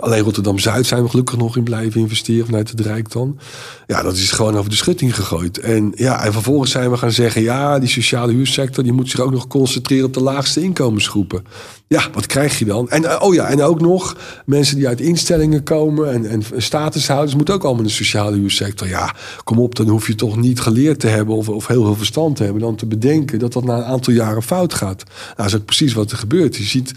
Alleen 0.00 0.22
Rotterdam-Zuid 0.22 0.86
zijn 0.86 1.02
we 1.02 1.08
gelukkig 1.08 1.36
nog 1.36 1.56
in 1.56 1.62
blijven 1.62 2.00
investeren 2.00 2.46
vanuit 2.46 2.70
het 2.70 2.80
Rijk 2.80 3.12
dan. 3.12 3.38
Ja, 3.86 4.02
dat 4.02 4.14
is 4.14 4.30
gewoon 4.30 4.56
over 4.56 4.70
de 4.70 4.76
schutting 4.76 5.14
gegooid. 5.14 5.58
En, 5.58 5.92
ja, 5.94 6.24
en 6.24 6.32
vervolgens 6.32 6.70
zijn 6.70 6.90
we 6.90 6.96
gaan 6.96 7.12
zeggen... 7.12 7.42
ja, 7.42 7.78
die 7.78 7.88
sociale 7.88 8.32
huursector 8.32 8.84
die 8.84 8.92
moet 8.92 9.10
zich 9.10 9.20
ook 9.20 9.30
nog 9.30 9.46
concentreren... 9.46 10.06
op 10.06 10.14
de 10.14 10.22
laagste 10.22 10.62
inkomensgroepen. 10.62 11.44
Ja, 11.86 12.02
wat 12.12 12.26
krijg 12.26 12.58
je 12.58 12.64
dan? 12.64 12.90
En, 12.90 13.20
oh 13.22 13.34
ja, 13.34 13.46
en 13.46 13.62
ook 13.62 13.80
nog 13.80 14.16
mensen 14.46 14.76
die 14.76 14.88
uit 14.88 15.00
instellingen 15.00 15.62
komen... 15.62 16.12
en, 16.12 16.26
en 16.26 16.42
statushouders 16.56 17.34
moeten 17.34 17.54
ook 17.54 17.62
allemaal 17.62 17.82
in 17.82 17.88
de 17.88 17.94
sociale 17.94 18.36
huursector. 18.36 18.88
Ja, 18.88 19.14
kom 19.44 19.58
op, 19.58 19.74
dan 19.74 19.88
hoef 19.88 20.06
je 20.06 20.14
toch 20.14 20.36
niet 20.36 20.60
geleerd 20.60 21.00
te 21.00 21.06
hebben... 21.06 21.34
of, 21.34 21.48
of 21.48 21.66
heel 21.66 21.84
veel 21.84 21.96
verstand 21.96 22.36
te 22.36 22.42
hebben... 22.42 22.62
dan 22.62 22.76
te 22.76 22.86
bedenken 22.86 23.38
dat 23.38 23.52
dat 23.52 23.64
na 23.64 23.76
een 23.76 23.84
aantal 23.84 24.12
jaren 24.12 24.42
fout 24.42 24.74
gaat. 24.74 25.04
Nou, 25.06 25.34
dat 25.36 25.46
is 25.46 25.54
ook 25.54 25.64
precies 25.64 25.92
wat 25.92 26.10
er 26.10 26.18
gebeurt. 26.18 26.56
Je 26.56 26.62
ziet, 26.62 26.92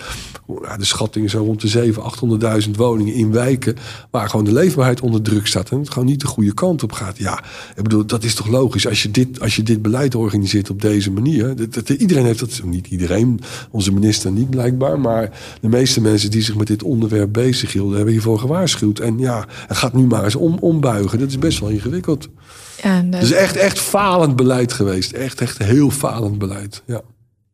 de 0.78 0.86
schattingen 0.86 1.30
zo 1.30 1.44
rond 1.44 1.62
de 1.62 1.92
700.000, 1.92 2.66
800.000 2.66 2.72
woningen 2.72 2.87
in 2.96 3.32
wijken 3.32 3.76
waar 4.12 4.30
gewoon 4.30 4.46
de 4.46 4.54
leefbaarheid 4.54 5.02
onder 5.02 5.22
druk 5.22 5.48
staat 5.48 5.70
en 5.70 5.80
het 5.80 5.90
gewoon 5.90 6.08
niet 6.08 6.20
de 6.20 6.28
goede 6.28 6.54
kant 6.54 6.84
op 6.84 6.92
gaat. 6.92 7.18
Ja, 7.18 7.44
ik 7.76 7.84
bedoel, 7.84 8.06
dat 8.06 8.24
is 8.24 8.36
toch 8.36 8.48
logisch 8.48 8.88
als 8.88 9.04
je 9.04 9.12
dit, 9.12 9.40
als 9.40 9.56
je 9.56 9.64
dit 9.64 9.82
beleid 9.82 10.16
organiseert 10.16 10.70
op 10.70 10.82
deze 10.82 11.12
manier. 11.12 11.56
Dat, 11.56 11.74
dat, 11.74 11.90
iedereen 11.90 12.26
heeft 12.26 12.40
dat, 12.40 12.62
niet 12.64 12.88
iedereen, 12.88 13.40
onze 13.72 13.94
minister 13.94 14.32
niet 14.32 14.50
blijkbaar, 14.50 15.00
maar 15.00 15.32
de 15.62 15.70
meeste 15.70 16.02
mensen 16.02 16.32
die 16.32 16.42
zich 16.42 16.56
met 16.56 16.68
dit 16.68 16.84
onderwerp 16.84 17.34
bezighielden 17.34 17.96
hebben 17.96 18.14
hiervoor 18.14 18.40
gewaarschuwd. 18.40 19.00
En 19.00 19.20
ja, 19.20 19.46
het 19.68 19.78
gaat 19.78 19.94
nu 19.94 20.06
maar 20.06 20.24
eens 20.24 20.36
om, 20.36 20.58
ombuigen. 20.60 21.20
Dat 21.20 21.30
is 21.30 21.40
best 21.40 21.60
wel 21.60 21.70
ingewikkeld. 21.70 22.28
Ja, 22.84 23.02
dat... 23.02 23.22
is 23.22 23.32
echt, 23.32 23.56
echt 23.56 23.80
falend 23.80 24.36
beleid 24.36 24.74
geweest. 24.74 25.12
Echt, 25.12 25.42
echt 25.42 25.58
heel 25.58 25.90
falend 25.90 26.38
beleid. 26.38 26.84
Ja. 26.86 27.02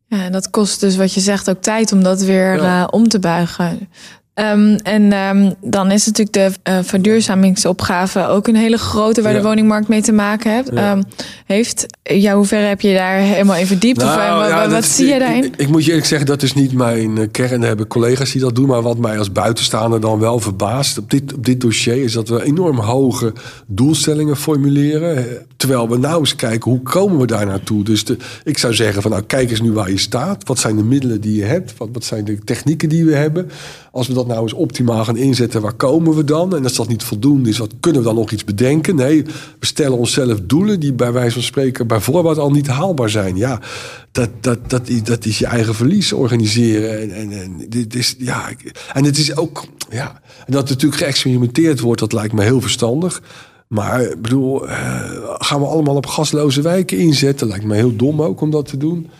Ja, 0.06 0.24
en 0.24 0.32
dat 0.32 0.50
kost 0.50 0.80
dus 0.80 0.96
wat 0.96 1.14
je 1.14 1.20
zegt 1.20 1.50
ook 1.50 1.62
tijd 1.62 1.92
om 1.92 2.02
dat 2.02 2.22
weer 2.22 2.56
uh, 2.56 2.86
om 2.90 3.08
te 3.08 3.18
buigen. 3.18 3.88
Um, 4.34 4.76
en 4.76 5.12
um, 5.12 5.54
dan 5.60 5.90
is 5.90 6.06
natuurlijk 6.06 6.32
de 6.64 6.70
uh, 6.70 6.78
verduurzamingsopgave 6.82 8.26
ook 8.26 8.48
een 8.48 8.56
hele 8.56 8.78
grote 8.78 9.22
waar 9.22 9.32
ja. 9.32 9.38
de 9.38 9.44
woningmarkt 9.44 9.88
mee 9.88 10.02
te 10.02 10.12
maken 10.12 10.52
heeft. 10.52 10.70
Ja. 10.72 10.92
Um, 10.92 11.04
heeft. 11.46 11.86
Ja, 12.02 12.34
hoe 12.34 12.44
ver 12.44 12.68
heb 12.68 12.80
je 12.80 12.94
daar 12.94 13.16
helemaal 13.16 13.56
in 13.56 13.66
verdiept? 13.66 13.98
Nou, 13.98 14.42
of, 14.42 14.48
ja, 14.48 14.60
wat, 14.60 14.72
wat 14.72 14.84
zie 14.84 15.06
je 15.06 15.18
daarin? 15.18 15.44
Ik, 15.44 15.56
ik, 15.56 15.68
moet 15.68 15.84
je 15.84 15.88
eerlijk 15.88 16.06
zeggen, 16.06 16.26
dat 16.26 16.42
is 16.42 16.54
niet 16.54 16.72
mijn 16.72 17.16
uh, 17.16 17.26
kern. 17.30 17.60
Er 17.60 17.66
hebben 17.66 17.86
collega's 17.86 18.32
die 18.32 18.40
dat 18.40 18.54
doen. 18.54 18.66
Maar 18.66 18.82
wat 18.82 18.98
mij 18.98 19.18
als 19.18 19.32
buitenstaander 19.32 20.00
dan 20.00 20.18
wel 20.18 20.38
verbaast 20.38 20.98
op 20.98 21.10
dit, 21.10 21.34
op 21.34 21.44
dit 21.44 21.60
dossier... 21.60 22.02
is 22.02 22.12
dat 22.12 22.28
we 22.28 22.44
enorm 22.44 22.78
hoge 22.78 23.32
doelstellingen 23.66 24.36
formuleren. 24.36 25.26
Terwijl 25.56 25.88
we 25.88 25.98
nou 25.98 26.20
eens 26.20 26.36
kijken, 26.36 26.70
hoe 26.70 26.82
komen 26.82 27.18
we 27.18 27.26
daar 27.26 27.46
naartoe? 27.46 27.84
Dus 27.84 28.04
de, 28.04 28.16
ik 28.44 28.58
zou 28.58 28.74
zeggen 28.74 29.02
van 29.02 29.10
nou, 29.10 29.22
kijk 29.22 29.50
eens 29.50 29.60
nu 29.60 29.72
waar 29.72 29.90
je 29.90 29.98
staat. 29.98 30.48
Wat 30.48 30.58
zijn 30.58 30.76
de 30.76 30.84
middelen 30.84 31.20
die 31.20 31.36
je 31.36 31.44
hebt? 31.44 31.74
Wat, 31.76 31.88
wat 31.92 32.04
zijn 32.04 32.24
de 32.24 32.38
technieken 32.38 32.88
die 32.88 33.04
we 33.04 33.14
hebben? 33.14 33.50
Als 33.94 34.06
we 34.06 34.14
dat 34.14 34.26
nou 34.26 34.42
eens 34.42 34.52
optimaal 34.52 35.04
gaan 35.04 35.16
inzetten, 35.16 35.60
waar 35.60 35.72
komen 35.72 36.14
we 36.14 36.24
dan? 36.24 36.56
En 36.56 36.62
als 36.62 36.74
dat 36.74 36.88
niet 36.88 37.02
voldoende 37.02 37.48
is, 37.48 37.58
wat 37.58 37.72
kunnen 37.80 38.00
we 38.00 38.06
dan 38.06 38.16
nog 38.16 38.30
iets 38.30 38.44
bedenken? 38.44 38.96
Nee, 38.96 39.22
we 39.58 39.66
stellen 39.66 39.98
onszelf 39.98 40.40
doelen 40.40 40.80
die 40.80 40.92
bij 40.92 41.12
wijze 41.12 41.32
van 41.32 41.42
spreken 41.42 41.86
bijvoorbeeld 41.86 42.38
al 42.38 42.50
niet 42.50 42.66
haalbaar 42.66 43.10
zijn. 43.10 43.36
Ja, 43.36 43.60
dat, 44.12 44.28
dat, 44.40 44.58
dat, 44.70 44.90
dat 45.04 45.24
is 45.24 45.38
je 45.38 45.46
eigen 45.46 45.74
verlies 45.74 46.12
organiseren. 46.12 47.14
En, 47.14 47.32
en, 47.32 47.66
dit 47.68 47.94
is, 47.94 48.14
ja, 48.18 48.48
en 48.92 49.04
het 49.04 49.18
is 49.18 49.36
ook, 49.36 49.64
ja, 49.90 50.20
en 50.46 50.52
dat 50.52 50.68
natuurlijk 50.68 51.02
geëxperimenteerd 51.02 51.80
wordt, 51.80 52.00
dat 52.00 52.12
lijkt 52.12 52.32
me 52.32 52.42
heel 52.42 52.60
verstandig. 52.60 53.22
Maar 53.68 54.02
ik 54.02 54.22
bedoel, 54.22 54.68
uh, 54.68 54.70
gaan 55.38 55.60
we 55.60 55.66
allemaal 55.66 55.96
op 55.96 56.06
gasloze 56.06 56.62
wijken 56.62 56.98
inzetten? 56.98 57.48
Lijkt 57.48 57.64
me 57.64 57.74
heel 57.74 57.96
dom 57.96 58.22
ook 58.22 58.40
om 58.40 58.50
dat 58.50 58.66
te 58.66 58.76
doen. 58.76 59.10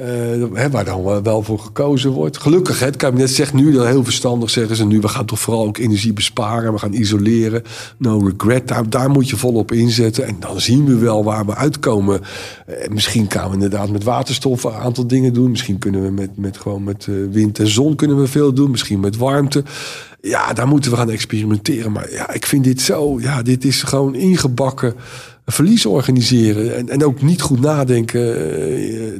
Uh, 0.00 0.66
waar 0.70 0.84
dan 0.84 1.22
wel 1.22 1.42
voor 1.42 1.58
gekozen 1.58 2.10
wordt. 2.10 2.36
Gelukkig, 2.36 2.80
het 2.80 2.96
kabinet 2.96 3.30
zegt 3.30 3.52
nu 3.52 3.72
dat 3.72 3.86
heel 3.86 4.04
verstandig 4.04 4.50
zeggen 4.50 4.76
ze 4.76 4.86
nu. 4.86 5.00
We 5.00 5.08
gaan 5.08 5.24
toch 5.24 5.38
vooral 5.38 5.64
ook 5.64 5.78
energie 5.78 6.12
besparen. 6.12 6.72
We 6.72 6.78
gaan 6.78 6.92
isoleren. 6.92 7.62
No 7.98 8.18
regret. 8.18 8.72
Daar, 8.88 9.10
moet 9.10 9.28
je 9.28 9.36
volop 9.36 9.72
inzetten. 9.72 10.26
En 10.26 10.36
dan 10.40 10.60
zien 10.60 10.84
we 10.84 10.96
wel 10.96 11.24
waar 11.24 11.46
we 11.46 11.54
uitkomen. 11.54 12.20
Uh, 12.68 12.88
misschien 12.88 13.30
gaan 13.30 13.48
we 13.48 13.54
inderdaad 13.54 13.90
met 13.90 14.04
waterstof 14.04 14.64
een 14.64 14.72
aantal 14.72 15.06
dingen 15.06 15.32
doen. 15.32 15.50
Misschien 15.50 15.78
kunnen 15.78 16.02
we 16.02 16.10
met, 16.10 16.36
met, 16.36 16.56
gewoon 16.56 16.84
met 16.84 17.06
uh, 17.06 17.30
wind 17.30 17.58
en 17.58 17.68
zon 17.68 17.96
kunnen 17.96 18.20
we 18.20 18.26
veel 18.26 18.52
doen. 18.52 18.70
Misschien 18.70 19.00
met 19.00 19.16
warmte. 19.16 19.64
Ja, 20.20 20.52
daar 20.52 20.68
moeten 20.68 20.90
we 20.90 20.96
gaan 20.96 21.10
experimenteren. 21.10 21.92
Maar 21.92 22.12
ja, 22.12 22.32
ik 22.32 22.46
vind 22.46 22.64
dit 22.64 22.80
zo. 22.80 23.20
Ja, 23.20 23.42
dit 23.42 23.64
is 23.64 23.82
gewoon 23.82 24.14
ingebakken 24.14 24.94
verlies 25.46 25.86
organiseren. 25.86 26.76
En, 26.76 26.88
en 26.88 27.04
ook 27.04 27.22
niet 27.22 27.42
goed 27.42 27.60
nadenken. 27.60 28.22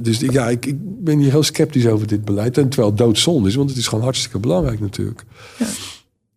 Dus 0.02 0.20
ja, 0.20 0.48
ik, 0.48 0.66
ik 0.66 0.76
ben 0.78 1.18
hier 1.18 1.30
heel 1.30 1.42
sceptisch 1.42 1.86
over 1.86 2.06
dit 2.06 2.24
beleid. 2.24 2.58
En 2.58 2.68
terwijl 2.68 2.88
het 2.88 2.98
doodzonde 2.98 3.48
is, 3.48 3.54
want 3.54 3.70
het 3.70 3.78
is 3.78 3.86
gewoon 3.86 4.04
hartstikke 4.04 4.38
belangrijk 4.38 4.80
natuurlijk. 4.80 5.24
Ja. 5.58 5.66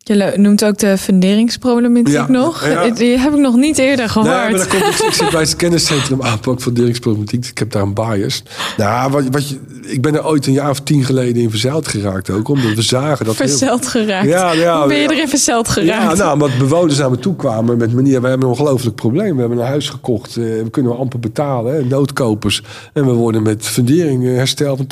Je 0.08 0.34
noemt 0.36 0.66
ook 0.66 0.78
de 0.78 0.98
funderingsproblematiek 0.98 2.14
ja, 2.14 2.28
nog. 2.30 2.68
Ja. 2.68 2.90
Die 2.90 3.18
heb 3.18 3.34
ik 3.34 3.40
nog 3.40 3.56
niet 3.56 3.78
eerder 3.78 4.10
gehoord. 4.10 4.32
Nee, 4.32 4.52
maar 4.52 4.68
komt 4.68 4.82
ik, 4.82 5.06
ik 5.08 5.14
zit 5.14 5.30
bij 5.30 5.42
het 5.42 5.56
kenniscentrum 5.56 6.22
aanpak 6.22 6.62
funderingsproblematiek. 6.62 7.46
Ik 7.46 7.58
heb 7.58 7.72
daar 7.72 7.82
een 7.82 7.94
bias. 7.94 8.44
Nou, 8.78 9.12
wat, 9.12 9.24
wat 9.32 9.50
je, 9.50 9.60
ik 9.82 10.02
ben 10.02 10.16
er 10.16 10.26
ooit 10.26 10.48
een 10.48 10.54
jaar 10.54 10.70
of 10.70 10.80
tien 10.80 11.04
geleden 11.04 11.42
in 11.42 11.50
verzeild 11.50 11.88
geraakt 11.88 12.30
ook. 12.30 12.48
Omdat 12.48 12.74
we 12.74 12.82
zagen 12.82 13.26
dat... 13.26 13.36
Verzeild 13.36 13.92
heel... 13.92 14.04
geraakt? 14.04 14.28
Ja, 14.28 14.88
ben 14.88 14.98
je 14.98 15.12
erin 15.12 15.28
verzeild 15.28 15.68
geraakt? 15.68 16.18
Ja, 16.18 16.24
nou, 16.24 16.34
omdat 16.34 16.58
bewoners 16.58 16.98
naar 16.98 17.10
me 17.10 17.20
toe 17.20 17.36
kwamen 17.36 17.78
met 17.78 17.94
manier... 17.94 18.22
We 18.22 18.28
hebben 18.28 18.48
een 18.48 18.54
ongelooflijk 18.54 18.96
probleem. 18.96 19.34
We 19.34 19.40
hebben 19.40 19.60
een 19.60 19.66
huis 19.66 19.90
gekocht. 19.90 20.36
We 20.36 20.68
kunnen 20.72 20.98
amper 20.98 21.20
betalen. 21.20 21.74
Hè, 21.74 21.84
noodkopers. 21.84 22.62
En 22.94 23.06
we 23.06 23.12
worden 23.12 23.44
met 23.44 23.66
fundering 23.66 24.24
herstel 24.24 24.78
van 24.78 24.88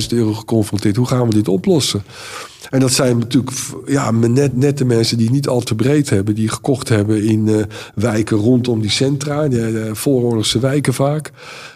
80.000 0.00 0.06
euro 0.08 0.32
geconfronteerd. 0.32 0.96
Hoe 0.96 1.06
gaan 1.06 1.28
we 1.28 1.34
dit 1.34 1.48
oplossen? 1.48 2.02
En 2.70 2.80
dat 2.80 2.92
zijn 2.92 3.18
natuurlijk 3.18 3.50
ja, 3.86 4.10
net, 4.10 4.56
net 4.56 4.78
de 4.78 4.84
mensen 4.84 5.18
die 5.18 5.30
niet 5.30 5.48
al 5.48 5.60
te 5.60 5.74
breed 5.74 6.10
hebben. 6.10 6.34
Die 6.34 6.48
gekocht 6.48 6.88
hebben 6.88 7.22
in 7.22 7.46
uh, 7.46 7.62
wijken 7.94 8.36
rondom 8.36 8.80
die 8.80 8.90
centra. 8.90 9.48
De, 9.48 9.72
de 9.72 9.90
vooroorlogse 9.92 10.58
wijken 10.58 10.94
vaak. 10.94 11.30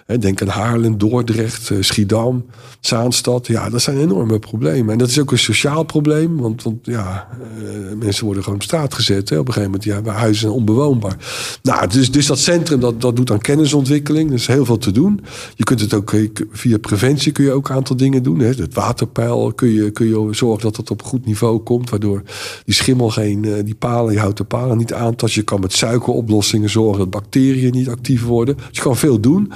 Denk 0.07 0.43
aan 0.43 0.49
Haarlem, 0.49 0.99
Dordrecht, 0.99 1.71
Schiedam, 1.81 2.45
Zaanstad. 2.81 3.47
Ja, 3.47 3.71
dat 3.71 3.83
zijn 3.83 3.99
enorme 3.99 4.39
problemen. 4.39 4.93
En 4.93 4.99
dat 4.99 5.09
is 5.09 5.21
ook 5.21 5.33
een 5.33 5.39
sociaal 5.39 5.83
probleem. 5.83 6.37
Want, 6.37 6.63
want 6.63 6.79
ja, 6.83 7.29
uh, 7.63 7.69
mensen 7.99 8.25
worden 8.25 8.43
gewoon 8.43 8.59
op 8.59 8.65
straat 8.65 8.95
gezet. 8.95 9.29
Hè. 9.29 9.39
Op 9.39 9.47
een 9.47 9.53
gegeven 9.53 9.79
moment, 9.81 10.07
ja, 10.07 10.13
huizen 10.13 10.53
onbewoonbaar. 10.53 11.17
Nou, 11.63 11.89
dus, 11.89 12.11
dus 12.11 12.27
dat 12.27 12.39
centrum, 12.39 12.81
dat, 12.81 13.01
dat 13.01 13.17
doet 13.17 13.31
aan 13.31 13.39
kennisontwikkeling. 13.39 14.29
Er 14.29 14.35
is 14.35 14.47
heel 14.47 14.65
veel 14.65 14.79
te 14.79 14.91
doen. 14.91 15.21
Je 15.55 15.65
kunt 15.65 15.81
het 15.81 15.95
ook, 15.95 16.15
via 16.53 16.79
preventie 16.79 17.33
kun 17.33 17.45
je 17.45 17.53
ook 17.53 17.69
een 17.69 17.75
aantal 17.75 17.97
dingen 17.97 18.23
doen. 18.23 18.39
Hè. 18.39 18.49
Het 18.49 18.75
waterpeil 18.75 19.53
kun 19.53 19.69
je, 19.69 19.91
kun 19.91 20.07
je 20.07 20.29
zorgen 20.31 20.63
dat 20.63 20.77
het 20.77 20.91
op 20.91 21.03
goed 21.03 21.27
niveau 21.27 21.59
komt. 21.59 21.91
Waardoor 21.91 22.23
die 22.65 22.75
schimmel 22.75 23.11
geen, 23.11 23.63
die 23.65 23.75
palen, 23.75 24.11
die 24.11 24.21
houten 24.21 24.47
palen 24.47 24.77
niet 24.77 24.93
aantast. 24.93 25.35
Je 25.35 25.43
kan 25.43 25.61
met 25.61 25.73
suikeroplossingen 25.73 26.71
zorgen 26.71 26.99
dat 26.99 27.11
bacteriën 27.11 27.73
niet 27.73 27.89
actief 27.89 28.25
worden. 28.25 28.57
Dus 28.57 28.67
je 28.71 28.83
kan 28.83 28.97
veel 28.97 29.21
doen. 29.21 29.53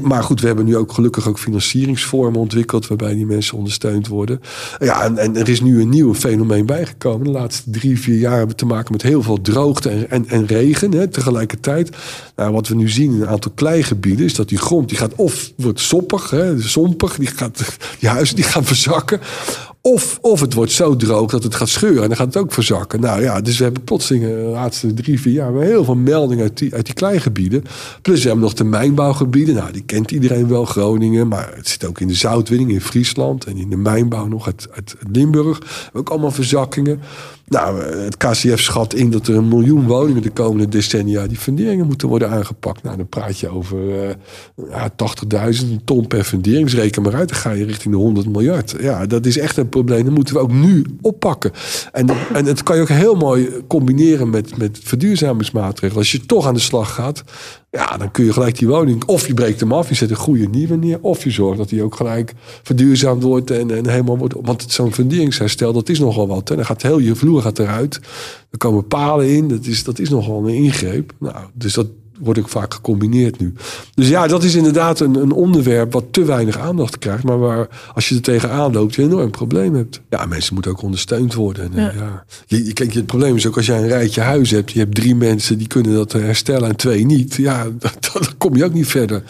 Maar 0.00 0.22
goed, 0.22 0.40
we 0.40 0.46
hebben 0.46 0.64
nu 0.64 0.76
ook 0.76 0.92
gelukkig 0.92 1.28
ook 1.28 1.38
financieringsvormen 1.38 2.40
ontwikkeld 2.40 2.86
waarbij 2.86 3.14
die 3.14 3.26
mensen 3.26 3.56
ondersteund 3.56 4.08
worden. 4.08 4.40
Ja, 4.78 5.16
en, 5.16 5.36
er 5.36 5.48
is 5.48 5.60
nu 5.60 5.80
een 5.80 5.88
nieuw 5.88 6.14
fenomeen 6.14 6.66
bijgekomen. 6.66 7.26
De 7.26 7.32
laatste 7.32 7.70
drie, 7.70 8.00
vier 8.00 8.18
jaar 8.18 8.36
hebben 8.36 8.50
we 8.50 8.54
te 8.54 8.66
maken 8.66 8.92
met 8.92 9.02
heel 9.02 9.22
veel 9.22 9.40
droogte 9.40 9.90
en, 9.90 10.10
en, 10.10 10.28
en 10.28 10.46
regen 10.46 10.92
hè, 10.92 11.08
tegelijkertijd. 11.08 11.96
Nou, 12.36 12.52
wat 12.52 12.68
we 12.68 12.74
nu 12.74 12.88
zien 12.88 13.12
in 13.12 13.20
een 13.20 13.28
aantal 13.28 13.52
kleigebieden 13.54 14.24
is 14.24 14.34
dat 14.34 14.48
die 14.48 14.58
grond 14.58 14.88
die 14.88 14.98
gaat 14.98 15.14
of 15.14 15.52
wordt 15.56 15.80
soppig, 15.80 16.30
hè, 16.30 16.62
sompig, 16.62 17.16
die, 17.16 17.26
gaat, 17.26 17.76
die 18.00 18.08
huizen 18.08 18.36
die 18.36 18.44
gaan 18.44 18.64
verzakken. 18.64 19.20
Of, 19.84 20.18
of 20.20 20.40
het 20.40 20.54
wordt 20.54 20.72
zo 20.72 20.96
droog 20.96 21.30
dat 21.30 21.42
het 21.42 21.54
gaat 21.54 21.68
scheuren 21.68 22.02
en 22.02 22.08
dan 22.08 22.16
gaat 22.16 22.26
het 22.26 22.36
ook 22.36 22.52
verzakken. 22.52 23.00
Nou 23.00 23.22
ja, 23.22 23.40
dus 23.40 23.58
we 23.58 23.64
hebben 23.64 23.84
plotseling 23.84 24.24
de 24.24 24.30
laatste 24.30 24.94
drie, 24.94 25.20
vier 25.20 25.32
jaar 25.32 25.54
heel 25.54 25.84
veel 25.84 25.94
meldingen 25.94 26.44
uit 26.44 26.58
die, 26.58 26.74
uit 26.74 26.84
die 26.84 26.94
kleigebieden. 26.94 27.64
Plus 28.02 28.20
we 28.20 28.26
hebben 28.26 28.44
nog 28.44 28.54
de 28.54 28.64
mijnbouwgebieden. 28.64 29.54
Nou, 29.54 29.72
die 29.72 29.82
kent 29.82 30.10
iedereen 30.10 30.48
wel, 30.48 30.64
Groningen. 30.64 31.28
Maar 31.28 31.52
het 31.56 31.68
zit 31.68 31.84
ook 31.84 32.00
in 32.00 32.08
de 32.08 32.14
zoutwinning 32.14 32.70
in 32.70 32.80
Friesland. 32.80 33.44
En 33.44 33.56
in 33.56 33.70
de 33.70 33.76
mijnbouw 33.76 34.26
nog 34.26 34.46
uit, 34.46 34.68
uit 34.74 34.94
Limburg. 35.12 35.90
Ook 35.92 36.08
allemaal 36.08 36.30
verzakkingen. 36.30 37.00
Nou, 37.46 37.82
het 37.82 38.16
KCF 38.16 38.60
schat 38.60 38.94
in 38.94 39.10
dat 39.10 39.26
er 39.26 39.36
een 39.36 39.48
miljoen 39.48 39.86
woningen 39.86 40.22
de 40.22 40.30
komende 40.30 40.68
decennia 40.68 41.26
die 41.26 41.36
funderingen 41.36 41.86
moeten 41.86 42.08
worden 42.08 42.30
aangepakt. 42.30 42.82
Nou, 42.82 42.96
dan 42.96 43.08
praat 43.08 43.38
je 43.38 43.48
over 43.48 43.78
uh, 43.78 44.10
ja, 44.70 44.90
80.000 45.62 45.66
ton 45.84 46.06
per 46.06 46.24
fundering. 46.24 46.64
Dus 46.64 46.74
reken 46.74 47.02
maar 47.02 47.14
uit, 47.14 47.28
dan 47.28 47.38
ga 47.38 47.50
je 47.50 47.64
richting 47.64 47.94
de 47.94 48.00
100 48.00 48.26
miljard. 48.26 48.74
Ja, 48.80 49.06
dat 49.06 49.26
is 49.26 49.38
echt 49.38 49.56
een 49.56 49.68
probleem. 49.68 50.04
Dat 50.04 50.14
moeten 50.14 50.34
we 50.34 50.40
ook 50.40 50.52
nu 50.52 50.84
oppakken. 51.00 51.52
En, 51.92 52.08
en 52.32 52.44
het 52.44 52.62
kan 52.62 52.76
je 52.76 52.82
ook 52.82 52.88
heel 52.88 53.14
mooi 53.14 53.48
combineren 53.66 54.30
met, 54.30 54.56
met 54.58 54.78
verduurzamingsmaatregelen. 54.82 55.98
Als 55.98 56.12
je 56.12 56.26
toch 56.26 56.46
aan 56.46 56.54
de 56.54 56.60
slag 56.60 56.94
gaat, 56.94 57.24
ja, 57.72 57.96
dan 57.96 58.10
kun 58.10 58.24
je 58.24 58.32
gelijk 58.32 58.58
die 58.58 58.68
woning. 58.68 59.04
Of 59.04 59.26
je 59.26 59.34
breekt 59.34 59.60
hem 59.60 59.72
af, 59.72 59.88
je 59.88 59.94
zet 59.94 60.10
een 60.10 60.16
goede 60.16 60.48
nieuwe 60.48 60.76
neer. 60.76 60.98
Of 61.00 61.24
je 61.24 61.30
zorgt 61.30 61.58
dat 61.58 61.68
die 61.68 61.82
ook 61.82 61.94
gelijk 61.94 62.34
verduurzaamd 62.62 63.22
wordt 63.22 63.50
en, 63.50 63.70
en 63.70 63.88
helemaal 63.88 64.18
wordt. 64.18 64.34
Want 64.40 64.64
zo'n 64.68 64.92
funderingsherstel, 64.92 65.72
dat 65.72 65.88
is 65.88 65.98
nogal 65.98 66.28
wat. 66.28 66.50
En 66.50 66.56
dan 66.56 66.64
gaat 66.64 66.82
heel 66.82 66.98
je 66.98 67.14
vloer 67.14 67.42
gaat 67.42 67.58
eruit. 67.58 68.00
Er 68.50 68.58
komen 68.58 68.86
palen 68.86 69.28
in. 69.28 69.48
Dat 69.48 69.66
is, 69.66 69.84
dat 69.84 69.98
is 69.98 70.08
nogal 70.08 70.48
een 70.48 70.54
ingreep. 70.54 71.12
Nou, 71.18 71.36
dus 71.52 71.74
dat, 71.74 71.86
wordt 72.22 72.38
ook 72.38 72.48
vaak 72.48 72.74
gecombineerd 72.74 73.40
nu. 73.40 73.52
Dus 73.94 74.08
ja, 74.08 74.26
dat 74.26 74.42
is 74.42 74.54
inderdaad 74.54 75.00
een, 75.00 75.14
een 75.14 75.32
onderwerp 75.32 75.92
wat 75.92 76.04
te 76.10 76.24
weinig 76.24 76.58
aandacht 76.58 76.98
krijgt. 76.98 77.24
Maar 77.24 77.38
waar, 77.38 77.68
als 77.94 78.08
je 78.08 78.14
er 78.14 78.20
tegenaan 78.20 78.72
loopt, 78.72 78.94
je 78.94 79.02
een 79.02 79.10
enorm 79.10 79.30
probleem 79.30 79.74
hebt. 79.74 80.00
Ja, 80.10 80.26
mensen 80.26 80.54
moeten 80.54 80.72
ook 80.72 80.82
ondersteund 80.82 81.34
worden. 81.34 81.72
En, 81.74 81.82
ja. 81.82 81.92
ja. 81.96 82.24
Je, 82.46 82.64
je, 82.64 82.72
kijk, 82.72 82.92
het 82.92 83.06
probleem 83.06 83.36
is 83.36 83.46
ook 83.46 83.56
als 83.56 83.66
jij 83.66 83.78
een 83.78 83.88
rijtje 83.88 84.20
huis 84.20 84.50
hebt. 84.50 84.72
Je 84.72 84.78
hebt 84.78 84.94
drie 84.94 85.14
mensen 85.14 85.58
die 85.58 85.66
kunnen 85.66 85.94
dat 85.94 86.12
herstellen 86.12 86.68
en 86.68 86.76
twee 86.76 87.04
niet. 87.04 87.34
Ja, 87.34 87.66
dan 88.12 88.22
kom 88.38 88.56
je 88.56 88.64
ook 88.64 88.74
niet 88.74 88.86
verder. 88.86 89.22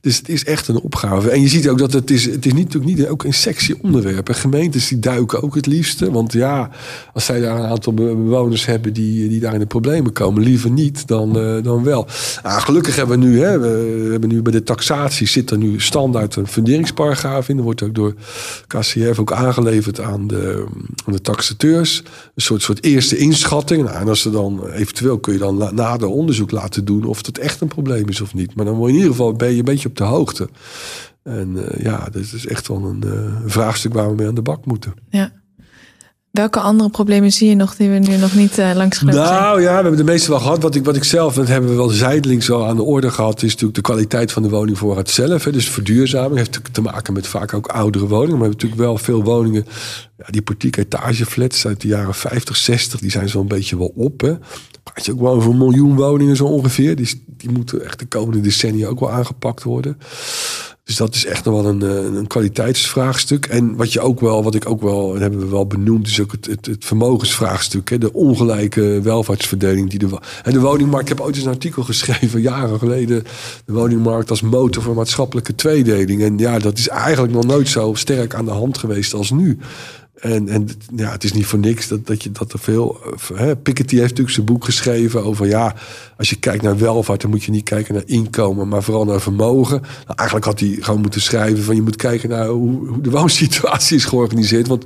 Dus 0.00 0.16
het 0.16 0.28
is 0.28 0.44
echt 0.44 0.68
een 0.68 0.80
opgave. 0.80 1.30
En 1.30 1.40
je 1.40 1.48
ziet 1.48 1.68
ook 1.68 1.78
dat 1.78 1.92
het 1.92 2.10
is, 2.10 2.24
het 2.24 2.46
is 2.46 2.52
niet, 2.52 2.64
natuurlijk 2.64 2.98
niet 2.98 3.08
ook 3.08 3.24
een 3.24 3.34
sexy 3.34 3.74
onderwerp. 3.82 4.28
En 4.28 4.34
gemeentes 4.34 4.88
die 4.88 4.98
duiken 4.98 5.42
ook 5.42 5.54
het 5.54 5.66
liefste. 5.66 6.10
Want 6.10 6.32
ja, 6.32 6.70
als 7.12 7.24
zij 7.24 7.40
daar 7.40 7.58
een 7.58 7.66
aantal 7.66 7.94
bewoners 7.94 8.66
hebben 8.66 8.92
die, 8.92 9.28
die 9.28 9.40
daar 9.40 9.52
in 9.52 9.58
de 9.58 9.66
problemen 9.66 10.12
komen, 10.12 10.42
liever 10.42 10.70
niet 10.70 11.06
dan, 11.06 11.38
uh, 11.38 11.62
dan 11.62 11.84
wel. 11.84 12.06
Nou, 12.42 12.60
gelukkig 12.60 12.96
hebben 12.96 13.20
we 13.20 13.26
nu, 13.26 13.40
hè, 13.40 13.58
we 13.58 14.08
hebben 14.10 14.28
nu 14.28 14.42
bij 14.42 14.52
de 14.52 14.62
taxatie 14.62 15.26
zit 15.26 15.50
er 15.50 15.58
nu 15.58 15.80
standaard 15.80 16.36
een 16.36 16.46
funderingsparagraaf 16.46 17.48
in. 17.48 17.56
Er 17.56 17.62
wordt 17.62 17.82
ook 17.82 17.94
door 17.94 18.14
KCF 18.66 19.18
ook 19.18 19.32
aangeleverd 19.32 20.00
aan 20.00 20.26
de, 20.26 20.64
aan 21.06 21.12
de 21.12 21.20
taxateurs. 21.20 22.02
Een 22.34 22.42
soort, 22.42 22.62
soort 22.62 22.84
eerste 22.84 23.16
inschatting. 23.16 23.84
Nou, 23.84 23.96
en 23.96 24.08
als 24.08 24.20
ze 24.20 24.30
dan 24.30 24.66
eventueel 24.70 25.18
kun 25.18 25.32
je 25.32 25.38
dan 25.38 25.70
nader 25.74 26.08
onderzoek 26.08 26.50
laten 26.50 26.84
doen 26.84 27.04
of 27.04 27.26
het 27.26 27.38
echt 27.38 27.60
een 27.60 27.68
probleem 27.68 28.08
is 28.08 28.20
of 28.20 28.34
niet. 28.34 28.54
Maar 28.54 28.64
dan 28.64 28.74
word 28.74 28.90
je 28.90 28.96
in 28.96 29.02
ieder 29.02 29.16
geval 29.16 29.32
ben 29.32 29.50
je 29.50 29.58
een 29.58 29.64
beetje 29.64 29.88
op 29.88 29.96
de 29.96 30.04
hoogte. 30.04 30.48
En 31.22 31.56
uh, 31.56 31.84
ja, 31.84 32.04
dat 32.04 32.22
is 32.22 32.46
echt 32.46 32.68
wel 32.68 32.84
een 32.84 33.02
uh, 33.06 33.36
vraagstuk 33.46 33.92
waar 33.92 34.08
we 34.08 34.14
mee 34.14 34.26
aan 34.26 34.34
de 34.34 34.42
bak 34.42 34.66
moeten. 34.66 34.94
Ja. 35.10 35.32
Welke 36.34 36.60
andere 36.60 36.90
problemen 36.90 37.32
zie 37.32 37.48
je 37.48 37.54
nog 37.54 37.76
die 37.76 37.90
we 37.90 37.98
nu 37.98 38.16
nog 38.16 38.34
niet 38.34 38.58
uh, 38.58 38.70
langs 38.74 39.00
nou, 39.00 39.16
zijn? 39.16 39.28
Nou 39.28 39.60
ja, 39.60 39.68
we 39.76 39.82
hebben 39.82 39.96
de 39.96 40.04
meeste 40.04 40.30
wel 40.30 40.40
gehad. 40.40 40.62
Wat 40.62 40.74
ik, 40.74 40.84
wat 40.84 40.96
ik 40.96 41.04
zelf, 41.04 41.34
dat 41.34 41.48
hebben 41.48 41.70
we 41.70 41.76
wel 41.76 41.88
zijdelings 41.88 42.50
al 42.50 42.66
aan 42.66 42.76
de 42.76 42.82
orde 42.82 43.10
gehad, 43.10 43.42
is 43.42 43.50
natuurlijk 43.50 43.74
de 43.74 43.80
kwaliteit 43.80 44.32
van 44.32 44.42
de 44.42 44.48
woningvoorraad 44.48 45.10
zelf. 45.10 45.44
Hè. 45.44 45.52
Dus 45.52 45.68
verduurzaming 45.68 46.36
heeft 46.36 46.60
te 46.72 46.80
maken 46.80 47.12
met 47.12 47.26
vaak 47.26 47.54
ook 47.54 47.66
oudere 47.66 48.06
woningen. 48.06 48.38
Maar 48.38 48.48
we 48.48 48.54
hebben 48.54 48.68
natuurlijk 48.68 48.80
wel 48.80 48.98
veel 48.98 49.22
woningen, 49.22 49.66
ja, 50.16 50.24
die 50.30 50.42
portiek 50.42 50.76
etageflats 50.76 51.66
uit 51.66 51.80
de 51.80 51.88
jaren 51.88 52.14
50, 52.14 52.56
60, 52.56 53.00
die 53.00 53.10
zijn 53.10 53.28
zo'n 53.28 53.48
beetje 53.48 53.78
wel 53.78 53.92
op. 53.96 54.20
Hè. 54.20 54.34
Praat 54.82 55.04
je 55.04 55.12
ook 55.12 55.20
wel 55.20 55.32
over 55.32 55.50
een 55.50 55.58
miljoen 55.58 55.96
woningen 55.96 56.36
zo 56.36 56.44
ongeveer. 56.44 56.96
Die, 56.96 57.24
die 57.26 57.50
moeten 57.50 57.84
echt 57.84 57.98
de 57.98 58.06
komende 58.06 58.40
decennia 58.40 58.88
ook 58.88 59.00
wel 59.00 59.10
aangepakt 59.10 59.62
worden. 59.62 59.98
Dus 60.84 60.96
dat 60.96 61.14
is 61.14 61.24
echt 61.24 61.44
nog 61.44 61.62
wel 61.62 61.70
een, 61.70 61.82
eh, 61.82 62.16
een 62.18 62.26
kwaliteitsvraagstuk. 62.26 63.46
En 63.46 63.76
wat 63.76 63.92
je 63.92 64.00
ook 64.00 64.20
wel, 64.20 64.42
wat 64.42 64.54
ik 64.54 64.68
ook 64.68 64.80
wel, 64.80 65.16
hebben 65.16 65.40
we 65.40 65.48
wel 65.48 65.66
benoemd, 65.66 66.06
is 66.06 66.20
ook 66.20 66.32
het, 66.32 66.46
het, 66.46 66.66
het 66.66 66.84
vermogensvraagstuk. 66.84 67.90
Hè? 67.90 67.98
De 67.98 68.12
ongelijke 68.12 69.00
welvaartsverdeling 69.02 69.90
die 69.90 69.98
de. 69.98 70.18
En 70.42 70.52
de 70.52 70.60
woningmarkt, 70.60 71.10
ik 71.10 71.16
heb 71.16 71.26
ooit 71.26 71.36
eens 71.36 71.44
een 71.44 71.50
artikel 71.50 71.82
geschreven, 71.92 72.40
jaren 72.40 72.78
geleden. 72.78 73.24
De 73.64 73.72
woningmarkt 73.72 74.30
als 74.30 74.40
motor 74.40 74.82
voor 74.82 74.94
maatschappelijke 74.94 75.54
tweedeling. 75.54 76.22
En 76.22 76.38
ja, 76.38 76.58
dat 76.58 76.78
is 76.78 76.88
eigenlijk 76.88 77.32
nog 77.32 77.46
nooit 77.46 77.68
zo 77.68 77.94
sterk 77.94 78.34
aan 78.34 78.44
de 78.44 78.50
hand 78.50 78.78
geweest 78.78 79.14
als 79.14 79.30
nu. 79.30 79.58
En, 80.24 80.48
en 80.48 80.68
ja, 80.96 81.10
het 81.10 81.24
is 81.24 81.32
niet 81.32 81.46
voor 81.46 81.58
niks 81.58 81.88
dat, 81.88 82.06
dat 82.06 82.22
je 82.22 82.32
dat 82.32 82.52
er 82.52 82.58
veel. 82.58 83.00
Hè, 83.34 83.56
Piketty 83.56 83.94
heeft 83.94 84.08
natuurlijk 84.08 84.34
zijn 84.34 84.46
boek 84.46 84.64
geschreven 84.64 85.24
over 85.24 85.46
ja, 85.46 85.74
als 86.16 86.30
je 86.30 86.36
kijkt 86.36 86.62
naar 86.62 86.78
welvaart, 86.78 87.20
dan 87.20 87.30
moet 87.30 87.44
je 87.44 87.50
niet 87.50 87.64
kijken 87.64 87.94
naar 87.94 88.02
inkomen, 88.06 88.68
maar 88.68 88.82
vooral 88.82 89.04
naar 89.04 89.20
vermogen. 89.20 89.80
Nou, 89.80 90.14
eigenlijk 90.16 90.46
had 90.46 90.60
hij 90.60 90.76
gewoon 90.80 91.00
moeten 91.00 91.20
schrijven 91.20 91.64
van 91.64 91.74
je 91.74 91.82
moet 91.82 91.96
kijken 91.96 92.28
naar 92.28 92.46
hoe, 92.46 92.88
hoe 92.88 93.00
de 93.00 93.10
woonsituatie 93.20 93.96
is 93.96 94.04
georganiseerd. 94.04 94.66
Want 94.66 94.84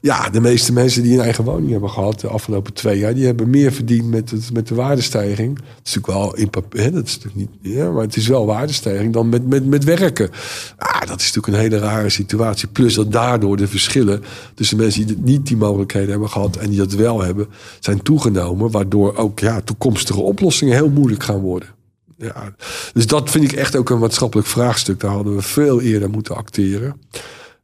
ja, 0.00 0.30
de 0.30 0.40
meeste 0.40 0.72
mensen 0.72 1.02
die 1.02 1.14
een 1.14 1.24
eigen 1.24 1.44
woning 1.44 1.70
hebben 1.70 1.90
gehad 1.90 2.20
de 2.20 2.28
afgelopen 2.28 2.72
twee 2.72 2.98
jaar, 2.98 3.14
die 3.14 3.26
hebben 3.26 3.50
meer 3.50 3.72
verdiend 3.72 4.10
met, 4.10 4.30
het, 4.30 4.52
met 4.52 4.68
de 4.68 4.74
waardestijging. 4.74 5.56
Dat 5.56 5.66
is 5.84 5.94
natuurlijk 5.94 6.24
wel 6.24 6.36
in 6.36 6.50
papier, 6.50 6.92
dat 6.92 7.06
is 7.06 7.18
natuurlijk 7.18 7.50
niet, 7.62 7.74
ja, 7.74 7.90
maar 7.90 8.02
het 8.02 8.16
is 8.16 8.26
wel 8.26 8.46
waardestijging 8.46 9.12
dan 9.12 9.28
met, 9.28 9.46
met, 9.48 9.66
met 9.66 9.84
werken. 9.84 10.30
Ah, 10.76 11.00
dat 11.00 11.20
is 11.20 11.32
natuurlijk 11.32 11.46
een 11.46 11.70
hele 11.70 11.78
rare 11.78 12.08
situatie. 12.08 12.68
Plus 12.68 12.94
dat 12.94 13.12
daardoor 13.12 13.56
de 13.56 13.68
verschillen 13.68 14.22
tussen 14.54 14.78
mensen 14.80 15.06
die 15.06 15.16
niet 15.20 15.46
die 15.46 15.56
mogelijkheden 15.56 16.10
hebben 16.10 16.28
gehad 16.28 16.56
en 16.56 16.68
die 16.68 16.78
dat 16.78 16.92
wel 16.92 17.22
hebben, 17.22 17.46
zijn 17.80 18.02
toegenomen. 18.02 18.70
Waardoor 18.70 19.16
ook 19.16 19.38
ja, 19.38 19.60
toekomstige 19.60 20.20
oplossingen 20.20 20.74
heel 20.74 20.90
moeilijk 20.90 21.22
gaan 21.22 21.40
worden. 21.40 21.68
Ja, 22.16 22.54
dus 22.92 23.06
dat 23.06 23.30
vind 23.30 23.44
ik 23.44 23.52
echt 23.52 23.76
ook 23.76 23.90
een 23.90 23.98
maatschappelijk 23.98 24.48
vraagstuk. 24.48 25.00
Daar 25.00 25.10
hadden 25.10 25.36
we 25.36 25.42
veel 25.42 25.80
eerder 25.80 26.10
moeten 26.10 26.36
acteren. 26.36 27.00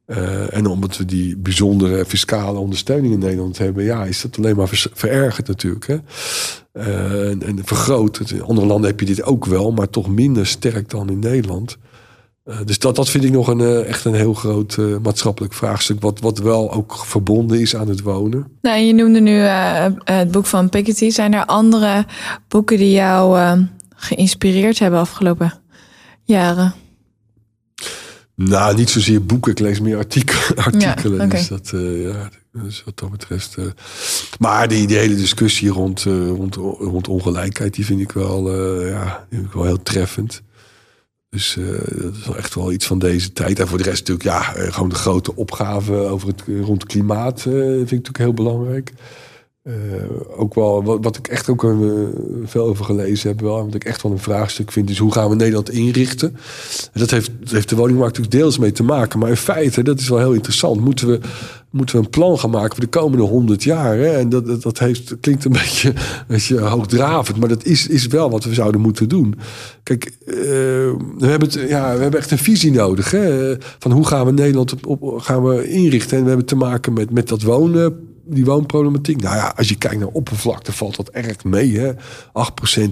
Uh, 0.07 0.55
en 0.57 0.67
omdat 0.67 0.97
we 0.97 1.05
die 1.05 1.37
bijzondere 1.37 2.05
fiscale 2.05 2.59
ondersteuning 2.59 3.13
in 3.13 3.19
Nederland 3.19 3.59
hebben, 3.59 3.85
ja, 3.85 4.05
is 4.05 4.23
dat 4.23 4.39
alleen 4.39 4.57
maar 4.57 4.89
verergerd 4.93 5.49
natuurlijk. 5.49 5.87
Hè? 5.87 5.97
Uh, 6.73 7.31
en, 7.31 7.43
en, 7.43 7.59
vergroot. 7.65 8.31
In 8.31 8.43
andere 8.43 8.67
landen 8.67 8.91
heb 8.91 9.01
je 9.01 9.07
dit 9.07 9.23
ook 9.23 9.45
wel, 9.45 9.73
maar 9.73 9.91
toch 9.91 10.09
minder 10.09 10.47
sterk 10.47 10.91
dan 10.91 11.11
in 11.11 11.19
Nederland. 11.19 11.77
Uh, 12.49 12.57
dus 12.65 12.79
dat, 12.79 12.97
dat 12.97 13.09
vind 13.09 13.25
ik 13.25 13.31
nog 13.31 13.49
een, 13.49 13.85
echt 13.85 14.05
een 14.05 14.15
heel 14.15 14.35
groot 14.35 14.77
maatschappelijk 15.03 15.55
vraagstuk, 15.55 16.01
wat, 16.01 16.21
wat 16.21 16.39
wel 16.39 16.73
ook 16.73 17.05
verbonden 17.07 17.61
is 17.61 17.77
aan 17.77 17.89
het 17.89 18.01
wonen. 18.01 18.47
Nou, 18.63 18.79
je 18.79 18.93
noemde 18.93 19.21
nu 19.21 19.33
het 20.05 20.31
boek 20.31 20.47
van 20.47 20.69
Piketty. 20.69 21.11
Zijn 21.11 21.35
er 21.35 21.45
andere 21.45 22.07
boeken 22.49 22.77
die 22.77 22.91
jou 22.91 23.57
geïnspireerd 23.97 24.79
hebben 24.79 25.01
afgelopen 25.01 25.53
jaren? 26.23 26.75
Nou, 28.35 28.77
niet 28.77 28.91
zozeer 28.91 29.25
boeken. 29.25 29.53
Ik 29.53 29.59
lees 29.59 29.81
meer 29.81 29.97
artikelen. 30.05 30.57
artikelen 30.57 31.29
Dus 31.29 31.49
dat, 31.49 31.73
ja, 31.73 32.31
dus 32.53 32.83
wat 32.85 32.99
dat 32.99 33.11
betreft. 33.11 33.57
Maar 34.39 34.69
die, 34.69 34.87
die 34.87 34.97
hele 34.97 35.17
discussie 35.17 35.69
rond, 35.69 36.03
rond, 36.03 36.55
rond 36.55 37.09
ongelijkheid, 37.09 37.75
die 37.75 37.85
vind 37.85 38.01
ik 38.01 38.13
wel, 38.13 38.53
ja, 38.87 39.27
vind 39.31 39.45
ik 39.45 39.53
wel 39.53 39.65
heel 39.65 39.83
treffend. 39.83 40.43
Dus 41.31 41.57
dat 42.03 42.15
is 42.15 42.27
wel 42.27 42.37
echt 42.37 42.55
wel 42.55 42.73
iets 42.73 42.87
van 42.87 42.99
deze 42.99 43.33
tijd. 43.33 43.61
En 43.61 43.69
voor 43.69 43.79
de 43.79 43.85
rest 43.85 44.09
natuurlijk, 44.09 44.29
ja, 44.29 44.41
gewoon 44.71 44.89
de 44.89 44.95
grote 44.95 45.37
opgave 45.37 45.95
over 45.95 46.29
het 46.29 46.43
rond 46.47 46.83
het 46.83 46.91
klimaat 46.91 47.41
vind 47.41 47.81
ik 47.81 47.91
natuurlijk 47.91 48.19
heel 48.19 48.35
belangrijk. 48.35 48.93
Ook 50.37 50.55
wel, 50.55 50.85
wat, 50.85 51.05
wat, 51.05 51.17
ik 51.17 51.29
echt 51.29 51.49
ook 51.49 51.67
veel 52.45 52.67
over 52.67 52.85
gelezen 52.85 53.29
heb, 53.29 53.41
wel, 53.41 53.65
wat 53.65 53.75
ik 53.75 53.85
echt 53.85 54.03
wel 54.03 54.13
een 54.13 54.19
vraagstuk 54.19 54.73
vind, 54.73 54.91
is 54.91 54.99
hoe 54.99 55.13
gaan 55.13 55.29
we 55.29 55.35
Nederland 55.35 55.71
inrichten? 55.71 56.37
En 56.93 57.01
dat 57.01 57.11
heeft, 57.11 57.31
dat 57.41 57.51
heeft 57.51 57.69
de 57.69 57.77
woningmarkt 57.77 58.17
natuurlijk 58.17 58.43
deels 58.43 58.59
mee 58.59 58.73
te 58.73 58.83
maken. 58.83 59.19
Maar 59.19 59.29
in 59.29 59.37
feite, 59.37 59.83
dat 59.83 60.01
is 60.01 60.09
wel 60.09 60.19
heel 60.19 60.33
interessant, 60.33 60.81
moeten 60.81 61.09
we, 61.09 61.21
moeten 61.77 61.97
we 61.97 62.05
een 62.05 62.11
plan 62.11 62.39
gaan 62.39 62.51
maken 62.51 62.75
voor 62.75 62.85
de 62.85 62.99
komende 62.99 63.25
honderd 63.25 63.65
jaar. 63.65 63.97
Hè? 63.97 64.17
En 64.17 64.29
dat, 64.29 64.63
dat, 64.63 64.79
heeft, 64.79 65.17
klinkt 65.21 65.45
een 65.45 65.53
beetje, 65.63 65.93
beetje 66.29 66.61
hoogdravend, 66.61 67.39
maar 67.39 67.49
dat 67.49 67.65
is, 67.65 67.87
is 67.87 68.07
wel 68.07 68.31
wat 68.31 68.45
we 68.45 68.55
zouden 68.55 68.81
moeten 68.81 69.09
doen. 69.09 69.35
Kijk, 69.83 70.13
uh, 70.27 70.35
we, 71.19 71.27
hebben 71.27 71.49
het, 71.49 71.69
ja, 71.69 71.95
we 71.95 72.03
hebben 72.03 72.21
echt 72.21 72.31
een 72.31 72.39
visie 72.39 72.73
nodig. 72.73 73.11
Hè? 73.11 73.55
Van 73.79 73.93
hoe 73.93 74.07
gaan 74.07 74.27
we 74.27 74.33
Nederland 74.33 74.73
op, 74.73 75.03
op, 75.03 75.21
gaan 75.21 75.45
we 75.45 75.69
inrichten? 75.69 76.17
En 76.17 76.23
we 76.23 76.29
hebben 76.29 76.47
te 76.47 76.57
maken 76.57 76.93
met, 76.93 77.11
met 77.11 77.29
dat 77.29 77.43
wonen 77.43 78.07
die 78.29 78.45
woonproblematiek. 78.45 79.23
Nou 79.23 79.37
ja, 79.37 79.53
als 79.57 79.69
je 79.69 79.77
kijkt 79.77 79.99
naar 79.99 80.09
oppervlakte, 80.09 80.73
valt 80.73 80.97
dat 80.97 81.09
erg 81.09 81.45
mee. 81.45 81.79
Hè? 81.79 81.93
8% 81.93 81.97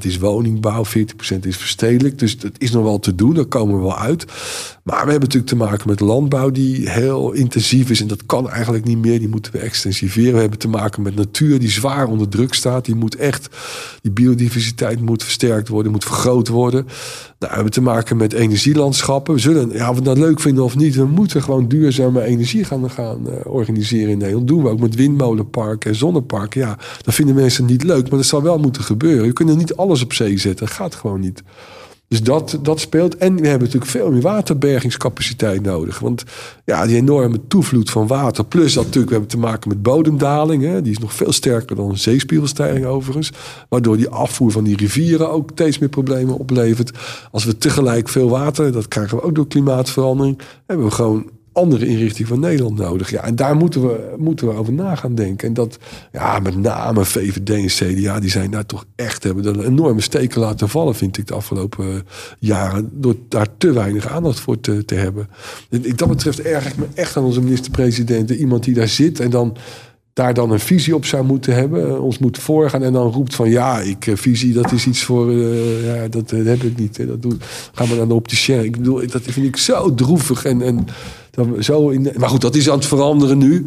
is 0.01 0.19
woningbouw, 0.19 0.85
40% 0.85 0.91
is 1.41 1.57
verstedelijk. 1.57 2.19
Dus 2.19 2.39
dat 2.39 2.53
is 2.59 2.71
nog 2.71 2.83
wel 2.83 2.99
te 2.99 3.15
doen, 3.15 3.35
daar 3.35 3.45
komen 3.45 3.77
we 3.77 3.83
wel 3.83 3.99
uit. 3.99 4.25
Maar 4.85 5.05
we 5.05 5.11
hebben 5.11 5.29
natuurlijk 5.29 5.47
te 5.47 5.57
maken 5.57 5.89
met 5.89 6.01
landbouw 6.01 6.51
die 6.51 6.91
heel 6.91 7.33
intensief 7.33 7.91
is. 7.91 8.01
En 8.01 8.07
dat 8.07 8.27
kan 8.27 8.51
eigenlijk 8.51 8.85
niet 8.85 8.99
meer. 8.99 9.19
Die 9.19 9.29
moeten 9.29 9.53
we 9.53 9.59
extensiveren. 9.59 10.33
We 10.33 10.41
hebben 10.41 10.59
te 10.59 10.69
maken 10.69 11.03
met 11.03 11.15
natuur 11.15 11.59
die 11.59 11.71
zwaar 11.71 12.07
onder 12.07 12.29
druk 12.29 12.55
staat. 12.55 12.85
Die 12.85 12.95
moet 12.95 13.17
echt, 13.17 13.49
die 14.03 14.11
biodiversiteit 14.11 15.01
moet 15.01 15.23
versterkt 15.23 15.69
worden, 15.69 15.93
moet 15.93 16.05
vergroot 16.05 16.49
worden. 16.49 16.85
Nou, 16.85 16.93
we 17.39 17.55
hebben 17.55 17.73
te 17.73 17.81
maken 17.81 18.17
met 18.17 18.33
energielandschappen. 18.33 19.35
We 19.35 19.41
zullen, 19.41 19.73
ja, 19.73 19.91
of 19.91 19.97
we 19.97 20.03
dat 20.03 20.19
leuk 20.19 20.41
vinden 20.41 20.65
of 20.65 20.77
niet, 20.77 20.95
we 20.95 21.05
moeten 21.05 21.43
gewoon 21.43 21.69
duurzame 21.69 22.23
energie 22.23 22.65
gaan, 22.65 22.91
gaan 22.91 23.21
uh, 23.29 23.35
organiseren 23.45 24.11
in 24.11 24.19
Nederland. 24.19 24.49
Doen 24.49 24.63
we 24.63 24.69
ook 24.69 24.81
met 24.81 24.95
windmolenparken 24.95 25.91
en 25.91 25.97
zonneparken. 25.97 26.61
Ja, 26.61 26.79
dat 27.03 27.15
vinden 27.15 27.35
mensen 27.35 27.65
niet 27.65 27.83
leuk, 27.83 28.09
maar 28.09 28.19
dat 28.19 28.29
zal 28.29 28.43
wel 28.43 28.59
moeten 28.59 28.83
gebeuren. 28.83 29.27
Je 29.27 29.33
kunt 29.33 29.57
niet 29.57 29.77
alles 29.77 30.03
op 30.03 30.13
zee 30.13 30.39
zetten. 30.39 30.67
Dat 30.67 30.75
gaat 30.75 30.95
gewoon 30.95 31.21
niet. 31.21 31.43
Dus 32.09 32.23
dat, 32.23 32.59
dat 32.63 32.81
speelt. 32.81 33.17
En 33.17 33.37
we 33.37 33.49
hebben 33.49 33.67
natuurlijk 33.67 33.91
veel 33.91 34.11
meer 34.11 34.21
waterbergingscapaciteit 34.21 35.63
nodig. 35.63 35.99
Want 35.99 36.25
ja, 36.65 36.87
die 36.87 36.97
enorme 36.97 37.41
toevloed 37.49 37.91
van 37.91 38.07
water. 38.07 38.45
Plus 38.45 38.73
dat 38.75 38.85
natuurlijk, 38.85 39.13
we 39.13 39.19
hebben 39.19 39.39
te 39.41 39.47
maken 39.47 39.69
met 39.69 39.83
bodemdaling. 39.83 40.63
Hè, 40.63 40.83
die 40.83 40.93
is 40.93 40.99
nog 40.99 41.15
veel 41.15 41.33
sterker 41.33 41.77
dan 41.77 41.97
zeespiegelstijging 41.97 42.85
overigens. 42.87 43.33
Waardoor 43.69 43.97
die 43.97 44.09
afvoer 44.09 44.51
van 44.51 44.65
die 44.65 44.77
rivieren 44.77 45.31
ook 45.31 45.51
steeds 45.53 45.79
meer 45.79 45.89
problemen 45.89 46.39
oplevert. 46.39 46.91
Als 47.31 47.45
we 47.45 47.59
tegelijk 47.59 48.09
veel 48.09 48.29
water, 48.29 48.73
dat 48.73 48.89
krijgen 48.89 49.17
we 49.17 49.23
ook 49.23 49.35
door 49.35 49.47
klimaatverandering. 49.47 50.39
Hebben 50.67 50.87
we 50.87 50.93
gewoon 50.93 51.31
andere 51.55 51.87
inrichting 51.87 52.29
van 52.29 52.41
Nederland 52.41 52.79
nodig. 52.79 53.11
Ja, 53.11 53.25
en 53.25 53.37
daar 53.37 53.57
moeten 53.57 53.83
we, 53.83 54.15
moeten 54.19 54.49
we 54.49 54.55
over 54.55 54.73
na 54.73 54.95
gaan 54.95 55.15
denken. 55.15 55.49
En 55.49 55.55
dat, 55.55 55.79
ja, 56.13 56.39
met 56.39 56.57
name 56.57 57.05
VVD 57.05 57.51
en 57.51 57.67
CDA, 57.67 58.21
die 58.21 58.31
zijn 58.31 58.51
daar 58.51 58.67
toch 58.67 58.85
echt, 58.97 59.23
hebben 59.23 59.47
een 59.47 59.65
enorme 59.65 60.01
steken 60.01 60.41
laten 60.41 60.69
vallen, 60.69 60.95
vind 60.95 61.19
ik, 61.19 61.27
de 61.27 61.35
afgelopen 61.35 61.95
eh, 61.95 62.01
jaren. 62.39 62.91
Door 62.93 63.17
daar 63.29 63.47
te 63.59 63.73
weinig 63.73 64.09
aandacht 64.09 64.41
voor 64.41 64.61
te, 64.61 64.85
te 64.85 64.95
hebben. 64.95 65.29
En 65.71 65.83
dat 65.97 66.09
betreft 66.09 66.41
erg 66.41 66.67
ik 66.67 66.77
me 66.77 66.87
echt 66.95 67.17
aan 67.17 67.25
onze 67.25 67.41
minister-president. 67.41 68.31
Iemand 68.31 68.65
die 68.65 68.75
daar 68.75 68.89
zit 68.89 69.21
en 69.21 69.31
dan 69.31 69.57
daar 70.13 70.35
dan 70.35 70.51
een 70.51 70.61
visie 70.61 70.95
op 70.95 71.05
zou 71.05 71.25
moeten 71.25 71.55
hebben, 71.55 71.89
eh, 71.89 72.05
ons 72.05 72.19
moet 72.19 72.39
voorgaan 72.39 72.83
en 72.83 72.93
dan 72.93 73.11
roept 73.11 73.35
van 73.35 73.51
ja, 73.51 73.81
ik 73.81 74.07
eh, 74.07 74.17
visie, 74.17 74.53
dat 74.53 74.73
is 74.73 74.87
iets 74.87 75.03
voor, 75.03 75.33
ja, 75.33 76.09
dat, 76.09 76.31
heb 76.31 76.63
ik 76.63 76.79
niet. 76.79 77.07
Dat 77.07 77.23
doen, 77.23 77.41
gaan 77.73 77.89
we 77.89 77.97
dan 77.97 78.11
op 78.11 78.29
de 78.29 78.37
share. 78.37 78.65
Ik 78.65 78.77
bedoel, 78.77 79.07
dat 79.07 79.23
vind 79.23 79.47
ik 79.47 79.57
zo 79.57 79.95
droevig 79.95 80.45
en, 80.45 80.63
en 80.63 80.87
zo 81.61 81.89
in, 81.89 82.13
maar 82.17 82.29
goed, 82.29 82.41
dat 82.41 82.55
is 82.55 82.71
aan 82.71 82.77
het 82.77 82.87
veranderen 82.87 83.39
nu. 83.39 83.67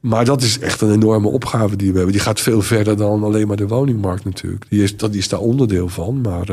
Maar 0.00 0.24
dat 0.24 0.42
is 0.42 0.58
echt 0.58 0.80
een 0.80 0.92
enorme 0.92 1.28
opgave 1.28 1.76
die 1.76 1.90
we 1.90 1.96
hebben. 1.96 2.14
Die 2.14 2.24
gaat 2.24 2.40
veel 2.40 2.62
verder 2.62 2.96
dan 2.96 3.22
alleen 3.22 3.46
maar 3.46 3.56
de 3.56 3.66
woningmarkt 3.66 4.24
natuurlijk. 4.24 4.64
Die 4.68 4.82
is, 4.82 4.96
dat 4.96 5.14
is 5.14 5.28
daar 5.28 5.40
onderdeel 5.40 5.88
van, 5.88 6.20
maar... 6.20 6.46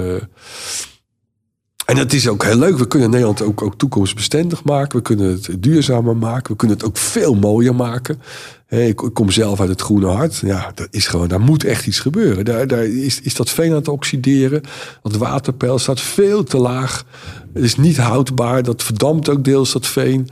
En 1.88 1.98
het 1.98 2.14
is 2.14 2.28
ook 2.28 2.44
heel 2.44 2.58
leuk. 2.58 2.78
We 2.78 2.88
kunnen 2.88 3.10
Nederland 3.10 3.42
ook, 3.42 3.62
ook 3.62 3.78
toekomstbestendig 3.78 4.64
maken. 4.64 4.98
We 4.98 5.04
kunnen 5.04 5.32
het 5.32 5.50
duurzamer 5.60 6.18
maken. 6.18 6.52
We 6.52 6.58
kunnen 6.58 6.78
het 6.78 6.86
ook 6.86 6.98
veel 6.98 7.36
mooier 7.36 7.76
maken. 7.76 8.22
ik, 8.68 8.96
kom 9.14 9.32
zelf 9.32 9.60
uit 9.60 9.70
het 9.70 9.82
Groene 9.82 10.08
Hart. 10.08 10.36
Ja, 10.36 10.72
dat 10.76 10.88
is 10.92 11.08
gewoon, 11.08 11.28
daar 11.28 11.40
moet 11.40 11.64
echt 11.64 11.88
iets 11.88 12.00
gebeuren. 12.00 12.46
Daar, 12.46 12.68
daar 12.68 12.86
is, 12.86 13.22
is 13.22 13.36
dat 13.36 13.50
veen 13.50 13.70
aan 13.70 13.76
het 13.76 13.88
oxideren. 13.88 14.62
Dat 15.02 15.16
waterpeil 15.16 15.80
staat 15.80 16.02
veel 16.02 16.44
te 16.44 16.58
laag. 16.58 17.06
Het 17.54 17.64
is 17.64 17.76
niet 17.76 17.98
houdbaar. 17.98 18.64
Dat 18.64 18.84
verdampt 18.84 19.30
ook 19.30 19.44
deels, 19.44 19.72
dat 19.72 19.88
veen. 19.88 20.30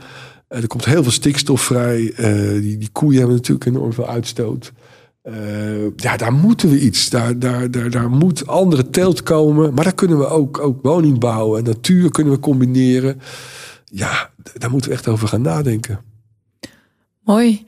Er 0.48 0.66
komt 0.66 0.84
heel 0.84 1.02
veel 1.02 1.12
stikstof 1.12 1.60
vrij. 1.60 2.00
Uh, 2.00 2.62
die, 2.62 2.78
die 2.78 2.90
koeien 2.92 3.18
hebben 3.18 3.36
natuurlijk 3.36 3.66
enorm 3.66 3.92
veel 3.92 4.08
uitstoot. 4.08 4.72
Uh, 5.28 5.90
ja, 5.96 6.16
daar 6.16 6.32
moeten 6.32 6.70
we 6.70 6.80
iets. 6.80 7.10
Daar, 7.10 7.38
daar, 7.38 7.70
daar, 7.70 7.90
daar 7.90 8.10
moet 8.10 8.46
andere 8.46 8.90
teelt 8.90 9.22
komen. 9.22 9.74
Maar 9.74 9.84
daar 9.84 9.94
kunnen 9.94 10.18
we 10.18 10.26
ook, 10.26 10.58
ook 10.58 10.82
woning 10.82 11.18
bouwen. 11.18 11.58
En 11.58 11.64
natuur 11.64 12.10
kunnen 12.10 12.32
we 12.32 12.38
combineren. 12.38 13.20
Ja, 13.84 14.30
daar 14.54 14.70
moeten 14.70 14.90
we 14.90 14.96
echt 14.96 15.08
over 15.08 15.28
gaan 15.28 15.42
nadenken. 15.42 16.00
Mooi. 17.26 17.64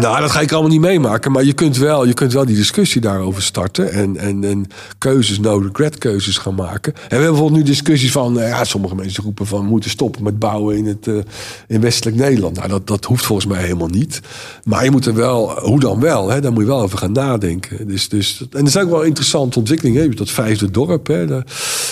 Nou, 0.00 0.20
dat 0.20 0.30
ga 0.30 0.40
ik 0.40 0.52
allemaal 0.52 0.70
niet 0.70 0.80
meemaken. 0.80 1.32
Maar 1.32 1.44
je 1.44 1.52
kunt 1.52 1.76
wel, 1.76 2.06
je 2.06 2.14
kunt 2.14 2.32
wel 2.32 2.44
die 2.44 2.56
discussie 2.56 3.00
daarover 3.00 3.42
starten. 3.42 3.92
En, 3.92 4.16
en, 4.16 4.44
en 4.44 4.66
keuzes, 4.98 5.40
no 5.40 5.56
regret 5.58 5.98
keuzes 5.98 6.38
gaan 6.38 6.54
maken. 6.54 6.92
En 6.94 7.00
we 7.00 7.08
hebben 7.08 7.30
bijvoorbeeld 7.30 7.60
nu 7.60 7.66
discussies 7.66 8.12
van... 8.12 8.40
eh, 8.40 8.48
Ja, 8.48 8.64
sommige 8.64 8.94
mensen 8.94 9.22
roepen 9.22 9.46
van... 9.46 9.64
moeten 9.66 9.90
stoppen 9.90 10.22
met 10.22 10.38
bouwen 10.38 10.76
in, 10.76 10.86
het, 10.86 11.06
eh, 11.06 11.14
in 11.68 11.80
westelijk 11.80 12.16
Nederland. 12.16 12.56
Nou, 12.56 12.68
dat, 12.68 12.86
dat 12.86 13.04
hoeft 13.04 13.24
volgens 13.24 13.46
mij 13.46 13.62
helemaal 13.62 13.88
niet. 13.88 14.20
Maar 14.64 14.84
je 14.84 14.90
moet 14.90 15.06
er 15.06 15.14
wel... 15.14 15.60
Hoe 15.60 15.80
dan 15.80 16.00
wel? 16.00 16.30
Hè? 16.30 16.40
Daar 16.40 16.52
moet 16.52 16.62
je 16.62 16.68
wel 16.68 16.80
over 16.80 16.98
gaan 16.98 17.12
nadenken. 17.12 17.88
Dus, 17.88 18.08
dus, 18.08 18.40
en 18.40 18.46
dat 18.50 18.66
is 18.66 18.78
ook 18.78 18.90
wel 18.90 19.02
interessante 19.02 19.58
ontwikkeling. 19.58 19.96
Hè? 19.96 20.08
Dat 20.08 20.30
vijfde 20.30 20.70
dorp. 20.70 21.06
Hè? 21.06 21.26
De, 21.26 21.44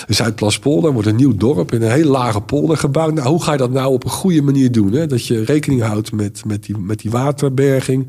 Zuidplaspolder 0.07 0.91
wordt 0.93 1.07
een 1.07 1.15
nieuw 1.15 1.35
dorp... 1.35 1.73
in 1.73 1.81
een 1.81 1.91
hele 1.91 2.09
lage 2.09 2.41
polder 2.41 2.77
gebouwd. 2.77 3.13
Nou, 3.13 3.27
hoe 3.27 3.43
ga 3.43 3.51
je 3.51 3.57
dat 3.57 3.71
nou 3.71 3.93
op 3.93 4.03
een 4.03 4.09
goede 4.09 4.41
manier 4.41 4.71
doen? 4.71 4.91
Hè? 4.93 5.07
Dat 5.07 5.25
je 5.25 5.43
rekening 5.43 5.81
houdt 5.81 6.11
met, 6.11 6.41
met 6.45 6.63
die... 6.65 6.77
Met 6.77 6.98
die 7.01 7.11
waterberging. 7.11 8.07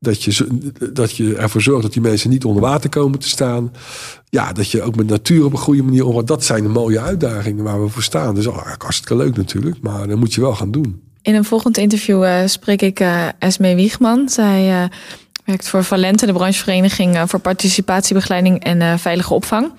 Dat 0.00 0.22
je, 0.22 0.46
dat 0.92 1.16
je 1.16 1.36
ervoor 1.36 1.60
zorgt 1.60 1.82
dat 1.82 1.92
die 1.92 2.02
mensen 2.02 2.30
niet 2.30 2.44
onder 2.44 2.62
water 2.62 2.90
komen 2.90 3.18
te 3.18 3.28
staan. 3.28 3.72
Ja, 4.28 4.52
dat 4.52 4.70
je 4.70 4.82
ook 4.82 4.96
met 4.96 5.06
natuur 5.06 5.44
op 5.44 5.52
een 5.52 5.58
goede 5.58 5.82
manier 5.82 6.06
omgaat. 6.06 6.26
Dat 6.26 6.44
zijn 6.44 6.62
de 6.62 6.68
mooie 6.68 7.00
uitdagingen 7.00 7.64
waar 7.64 7.82
we 7.82 7.88
voor 7.88 8.02
staan. 8.02 8.34
Dus 8.34 8.46
oh, 8.46 8.66
hartstikke 8.78 9.16
leuk 9.16 9.36
natuurlijk. 9.36 9.76
Maar 9.80 10.08
dat 10.08 10.18
moet 10.18 10.34
je 10.34 10.40
wel 10.40 10.54
gaan 10.54 10.70
doen. 10.70 11.02
In 11.22 11.34
een 11.34 11.44
volgend 11.44 11.76
interview 11.76 12.24
uh, 12.24 12.40
spreek 12.46 12.82
ik 12.82 13.00
uh, 13.00 13.26
Esme 13.38 13.74
Wiegman. 13.74 14.28
Zij 14.28 14.82
uh, 14.82 14.88
werkt 15.44 15.68
voor 15.68 15.84
Valente, 15.84 16.26
de 16.26 16.32
branchevereniging 16.32 17.18
voor 17.26 17.40
participatiebegeleiding 17.40 18.64
en 18.64 18.98
veilige 18.98 19.34
opvang. 19.34 19.72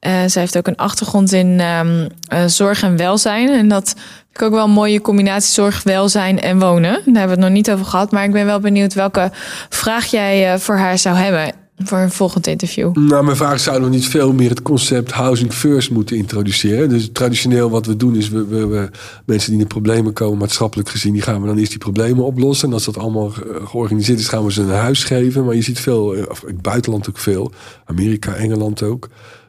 zij 0.00 0.30
heeft 0.34 0.56
ook 0.56 0.66
een 0.66 0.76
achtergrond 0.76 1.32
in 1.32 1.60
um, 1.60 2.08
zorg 2.46 2.82
en 2.82 2.96
welzijn. 2.96 3.48
En 3.48 3.68
dat 3.68 3.94
ik 4.40 4.46
ook 4.46 4.52
wel 4.52 4.64
een 4.64 4.70
mooie 4.70 5.00
combinatie 5.00 5.52
zorg, 5.52 5.82
welzijn 5.82 6.40
en 6.40 6.58
wonen. 6.58 6.92
Daar 6.92 7.02
hebben 7.04 7.22
we 7.24 7.30
het 7.30 7.38
nog 7.38 7.50
niet 7.50 7.70
over 7.70 7.86
gehad. 7.86 8.10
Maar 8.12 8.24
ik 8.24 8.32
ben 8.32 8.46
wel 8.46 8.60
benieuwd 8.60 8.94
welke 8.94 9.30
vraag 9.68 10.06
jij 10.06 10.52
uh, 10.52 10.58
voor 10.58 10.76
haar 10.76 10.98
zou 10.98 11.16
hebben 11.16 11.52
voor 11.78 11.98
een 11.98 12.10
volgend 12.10 12.46
interview. 12.46 12.96
Nou, 12.96 13.24
mijn 13.24 13.36
vraag 13.36 13.60
zou 13.60 13.80
nog 13.80 13.90
niet 13.90 14.06
veel 14.06 14.32
meer 14.32 14.48
het 14.48 14.62
concept 14.62 15.10
housing 15.10 15.52
first 15.52 15.90
moeten 15.90 16.16
introduceren. 16.16 16.88
Dus 16.88 17.08
traditioneel 17.12 17.70
wat 17.70 17.86
we 17.86 17.96
doen 17.96 18.16
is, 18.16 18.28
we, 18.28 18.46
we, 18.46 18.90
mensen 19.24 19.50
die 19.50 19.60
in 19.60 19.66
problemen 19.66 20.12
komen, 20.12 20.38
maatschappelijk 20.38 20.88
gezien, 20.88 21.12
die 21.12 21.22
gaan 21.22 21.40
we 21.40 21.46
dan 21.46 21.58
eerst 21.58 21.70
die 21.70 21.78
problemen 21.78 22.24
oplossen. 22.24 22.68
En 22.68 22.74
als 22.74 22.84
dat 22.84 22.98
allemaal 22.98 23.32
georganiseerd 23.64 24.18
is, 24.18 24.28
gaan 24.28 24.44
we 24.44 24.52
ze 24.52 24.62
een 24.62 24.68
huis 24.68 25.04
geven. 25.04 25.44
Maar 25.44 25.54
je 25.54 25.62
ziet 25.62 25.80
veel, 25.80 26.04
of 26.28 26.42
in 26.42 26.54
het 26.54 26.62
buitenland 26.62 27.08
ook 27.08 27.18
veel, 27.18 27.52
Amerika, 27.84 28.34
Engeland 28.34 28.82
ook 28.82 29.08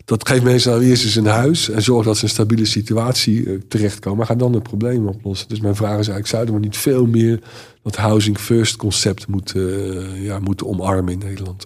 dat 0.09 0.27
geeft 0.27 0.43
mensen 0.43 0.71
nou 0.71 0.83
eerst 0.83 1.03
eens 1.03 1.15
een 1.15 1.25
huis 1.25 1.69
en 1.69 1.81
zorgt 1.81 2.05
dat 2.05 2.17
ze 2.17 2.23
een 2.23 2.29
stabiele 2.29 2.65
situatie 2.65 3.43
uh, 3.43 3.59
terechtkomen. 3.67 4.17
Maar 4.17 4.27
gaan 4.27 4.37
dan 4.37 4.53
het 4.53 4.63
probleem 4.63 5.07
oplossen. 5.07 5.47
Dus 5.49 5.59
mijn 5.59 5.75
vraag 5.75 5.99
is 5.99 6.07
eigenlijk, 6.07 6.27
zouden 6.27 6.53
we 6.53 6.59
niet 6.59 6.77
veel 6.77 7.05
meer 7.05 7.39
dat 7.83 7.95
housing 7.95 8.37
first 8.37 8.75
concept 8.75 9.27
moeten, 9.27 9.61
uh, 9.95 10.23
ja, 10.23 10.39
moeten 10.39 10.67
omarmen 10.67 11.13
in 11.13 11.19
Nederland? 11.19 11.65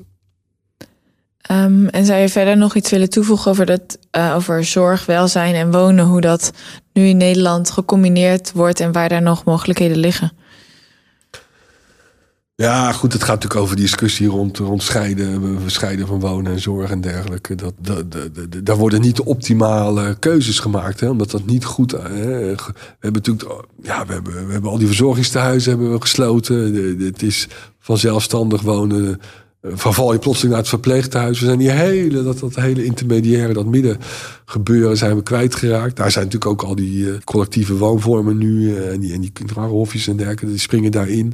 Um, 1.51 1.87
en 1.87 2.05
zou 2.05 2.19
je 2.19 2.29
verder 2.29 2.57
nog 2.57 2.75
iets 2.75 2.89
willen 2.89 3.09
toevoegen 3.09 3.51
over, 3.51 3.65
dat, 3.65 3.97
uh, 4.17 4.33
over 4.35 4.65
zorg, 4.65 5.05
welzijn 5.05 5.55
en 5.55 5.71
wonen? 5.71 6.05
Hoe 6.05 6.21
dat 6.21 6.51
nu 6.93 7.05
in 7.05 7.17
Nederland 7.17 7.71
gecombineerd 7.71 8.51
wordt 8.51 8.79
en 8.79 8.91
waar 8.91 9.09
daar 9.09 9.21
nog 9.21 9.43
mogelijkheden 9.43 9.97
liggen? 9.97 10.31
Ja, 12.55 12.91
goed, 12.91 13.13
het 13.13 13.23
gaat 13.23 13.33
natuurlijk 13.33 13.61
over 13.61 13.75
die 13.75 13.85
discussie 13.85 14.27
rond, 14.27 14.57
rond 14.57 14.83
scheiden, 14.83 15.59
scheiden 15.65 16.07
van 16.07 16.19
wonen 16.19 16.51
en 16.51 16.59
zorg 16.59 16.91
en 16.91 17.01
dergelijke. 17.01 17.55
Dat, 17.55 17.73
dat, 17.79 18.05
daar 18.63 18.77
worden 18.77 19.01
niet 19.01 19.15
de 19.15 19.25
optimale 19.25 20.15
keuzes 20.19 20.59
gemaakt, 20.59 20.99
hè, 20.99 21.09
omdat 21.09 21.31
dat 21.31 21.45
niet 21.45 21.65
goed. 21.65 21.91
Hè. 21.91 21.99
We 21.99 22.55
hebben 22.99 23.21
natuurlijk, 23.23 23.65
ja, 23.81 24.05
we 24.05 24.13
hebben, 24.13 24.47
we 24.47 24.51
hebben 24.51 24.71
al 24.71 24.77
die 24.77 24.87
verzorgingstehuizen 24.87 25.71
hebben 25.71 25.91
we 25.91 26.01
gesloten. 26.01 26.75
Het 26.99 27.23
is 27.23 27.47
van 27.79 27.97
zelfstandig 27.97 28.61
wonen. 28.61 29.19
Verval 29.61 30.13
je 30.13 30.19
plotseling 30.19 30.51
naar 30.51 30.61
het 30.61 30.69
verpleeghuis. 30.69 31.39
We 31.39 31.45
zijn 31.45 31.59
die 31.59 31.71
hele, 31.71 32.23
dat, 32.23 32.39
dat 32.39 32.55
hele 32.55 32.85
intermediaire, 32.85 33.53
dat 33.53 33.65
midden 33.65 33.97
gebeuren, 34.45 34.97
zijn 34.97 35.15
we 35.15 35.23
kwijtgeraakt. 35.23 35.95
Daar 35.95 36.11
zijn 36.11 36.25
natuurlijk 36.25 36.51
ook 36.51 36.69
al 36.69 36.75
die 36.75 37.23
collectieve 37.23 37.77
woonvormen 37.77 38.37
nu. 38.37 38.75
En 38.75 38.99
die, 38.99 39.13
en 39.13 39.21
die 39.21 39.31
en 39.33 40.15
dergelijke, 40.15 40.45
die 40.45 40.57
springen 40.57 40.91
daarin. 40.91 41.33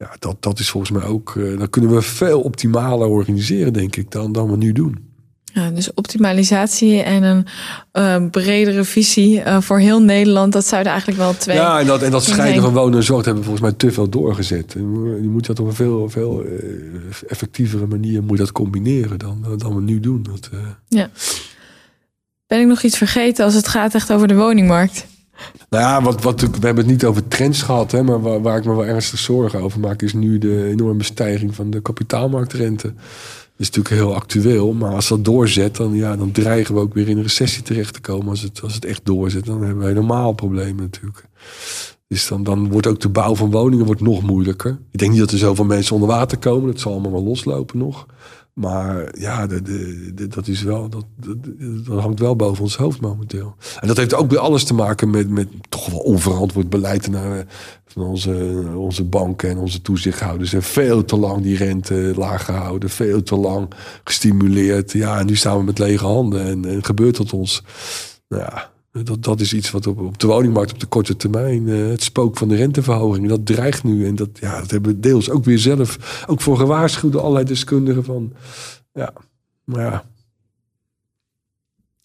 Ja, 0.00 0.16
dat, 0.18 0.36
dat 0.42 0.58
is 0.58 0.70
volgens 0.70 0.92
mij 0.92 1.02
ook. 1.02 1.34
Uh, 1.34 1.58
dan 1.58 1.70
kunnen 1.70 1.94
we 1.94 2.02
veel 2.02 2.40
optimaler 2.40 3.08
organiseren, 3.08 3.72
denk 3.72 3.96
ik, 3.96 4.10
dan, 4.10 4.32
dan 4.32 4.50
we 4.50 4.56
nu 4.56 4.72
doen. 4.72 5.08
Ja, 5.44 5.70
dus 5.70 5.94
optimalisatie 5.94 7.02
en 7.02 7.22
een 7.22 7.46
uh, 7.92 8.30
bredere 8.30 8.84
visie 8.84 9.38
uh, 9.38 9.60
voor 9.60 9.78
heel 9.78 10.02
Nederland, 10.02 10.52
dat 10.52 10.66
zouden 10.66 10.92
eigenlijk 10.92 11.20
wel 11.20 11.36
twee. 11.36 11.56
Ja, 11.56 11.80
en 11.80 11.86
dat, 11.86 12.02
en 12.02 12.10
dat 12.10 12.24
scheiden 12.24 12.62
van 12.62 12.72
wonen 12.72 12.98
en 12.98 13.04
zorg 13.04 13.24
hebben 13.24 13.42
we 13.42 13.48
volgens 13.48 13.68
mij 13.68 13.78
te 13.78 13.92
veel 13.92 14.08
doorgezet. 14.08 14.72
Je 14.72 15.28
moet 15.30 15.46
dat 15.46 15.60
op 15.60 15.66
een 15.66 15.74
veel, 15.74 16.08
veel 16.08 16.44
effectievere 17.26 17.86
manier 17.86 18.22
moet 18.22 18.38
dat 18.38 18.52
combineren 18.52 19.18
dan, 19.18 19.44
dan 19.56 19.74
we 19.74 19.80
nu 19.80 20.00
doen. 20.00 20.22
Dat, 20.22 20.50
ja. 20.88 21.10
Ben 22.46 22.60
ik 22.60 22.66
nog 22.66 22.82
iets 22.82 22.96
vergeten 22.96 23.44
als 23.44 23.54
het 23.54 23.68
gaat 23.68 23.94
echt 23.94 24.12
over 24.12 24.28
de 24.28 24.34
woningmarkt? 24.34 25.06
Nou 25.68 25.84
ja, 25.84 26.02
wat, 26.02 26.22
wat, 26.22 26.40
we 26.40 26.48
hebben 26.50 26.76
het 26.84 26.86
niet 26.86 27.04
over 27.04 27.28
trends 27.28 27.62
gehad, 27.62 27.92
hè, 27.92 28.02
maar 28.02 28.20
waar, 28.20 28.42
waar 28.42 28.58
ik 28.58 28.64
me 28.64 28.74
wel 28.74 28.86
ernstig 28.86 29.18
zorgen 29.18 29.60
over 29.60 29.80
maak, 29.80 30.02
is 30.02 30.12
nu 30.12 30.38
de 30.38 30.64
enorme 30.64 31.02
stijging 31.02 31.54
van 31.54 31.70
de 31.70 31.80
kapitaalmarktrente. 31.80 32.86
Dat 32.86 33.68
is 33.68 33.76
natuurlijk 33.76 33.94
heel 33.94 34.14
actueel, 34.14 34.72
maar 34.72 34.94
als 34.94 35.08
dat 35.08 35.24
doorzet, 35.24 35.76
dan, 35.76 35.94
ja, 35.94 36.16
dan 36.16 36.32
dreigen 36.32 36.74
we 36.74 36.80
ook 36.80 36.94
weer 36.94 37.08
in 37.08 37.16
een 37.16 37.22
recessie 37.22 37.62
terecht 37.62 37.94
te 37.94 38.00
komen. 38.00 38.28
Als 38.28 38.42
het, 38.42 38.62
als 38.62 38.74
het 38.74 38.84
echt 38.84 39.04
doorzet, 39.04 39.44
dan 39.44 39.62
hebben 39.62 39.78
we 39.78 39.88
helemaal 39.88 40.32
problemen 40.32 40.82
natuurlijk. 40.82 41.24
Dus 42.08 42.28
dan, 42.28 42.42
dan 42.42 42.70
wordt 42.70 42.86
ook 42.86 43.00
de 43.00 43.08
bouw 43.08 43.34
van 43.34 43.50
woningen 43.50 43.86
wordt 43.86 44.00
nog 44.00 44.22
moeilijker. 44.22 44.78
Ik 44.90 44.98
denk 44.98 45.10
niet 45.10 45.20
dat 45.20 45.30
er 45.30 45.38
zoveel 45.38 45.64
mensen 45.64 45.94
onder 45.94 46.08
water 46.08 46.38
komen. 46.38 46.70
Dat 46.70 46.80
zal 46.80 46.92
allemaal 46.92 47.12
wel 47.12 47.24
loslopen 47.24 47.78
nog. 47.78 48.06
Maar 48.60 49.08
ja, 49.18 49.46
de, 49.46 50.26
dat, 50.28 50.48
is 50.48 50.62
wel, 50.62 50.88
dat, 50.88 51.04
dat, 51.84 52.00
hangt 52.00 52.20
wel 52.20 52.36
boven 52.36 52.62
ons 52.62 52.76
hoofd 52.76 53.00
momenteel. 53.00 53.54
En 53.80 53.88
dat 53.88 53.96
heeft 53.96 54.14
ook 54.14 54.28
bij 54.28 54.38
alles 54.38 54.64
te 54.64 54.74
maken 54.74 55.10
met, 55.10 55.30
met 55.30 55.48
toch 55.68 55.86
wel 55.86 55.98
onverantwoord 55.98 56.70
beleid 56.70 57.10
naar, 57.10 57.46
van 57.86 58.02
onze, 58.02 58.64
onze 58.76 59.04
banken 59.04 59.50
en 59.50 59.58
onze 59.58 59.82
toezichthouders. 59.82 60.52
En 60.52 60.62
veel 60.62 61.04
te 61.04 61.16
lang 61.16 61.42
die 61.42 61.56
rente 61.56 62.12
laag 62.16 62.44
gehouden, 62.44 62.90
veel 62.90 63.22
te 63.22 63.36
lang 63.36 63.72
gestimuleerd. 64.04 64.92
Ja, 64.92 65.18
en 65.18 65.26
nu 65.26 65.36
staan 65.36 65.58
we 65.58 65.64
met 65.64 65.78
lege 65.78 66.04
handen 66.04 66.44
en, 66.44 66.64
en 66.64 66.84
gebeurt 66.84 67.16
dat 67.16 67.32
ons. 67.32 67.62
Nou 68.28 68.42
ja, 68.42 68.69
dat, 68.92 69.22
dat 69.22 69.40
is 69.40 69.52
iets 69.52 69.70
wat 69.70 69.86
op, 69.86 70.18
de 70.18 70.26
woningmarkt 70.26 70.72
op 70.72 70.80
de 70.80 70.86
korte 70.86 71.16
termijn, 71.16 71.66
uh, 71.66 71.88
het 71.88 72.02
spook 72.02 72.38
van 72.38 72.48
de 72.48 72.56
renteverhoging, 72.56 73.28
dat 73.28 73.46
dreigt 73.46 73.84
nu. 73.84 74.06
En 74.06 74.14
dat, 74.14 74.28
ja, 74.40 74.60
dat 74.60 74.70
hebben 74.70 74.92
we 74.92 75.00
deels 75.00 75.30
ook 75.30 75.44
weer 75.44 75.58
zelf, 75.58 76.24
ook 76.26 76.40
voor 76.40 76.56
gewaarschuwde 76.56 77.20
allerlei 77.20 77.44
deskundigen 77.44 78.04
van, 78.04 78.32
ja, 78.92 79.12
maar 79.64 79.80
ja. 79.80 80.04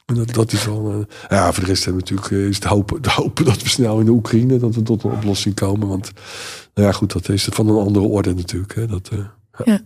En 0.06 0.16
dat, 0.16 0.34
dat 0.34 0.52
is 0.52 0.66
wel, 0.66 0.92
uh, 0.92 1.06
ja, 1.30 1.54
voor 1.54 1.64
de 1.64 1.70
rest 1.70 1.86
hebben 1.86 2.04
we 2.06 2.14
natuurlijk, 2.14 2.50
is 2.50 2.56
het 2.56 2.64
hopen, 2.64 3.02
dat 3.46 3.62
we 3.62 3.70
snel 3.70 4.00
in 4.00 4.06
de 4.06 4.12
Oekraïne, 4.12 4.58
dat 4.58 4.76
we 4.76 4.82
tot 4.82 5.04
een 5.04 5.12
oplossing 5.12 5.56
komen. 5.56 5.88
Want, 5.88 6.12
nou 6.74 6.88
ja, 6.88 6.94
goed, 6.94 7.14
dat 7.14 7.30
is 7.30 7.44
van 7.44 7.68
een 7.68 7.86
andere 7.86 8.06
orde 8.06 8.34
natuurlijk. 8.34 8.76
Hè, 8.76 8.88
dat, 8.88 9.10
ja. 9.66 9.82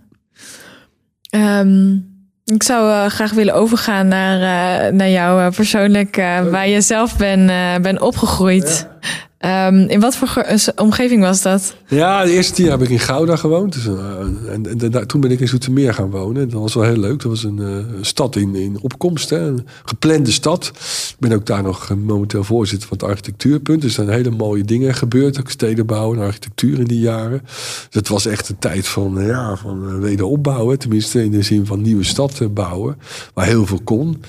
ja. 1.21 1.59
Um... 1.59 2.08
Ik 2.53 2.63
zou 2.63 2.89
uh, 2.89 3.05
graag 3.05 3.31
willen 3.31 3.53
overgaan 3.53 4.07
naar, 4.07 4.35
uh, 4.35 4.91
naar 4.91 5.09
jou 5.09 5.41
uh, 5.41 5.49
persoonlijk, 5.49 6.15
waar 6.51 6.67
je 6.67 6.81
zelf 6.81 7.17
ben, 7.17 7.45
ben 7.81 8.01
opgegroeid. 8.01 8.87
Ja. 9.01 9.28
Um, 9.45 9.79
in 9.79 9.99
wat 9.99 10.15
voor 10.15 10.45
omgeving 10.75 11.21
was 11.21 11.41
dat? 11.41 11.75
Ja, 11.87 12.23
de 12.23 12.31
eerste 12.31 12.53
tien 12.53 12.65
jaar 12.65 12.77
heb 12.77 12.87
ik 12.87 12.93
in 12.93 12.99
Gouda 12.99 13.35
gewoond. 13.35 13.73
Dus, 13.73 13.85
en, 13.85 14.37
en, 14.47 14.93
en, 14.93 15.07
toen 15.07 15.21
ben 15.21 15.31
ik 15.31 15.39
in 15.39 15.47
Zoetermeer 15.47 15.93
gaan 15.93 16.09
wonen. 16.09 16.49
Dat 16.49 16.61
was 16.61 16.73
wel 16.73 16.83
heel 16.83 16.97
leuk. 16.97 17.21
Dat 17.21 17.31
was 17.31 17.43
een, 17.43 17.57
een 17.57 18.05
stad 18.05 18.35
in, 18.35 18.55
in 18.55 18.77
opkomst. 18.81 19.29
Hè. 19.29 19.39
Een 19.39 19.67
geplande 19.83 20.31
stad. 20.31 20.65
Ik 21.09 21.15
ben 21.19 21.31
ook 21.31 21.45
daar 21.45 21.63
nog 21.63 21.95
momenteel 21.97 22.43
voorzitter 22.43 22.87
van 22.87 22.97
het 22.97 23.07
architectuurpunt. 23.07 23.81
Dus 23.81 23.97
er 23.97 24.03
zijn 24.03 24.17
hele 24.17 24.35
mooie 24.35 24.63
dingen 24.63 24.93
gebeurd. 24.93 25.39
Ook 25.39 25.49
stedenbouw 25.49 26.13
en 26.13 26.19
architectuur 26.19 26.79
in 26.79 26.87
die 26.87 26.99
jaren. 26.99 27.41
Dus 27.43 27.87
het 27.89 28.07
was 28.07 28.25
echt 28.25 28.49
een 28.49 28.59
tijd 28.59 28.87
van, 28.87 29.25
ja, 29.25 29.55
van 29.55 29.99
wederopbouwen. 29.99 30.79
Tenminste 30.79 31.23
in 31.23 31.31
de 31.31 31.41
zin 31.41 31.65
van 31.65 31.81
nieuwe 31.81 32.03
stad 32.03 32.53
bouwen. 32.53 32.97
Waar 33.33 33.45
heel 33.45 33.65
veel 33.65 33.81
kon. 33.83 34.21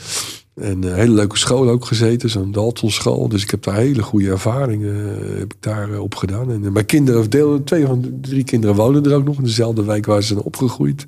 En 0.61 0.83
een 0.83 0.95
hele 0.95 1.13
leuke 1.13 1.39
school 1.39 1.69
ook 1.69 1.85
gezeten, 1.85 2.31
zo'n 2.31 2.53
Dalton 2.53 2.91
school. 2.91 3.29
Dus 3.29 3.43
ik 3.43 3.51
heb 3.51 3.63
daar 3.63 3.75
hele 3.75 4.03
goede 4.03 4.31
ervaringen 4.31 4.95
uh, 4.95 5.39
heb 5.39 5.53
ik 5.53 5.57
daar, 5.61 5.91
uh, 5.91 6.01
op 6.01 6.15
gedaan. 6.15 6.51
En 6.51 6.73
mijn 6.73 6.87
kinderen, 6.87 7.31
deel, 7.31 7.65
twee 7.65 7.87
van 7.87 8.01
de 8.01 8.21
drie 8.21 8.45
kinderen 8.45 8.77
wonen 8.77 9.05
er 9.05 9.15
ook 9.15 9.25
nog 9.25 9.37
in 9.37 9.45
dezelfde 9.45 9.85
wijk 9.85 10.07
waar 10.07 10.21
ze 10.21 10.27
zijn 10.27 10.41
opgegroeid. 10.41 11.07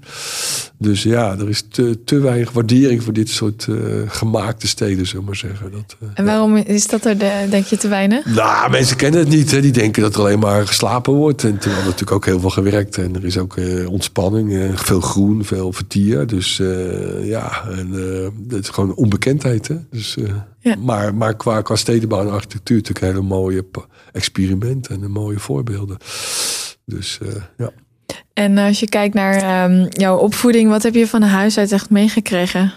Dus 0.78 1.02
ja, 1.02 1.38
er 1.38 1.48
is 1.48 1.64
te, 1.68 2.04
te 2.04 2.18
weinig 2.18 2.52
waardering 2.52 3.02
voor 3.02 3.12
dit 3.12 3.28
soort 3.28 3.68
gemaakte 4.06 4.66
steden, 4.66 5.06
zullen 5.06 5.20
we 5.20 5.26
maar 5.26 5.36
zeggen. 5.36 5.70
Dat, 5.70 5.96
en 6.14 6.24
waarom 6.24 6.56
is 6.56 6.86
dat 6.86 7.04
er, 7.04 7.18
de, 7.18 7.46
denk 7.50 7.64
je, 7.64 7.76
te 7.76 7.88
weinig? 7.88 8.26
Nou, 8.26 8.70
mensen 8.70 8.96
kennen 8.96 9.20
het 9.20 9.28
niet. 9.28 9.50
Hè. 9.50 9.60
Die 9.60 9.72
denken 9.72 10.02
dat 10.02 10.14
er 10.14 10.20
alleen 10.20 10.38
maar 10.38 10.66
geslapen 10.66 11.12
wordt. 11.12 11.44
En 11.44 11.50
toen 11.50 11.72
hadden 11.72 11.82
we 11.82 11.84
natuurlijk 11.84 12.12
ook 12.12 12.24
heel 12.24 12.40
veel 12.40 12.50
gewerkt. 12.50 12.98
En 12.98 13.14
er 13.14 13.24
is 13.24 13.38
ook 13.38 13.56
ontspanning, 13.88 14.70
veel 14.74 15.00
groen, 15.00 15.44
veel 15.44 15.72
vertier. 15.72 16.26
Dus 16.26 16.62
ja, 17.22 17.64
en, 17.68 17.92
het 18.48 18.62
is 18.64 18.68
gewoon 18.68 18.94
onbekend 18.94 19.41
dus, 19.90 20.16
uh, 20.16 20.34
ja. 20.58 20.76
maar, 20.76 21.14
maar 21.14 21.36
qua, 21.36 21.62
qua 21.62 21.76
stedenbouw 21.76 22.20
en 22.20 22.30
architectuur 22.30 22.76
natuurlijk 22.76 23.04
hele 23.04 23.26
mooie 23.26 23.64
experimenten 24.12 25.02
en 25.02 25.10
mooie 25.10 25.38
voorbeelden. 25.38 25.96
Dus 26.84 27.18
ja. 27.56 27.70
En 28.32 28.58
als 28.58 28.80
je 28.80 28.88
kijkt 28.88 29.14
naar 29.14 29.70
um, 29.70 29.86
jouw 29.90 30.16
opvoeding, 30.16 30.68
wat 30.68 30.82
heb 30.82 30.94
je 30.94 31.06
van 31.06 31.22
huis 31.22 31.58
uit 31.58 31.72
echt 31.72 31.90
meegekregen? 31.90 32.72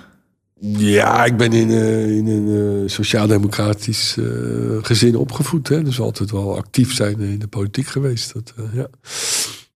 Ja, 0.59 1.25
ik 1.25 1.37
ben 1.37 1.53
in, 1.53 1.69
uh, 1.69 2.17
in 2.17 2.27
een 2.27 2.47
uh, 2.47 2.89
sociaal-democratisch 2.89 4.15
uh, 4.19 4.77
gezin 4.81 5.15
opgevoed. 5.15 5.67
Hè? 5.67 5.83
Dus 5.83 5.99
altijd 5.99 6.31
wel 6.31 6.57
actief 6.57 6.93
zijn 6.93 7.19
in 7.19 7.39
de 7.39 7.47
politiek 7.47 7.87
geweest. 7.87 8.33
Dat, 8.33 8.53
ja. 8.73 8.87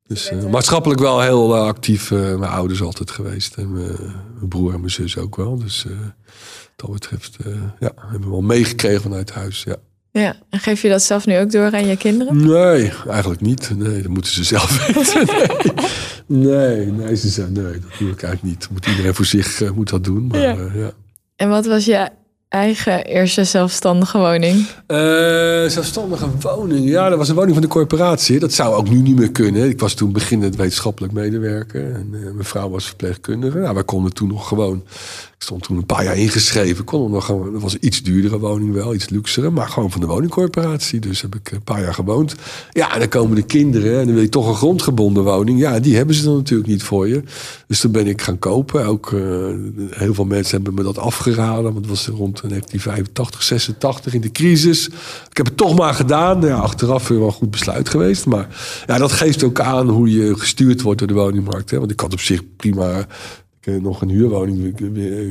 Dus 0.10 0.32
maatschappelijk 0.51 0.99
wel 0.99 1.22
heel 1.22 1.57
actief. 1.57 2.12
mijn 2.12 2.43
ouders 2.43 2.82
altijd 2.82 3.12
geweest. 3.12 3.55
En 3.55 3.74
mijn 3.74 4.49
broer 4.49 4.74
en 4.74 4.80
mijn 4.80 4.91
zus 4.91 5.18
ook 5.18 5.36
wel. 5.36 5.57
Dus 5.57 5.84
wat 5.84 5.93
dat 6.76 6.91
betreft 6.91 7.38
ja, 7.80 7.91
hebben 7.95 8.22
we 8.22 8.30
wel 8.30 8.41
meegekregen 8.41 9.01
vanuit 9.01 9.32
huis. 9.32 9.64
Ja. 9.64 9.76
Ja, 10.12 10.36
en 10.49 10.60
geef 10.60 10.82
je 10.82 10.89
dat 10.89 11.01
zelf 11.01 11.26
nu 11.26 11.39
ook 11.39 11.51
door 11.51 11.74
aan 11.74 11.88
je 11.88 11.97
kinderen? 11.97 12.47
Nee, 12.47 12.91
eigenlijk 13.07 13.41
niet. 13.41 13.72
Nee, 13.76 14.01
dat 14.01 14.12
moeten 14.12 14.32
ze 14.32 14.43
zelf 14.43 14.78
weten. 14.88 15.28
Nee, 16.26 16.76
nee, 16.86 16.91
nee 16.91 17.16
ze 17.16 17.30
zijn, 17.30 17.51
nee 17.51 17.64
dat 17.64 17.97
doe 17.99 18.12
ik 18.12 18.24
eigenlijk 18.24 18.43
niet. 18.43 18.70
Moet 18.72 18.86
iedereen 18.86 19.16
voor 19.16 19.26
zich 19.26 19.74
moet 19.74 19.89
dat 19.89 20.03
doen. 20.03 20.28
Maar, 20.28 20.39
ja. 20.39 20.72
Ja. 20.74 20.91
En 21.36 21.49
wat 21.49 21.66
was 21.66 21.86
je 21.86 22.10
eigen 22.50 23.04
eerste 23.04 23.43
zelfstandige 23.43 24.18
woning? 24.18 24.56
Uh, 24.88 24.97
zelfstandige 25.68 26.28
woning? 26.39 26.89
Ja, 26.89 27.10
dat 27.10 27.18
was 27.18 27.30
een 27.30 27.36
woning 27.36 27.54
van 27.54 27.62
de 27.62 27.68
corporatie. 27.68 28.39
Dat 28.39 28.54
zou 28.54 28.76
ook 28.76 28.89
nu 28.89 28.97
niet 29.02 29.16
meer 29.16 29.32
kunnen. 29.32 29.70
Ik 29.70 29.80
was 29.80 29.93
toen 29.93 30.12
beginnend 30.12 30.56
wetenschappelijk 30.56 31.14
medewerker. 31.14 31.93
En 31.93 32.10
mijn 32.10 32.36
vrouw 32.39 32.70
was 32.70 32.86
verpleegkundige. 32.86 33.58
Nou, 33.58 33.74
wij 33.74 33.84
konden 33.84 34.14
toen 34.14 34.28
nog 34.28 34.47
gewoon 34.47 34.84
ik 35.40 35.46
stond 35.46 35.64
toen 35.64 35.78
een 35.78 35.86
paar 35.86 36.04
jaar 36.04 36.18
ingeschreven. 36.18 36.84
Kon 36.84 37.12
nog 37.12 37.28
dat 37.28 37.62
was 37.62 37.74
een 37.74 37.86
iets 37.86 38.04
duurdere 38.04 38.40
woning 38.40 38.74
wel, 38.74 38.94
iets 38.94 39.10
luxere. 39.10 39.50
Maar 39.50 39.70
gewoon 39.70 39.92
van 39.92 40.02
de 40.02 40.08
woningcorporatie. 40.08 41.00
Dus 41.00 41.22
heb 41.22 41.36
ik 41.36 41.52
een 41.52 41.64
paar 41.64 41.82
jaar 41.82 41.94
gewoond. 41.94 42.36
Ja, 42.72 42.94
en 42.94 43.00
dan 43.00 43.08
komen 43.08 43.36
de 43.36 43.42
kinderen. 43.42 44.00
En 44.00 44.06
dan 44.06 44.14
wil 44.14 44.24
je 44.24 44.30
toch 44.30 44.48
een 44.48 44.56
grondgebonden 44.56 45.24
woning. 45.24 45.60
Ja, 45.60 45.80
die 45.80 45.96
hebben 45.96 46.16
ze 46.16 46.24
dan 46.24 46.36
natuurlijk 46.36 46.70
niet 46.70 46.84
voor 46.84 47.08
je. 47.08 47.24
Dus 47.68 47.80
toen 47.80 47.92
ben 47.92 48.08
ik 48.08 48.22
gaan 48.22 48.40
kopen. 48.40 48.86
Ook 48.86 49.12
uh, 49.12 49.22
heel 49.90 50.14
veel 50.14 50.26
mensen 50.26 50.56
hebben 50.56 50.74
me 50.74 50.84
dat 50.84 50.98
afgeraden. 50.98 51.64
Want 51.64 51.76
het 51.76 51.88
was 51.88 52.08
rond 52.08 52.42
1985, 52.42 53.44
86 53.44 54.14
in 54.14 54.22
de 54.22 54.32
crisis. 54.32 54.88
Ik 55.30 55.38
heb 55.38 55.46
het 55.46 55.58
toch 55.58 55.78
maar 55.78 55.94
gedaan. 55.94 56.42
Ja, 56.42 56.58
achteraf 56.58 57.08
weer 57.08 57.18
wel 57.18 57.28
een 57.28 57.34
goed 57.34 57.52
besluit 57.52 57.90
geweest. 57.90 58.26
Maar 58.26 58.48
ja, 58.88 58.98
dat 58.98 59.12
geeft 59.12 59.44
ook 59.44 59.60
aan 59.60 59.90
hoe 59.90 60.10
je 60.10 60.36
gestuurd 60.38 60.82
wordt 60.82 61.00
door 61.00 61.08
de 61.08 61.14
woningmarkt. 61.14 61.72
Hè? 61.72 61.80
Want 61.80 61.92
ik 61.92 62.00
had 62.00 62.14
op 62.14 62.20
zich 62.20 62.42
prima 62.56 63.08
nog 63.66 64.01
een 64.01 64.10
huurwoning 64.10 64.76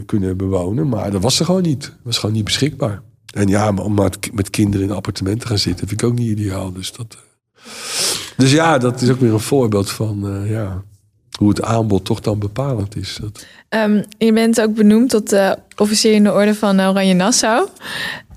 kunnen 0.06 0.36
bewonen. 0.36 0.88
Maar 0.88 1.10
dat 1.10 1.22
was 1.22 1.38
er 1.38 1.44
gewoon 1.44 1.62
niet. 1.62 1.82
Dat 1.82 1.92
was 2.02 2.18
gewoon 2.18 2.34
niet 2.34 2.44
beschikbaar. 2.44 3.02
En 3.34 3.48
ja, 3.48 3.72
om 3.74 3.94
met 4.32 4.50
kinderen 4.50 4.86
in 4.86 4.90
een 4.90 4.96
appartement 4.96 5.40
te 5.40 5.46
gaan 5.46 5.58
zitten, 5.58 5.88
vind 5.88 6.02
ik 6.02 6.08
ook 6.08 6.18
niet 6.18 6.38
ideaal. 6.38 6.72
Dus, 6.72 6.92
dat, 6.92 7.16
eh. 7.16 7.64
dus 8.36 8.52
ja, 8.52 8.78
dat 8.78 9.00
is 9.02 9.10
ook 9.10 9.20
weer 9.20 9.32
een 9.32 9.40
voorbeeld 9.40 9.90
van 9.90 10.36
uh, 10.36 10.50
ja, 10.50 10.82
hoe 11.38 11.48
het 11.48 11.62
aanbod 11.62 12.04
toch 12.04 12.20
dan 12.20 12.38
bepalend 12.38 12.96
is. 12.96 13.18
Dat... 13.20 13.46
Um, 13.68 14.04
je 14.18 14.32
bent 14.32 14.60
ook 14.60 14.74
benoemd 14.74 15.10
tot 15.10 15.32
uh, 15.32 15.52
officier 15.76 16.12
in 16.12 16.24
de 16.24 16.32
orde 16.32 16.54
van 16.54 16.80
Oranje 16.80 17.14
Nassau. 17.14 17.68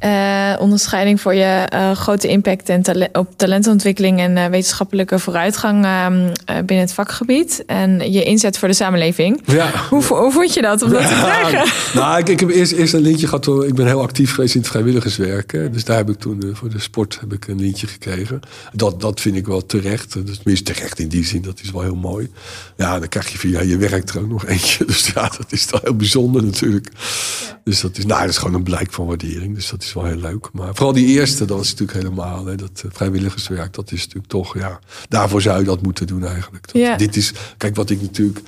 Uh, 0.06 0.54
onderscheiding 0.60 1.22
voor 1.22 1.34
je 1.34 1.68
uh, 1.74 1.91
grote 1.91 2.28
impact 2.28 2.70
en 2.70 2.82
tale 2.82 3.10
op 3.14 3.28
talentontwikkeling 3.36 4.20
en 4.20 4.38
uh, 4.38 4.45
wetenschappelijke 4.45 5.20
vooruitgang 5.20 5.86
ehm, 5.86 6.34
binnen 6.45 6.86
het 6.86 6.93
vakgebied. 6.93 7.64
En 7.66 8.12
je 8.12 8.24
inzet 8.24 8.58
voor 8.58 8.68
de 8.68 8.74
samenleving. 8.74 9.41
Ja. 9.45 9.72
Hoe, 9.89 10.04
hoe 10.04 10.32
vond 10.32 10.54
je 10.54 10.62
dat 10.62 10.82
om 10.82 10.89
dat 10.89 11.08
te 11.08 11.20
krijgen? 11.22 11.72
Nou, 11.93 12.20
ik, 12.20 12.30
ik, 12.30 12.39
heb 12.39 12.49
eerst, 12.49 12.72
eerst 12.72 12.93
een 12.93 13.02
lintje 13.02 13.28
gehad. 13.28 13.47
Ik 13.47 13.76
ben 13.76 13.86
heel 13.86 14.02
actief 14.02 14.34
geweest 14.34 14.56
in 14.56 14.62
het 14.62 14.70
vrijwilligerswerk. 14.70 15.52
Dus 15.74 15.84
daar 15.84 15.97
heb 15.97 16.10
ik 16.10 16.20
toen 16.20 16.52
voor 16.54 16.70
de 16.70 16.80
sport 16.80 17.18
heb 17.20 17.34
ik 17.34 17.47
een 17.47 17.60
lintje 17.60 17.88
gekregen. 17.88 18.39
Dat, 18.74 19.02
dat 19.02 19.22
vind 19.22 19.36
ik 19.36 19.47
wel 19.47 19.66
terecht. 19.66 20.26
Dus 20.26 20.38
tenminste 20.38 20.74
terecht 20.74 20.99
in 20.99 21.08
die 21.08 21.26
zin. 21.26 21.41
Dat 21.41 21.60
is 21.64 21.72
wel 21.72 21.82
heel 21.82 21.95
mooi. 21.95 22.32
Ja, 22.78 22.99
dan 22.99 23.08
krijg 23.08 23.32
je 23.32 23.38
via 23.38 23.62
je 23.62 23.78
werk 23.78 24.10
er 24.10 24.20
ook 24.20 24.30
nog 24.30 24.45
eentje. 24.45 24.86
Dus 24.91 25.08
ja, 25.08 25.22
dat 25.22 25.45
is 25.49 25.68
dan 25.68 25.80
heel 25.84 25.95
bijzonder 25.95 26.43
natuurlijk. 26.43 26.89
Ja. 26.93 27.60
Dus 27.64 27.82
dat 27.82 27.97
is, 27.97 28.06
nou, 28.06 28.22
dat 28.22 28.30
is 28.30 28.38
gewoon 28.38 28.54
een 28.54 28.64
blijk 28.64 28.93
van 28.93 29.06
waardering. 29.06 29.56
Dus 29.56 29.70
dat 29.70 29.84
is 29.84 29.90
wel 29.93 30.05
heel 30.05 30.15
leuk. 30.15 30.49
Maar 30.53 30.75
vooral 30.75 30.93
die 30.93 31.07
eerste, 31.07 31.45
dat 31.45 31.61
is 31.61 31.69
natuurlijk 31.69 31.97
helemaal. 31.97 32.45
Hè, 32.45 32.55
dat 32.55 32.81
uh, 32.85 32.91
vrijwilligerswerk, 32.93 33.73
dat 33.73 33.91
is 33.91 33.99
natuurlijk 33.99 34.27
toch, 34.27 34.57
ja. 34.57 34.79
Daarvoor 35.07 35.41
zou 35.41 35.59
je 35.59 35.65
dat 35.65 35.81
moeten 35.81 36.07
doen 36.07 36.25
eigenlijk. 36.25 36.71
Dat, 36.71 36.81
ja. 36.81 36.95
Dit 36.95 37.15
is, 37.15 37.33
kijk, 37.57 37.75
wat 37.75 37.89
ik 37.89 38.01
natuurlijk. 38.01 38.41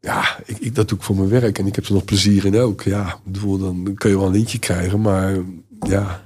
Ja, 0.00 0.38
ik, 0.46 0.58
ik, 0.58 0.74
dat 0.74 0.88
doe 0.88 0.98
ik 0.98 1.04
voor 1.04 1.16
mijn 1.16 1.28
werk 1.28 1.58
en 1.58 1.66
ik 1.66 1.74
heb 1.74 1.86
er 1.86 1.92
nog 1.92 2.04
plezier 2.04 2.44
in 2.44 2.56
ook. 2.56 2.82
Ja, 2.82 3.18
bedoel, 3.24 3.58
dan 3.58 3.94
kun 3.94 4.10
je 4.10 4.16
wel 4.16 4.26
een 4.26 4.32
lintje 4.32 4.58
krijgen, 4.58 5.00
maar 5.00 5.36
ja. 5.86 6.22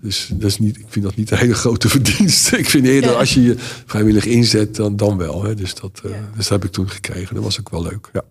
Dus 0.00 0.30
dat 0.32 0.50
is 0.50 0.58
niet, 0.58 0.78
ik 0.78 0.86
vind 0.88 1.04
dat 1.04 1.16
niet 1.16 1.30
een 1.30 1.38
hele 1.38 1.54
grote 1.54 1.88
verdienste. 1.96 2.58
Ik 2.58 2.70
vind 2.70 2.86
eerder 2.86 3.14
als 3.14 3.34
je 3.34 3.42
je 3.42 3.54
vrijwillig 3.86 4.24
inzet, 4.24 4.76
dan, 4.76 4.96
dan 4.96 5.16
wel. 5.16 5.44
Hè. 5.44 5.54
Dus, 5.54 5.74
dat, 5.74 6.02
uh, 6.06 6.12
dus 6.12 6.48
dat 6.48 6.48
heb 6.48 6.64
ik 6.64 6.70
toen 6.70 6.90
gekregen. 6.90 7.34
Dat 7.34 7.44
was 7.44 7.60
ook 7.60 7.70
wel 7.70 7.82
leuk. 7.82 8.10
Ja. 8.12 8.22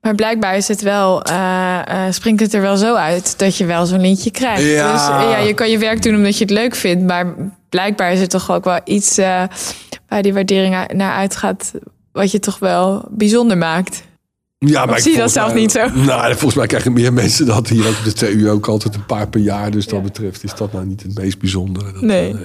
Maar 0.00 0.14
blijkbaar 0.14 0.56
is 0.56 0.68
het 0.68 0.82
wel, 0.82 1.28
uh, 1.28 1.80
uh, 1.88 2.02
springt 2.10 2.40
het 2.40 2.54
er 2.54 2.60
wel 2.60 2.76
zo 2.76 2.94
uit 2.94 3.38
dat 3.38 3.56
je 3.56 3.64
wel 3.64 3.86
zo'n 3.86 4.00
lintje 4.00 4.30
krijgt. 4.30 4.62
Ja. 4.62 4.92
Dus 4.92 5.06
ja, 5.06 5.38
je 5.38 5.54
kan 5.54 5.70
je 5.70 5.78
werk 5.78 6.02
doen 6.02 6.14
omdat 6.14 6.38
je 6.38 6.44
het 6.44 6.52
leuk 6.52 6.74
vindt. 6.74 7.04
Maar 7.04 7.34
blijkbaar 7.68 8.12
is 8.12 8.20
het 8.20 8.30
toch 8.30 8.50
ook 8.50 8.64
wel 8.64 8.80
iets 8.84 9.16
waar 10.08 10.22
die 10.22 10.34
waardering 10.34 10.92
naar 10.92 11.12
uitgaat. 11.12 11.72
Wat 12.12 12.30
je 12.30 12.38
toch 12.38 12.58
wel 12.58 13.08
bijzonder 13.10 13.58
maakt. 13.58 14.02
Ja, 14.58 14.86
maar 14.86 14.96
ik 14.96 15.02
zie 15.02 15.16
dat 15.16 15.30
zelf 15.30 15.54
niet 15.54 15.72
zo. 15.72 15.88
Nou, 15.88 16.30
volgens 16.30 16.54
mij 16.54 16.66
krijgen 16.66 16.92
meer 16.92 17.12
mensen 17.12 17.46
dat 17.46 17.68
hier 17.68 17.86
ook 17.86 17.98
op 17.98 18.04
de 18.04 18.12
TU 18.12 18.50
ook 18.50 18.66
altijd 18.66 18.94
een 18.94 19.06
paar 19.06 19.28
per 19.28 19.40
jaar. 19.40 19.70
Dus 19.70 19.86
dat 19.86 20.02
betreft 20.02 20.44
is 20.44 20.54
dat 20.54 20.72
nou 20.72 20.86
niet 20.86 21.02
het 21.02 21.18
meest 21.18 21.38
bijzondere. 21.38 21.92
Dat, 21.92 22.02
nee. 22.02 22.32
nee. 22.32 22.44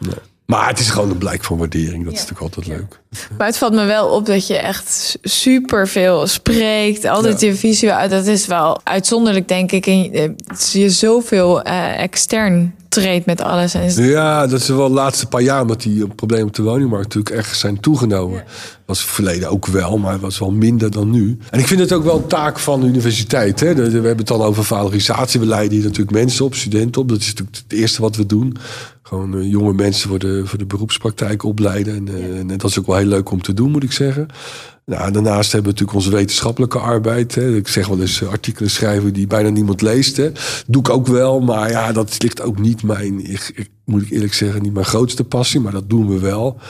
nee. 0.00 0.14
Maar 0.50 0.68
het 0.68 0.78
is 0.78 0.90
gewoon 0.90 1.10
een 1.10 1.18
blijk 1.18 1.44
van 1.44 1.58
waardering. 1.58 2.04
Dat 2.04 2.12
is 2.12 2.18
natuurlijk 2.18 2.40
altijd 2.40 2.66
leuk. 2.66 3.00
Maar 3.38 3.46
het 3.46 3.58
valt 3.58 3.72
me 3.72 3.84
wel 3.84 4.08
op 4.08 4.26
dat 4.26 4.46
je 4.46 4.56
echt 4.56 5.18
super 5.22 5.88
veel 5.88 6.26
spreekt. 6.26 7.04
Altijd 7.04 7.40
ja. 7.40 7.46
je 7.46 7.54
visueel 7.54 7.92
uit. 7.92 8.10
Dat 8.10 8.26
is 8.26 8.46
wel 8.46 8.80
uitzonderlijk, 8.84 9.48
denk 9.48 9.72
ik. 9.72 9.86
En 9.86 10.02
je, 10.02 10.34
je 10.72 10.90
zoveel 10.90 11.66
uh, 11.66 12.00
extern 12.00 12.74
met 13.26 13.40
alles. 13.40 13.74
En 13.74 14.04
ja, 14.04 14.46
dat 14.46 14.60
is 14.60 14.68
wel 14.68 14.88
de 14.88 14.94
laatste 14.94 15.26
paar 15.26 15.42
jaar. 15.42 15.62
Omdat 15.62 15.82
die 15.82 16.06
problemen 16.06 16.46
op 16.46 16.54
de 16.54 16.62
woningmarkt 16.62 17.14
natuurlijk 17.14 17.36
echt 17.36 17.58
zijn 17.58 17.80
toegenomen. 17.80 18.36
Ja. 18.36 18.44
Was 18.86 19.04
verleden 19.04 19.50
ook 19.50 19.66
wel, 19.66 19.98
maar 19.98 20.12
het 20.12 20.20
was 20.20 20.38
wel 20.38 20.50
minder 20.50 20.90
dan 20.90 21.10
nu. 21.10 21.38
En 21.50 21.58
ik 21.58 21.66
vind 21.66 21.80
het 21.80 21.92
ook 21.92 22.04
wel 22.04 22.16
een 22.16 22.26
taak 22.26 22.58
van 22.58 22.80
de 22.80 22.86
universiteit. 22.86 23.60
Hè. 23.60 23.74
We 23.74 23.82
hebben 23.82 24.16
het 24.16 24.26
dan 24.26 24.42
over 24.42 24.64
valorisatie. 24.64 25.40
We 25.40 25.46
leiden 25.46 25.76
hier 25.76 25.86
natuurlijk 25.86 26.16
mensen 26.16 26.44
op, 26.44 26.54
studenten 26.54 27.00
op. 27.00 27.08
Dat 27.08 27.18
is 27.18 27.26
natuurlijk 27.26 27.56
het 27.56 27.78
eerste 27.78 28.02
wat 28.02 28.16
we 28.16 28.26
doen. 28.26 28.56
Gewoon 29.02 29.36
uh, 29.36 29.50
jonge 29.50 29.72
mensen 29.72 30.08
voor 30.08 30.18
de, 30.18 30.42
voor 30.44 30.58
de 30.58 30.66
beroepspraktijk 30.66 31.42
opleiden. 31.42 31.94
En, 31.94 32.08
uh, 32.08 32.38
en, 32.38 32.46
dat 32.46 32.64
is 32.64 32.78
ook 32.78 32.86
wel 32.86 32.96
heel 32.96 33.06
leuk 33.06 33.30
om 33.30 33.42
te 33.42 33.54
doen, 33.54 33.70
moet 33.70 33.82
ik 33.82 33.92
zeggen. 33.92 34.28
Nou, 34.88 35.10
daarnaast 35.10 35.52
hebben 35.52 35.72
we 35.72 35.78
natuurlijk 35.78 36.06
onze 36.06 36.16
wetenschappelijke 36.16 36.78
arbeid. 36.78 37.34
Hè. 37.34 37.56
Ik 37.56 37.68
zeg 37.68 37.88
wel 37.88 38.00
eens 38.00 38.24
artikelen 38.24 38.70
schrijven 38.70 39.12
die 39.12 39.26
bijna 39.26 39.48
niemand 39.48 39.82
leest. 39.82 40.16
Hè. 40.16 40.32
Doe 40.66 40.80
ik 40.80 40.88
ook 40.88 41.06
wel, 41.06 41.40
maar 41.40 41.70
ja, 41.70 41.92
dat 41.92 42.22
ligt 42.22 42.42
ook 42.42 42.58
niet 42.58 42.82
mijn, 42.82 43.30
ik, 43.30 43.70
moet 43.84 44.02
ik 44.02 44.10
eerlijk 44.10 44.34
zeggen, 44.34 44.62
niet 44.62 44.72
mijn 44.72 44.86
grootste 44.86 45.24
passie. 45.24 45.60
Maar 45.60 45.72
dat 45.72 45.90
doen 45.90 46.08
we 46.08 46.18
wel. 46.18 46.60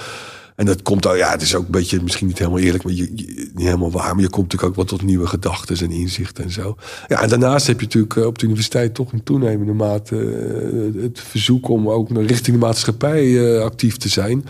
En 0.56 0.66
dat 0.66 0.82
komt 0.82 1.06
al, 1.06 1.16
ja, 1.16 1.30
het 1.30 1.42
is 1.42 1.54
ook 1.54 1.64
een 1.64 1.70
beetje, 1.70 2.02
misschien 2.02 2.26
niet 2.26 2.38
helemaal 2.38 2.58
eerlijk, 2.58 2.84
maar 2.84 2.92
je, 2.92 3.10
niet 3.54 3.66
helemaal 3.66 3.90
waar. 3.90 4.14
Maar 4.14 4.22
je 4.24 4.30
komt 4.30 4.42
natuurlijk 4.42 4.70
ook 4.70 4.76
wat 4.76 4.88
tot 4.88 5.02
nieuwe 5.02 5.26
gedachten 5.26 5.76
en 5.76 5.90
inzichten 5.90 6.44
en 6.44 6.50
zo. 6.50 6.76
Ja, 7.08 7.22
en 7.22 7.28
daarnaast 7.28 7.66
heb 7.66 7.80
je 7.80 7.86
natuurlijk 7.86 8.16
eh, 8.16 8.26
op 8.26 8.38
de 8.38 8.44
universiteit 8.44 8.94
toch 8.94 9.12
in 9.12 9.22
toenemende 9.22 9.72
mate 9.72 10.14
uh, 10.14 11.02
het 11.02 11.20
verzoek 11.20 11.68
om 11.68 11.90
ook 11.90 12.10
richting 12.10 12.58
de 12.58 12.66
maatschappij 12.66 13.60
actief 13.60 13.96
te 13.96 14.08
zijn. 14.08 14.44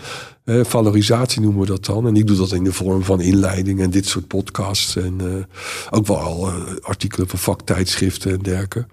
Uh, 0.49 0.63
valorisatie 0.63 1.41
noemen 1.41 1.61
we 1.61 1.67
dat 1.67 1.85
dan. 1.85 2.07
En 2.07 2.15
ik 2.15 2.27
doe 2.27 2.37
dat 2.37 2.51
in 2.51 2.63
de 2.63 2.73
vorm 2.73 3.03
van 3.03 3.21
inleiding 3.21 3.81
en 3.81 3.89
dit 3.89 4.05
soort 4.05 4.27
podcasts. 4.27 4.95
En 4.95 5.47
ook 5.89 6.07
wel 6.07 6.51
artikelen 6.81 7.27
van 7.27 7.39
vaktijdschriften 7.39 8.31
en 8.31 8.39
dergelijke 8.39 8.85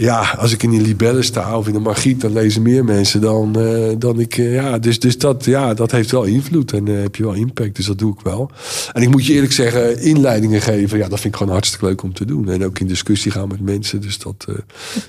ja, 0.00 0.34
als 0.38 0.52
ik 0.52 0.62
in 0.62 0.70
die 0.70 0.80
libellen 0.80 1.24
sta 1.24 1.58
of 1.58 1.66
in 1.66 1.72
de 1.72 1.78
margriet, 1.78 2.20
dan 2.20 2.32
lezen 2.32 2.62
meer 2.62 2.84
mensen 2.84 3.20
dan, 3.20 3.58
uh, 3.58 3.92
dan 3.98 4.20
ik. 4.20 4.36
Uh, 4.36 4.54
ja, 4.54 4.78
dus, 4.78 4.98
dus 4.98 5.18
dat, 5.18 5.44
ja, 5.44 5.74
dat 5.74 5.90
heeft 5.90 6.10
wel 6.10 6.24
invloed 6.24 6.72
en 6.72 6.86
uh, 6.86 7.02
heb 7.02 7.16
je 7.16 7.22
wel 7.22 7.32
impact. 7.32 7.76
Dus 7.76 7.86
dat 7.86 7.98
doe 7.98 8.12
ik 8.12 8.20
wel. 8.20 8.50
En 8.92 9.02
ik 9.02 9.10
moet 9.10 9.26
je 9.26 9.32
eerlijk 9.32 9.52
zeggen, 9.52 10.00
inleidingen 10.00 10.60
geven, 10.60 10.98
ja, 10.98 11.08
dat 11.08 11.20
vind 11.20 11.32
ik 11.32 11.38
gewoon 11.38 11.52
hartstikke 11.52 11.86
leuk 11.86 12.02
om 12.02 12.12
te 12.12 12.24
doen. 12.24 12.48
En 12.48 12.64
ook 12.64 12.78
in 12.78 12.86
discussie 12.86 13.30
gaan 13.30 13.48
met 13.48 13.60
mensen. 13.60 14.00
Dus 14.00 14.18
dat, 14.18 14.44
dat 14.46 14.64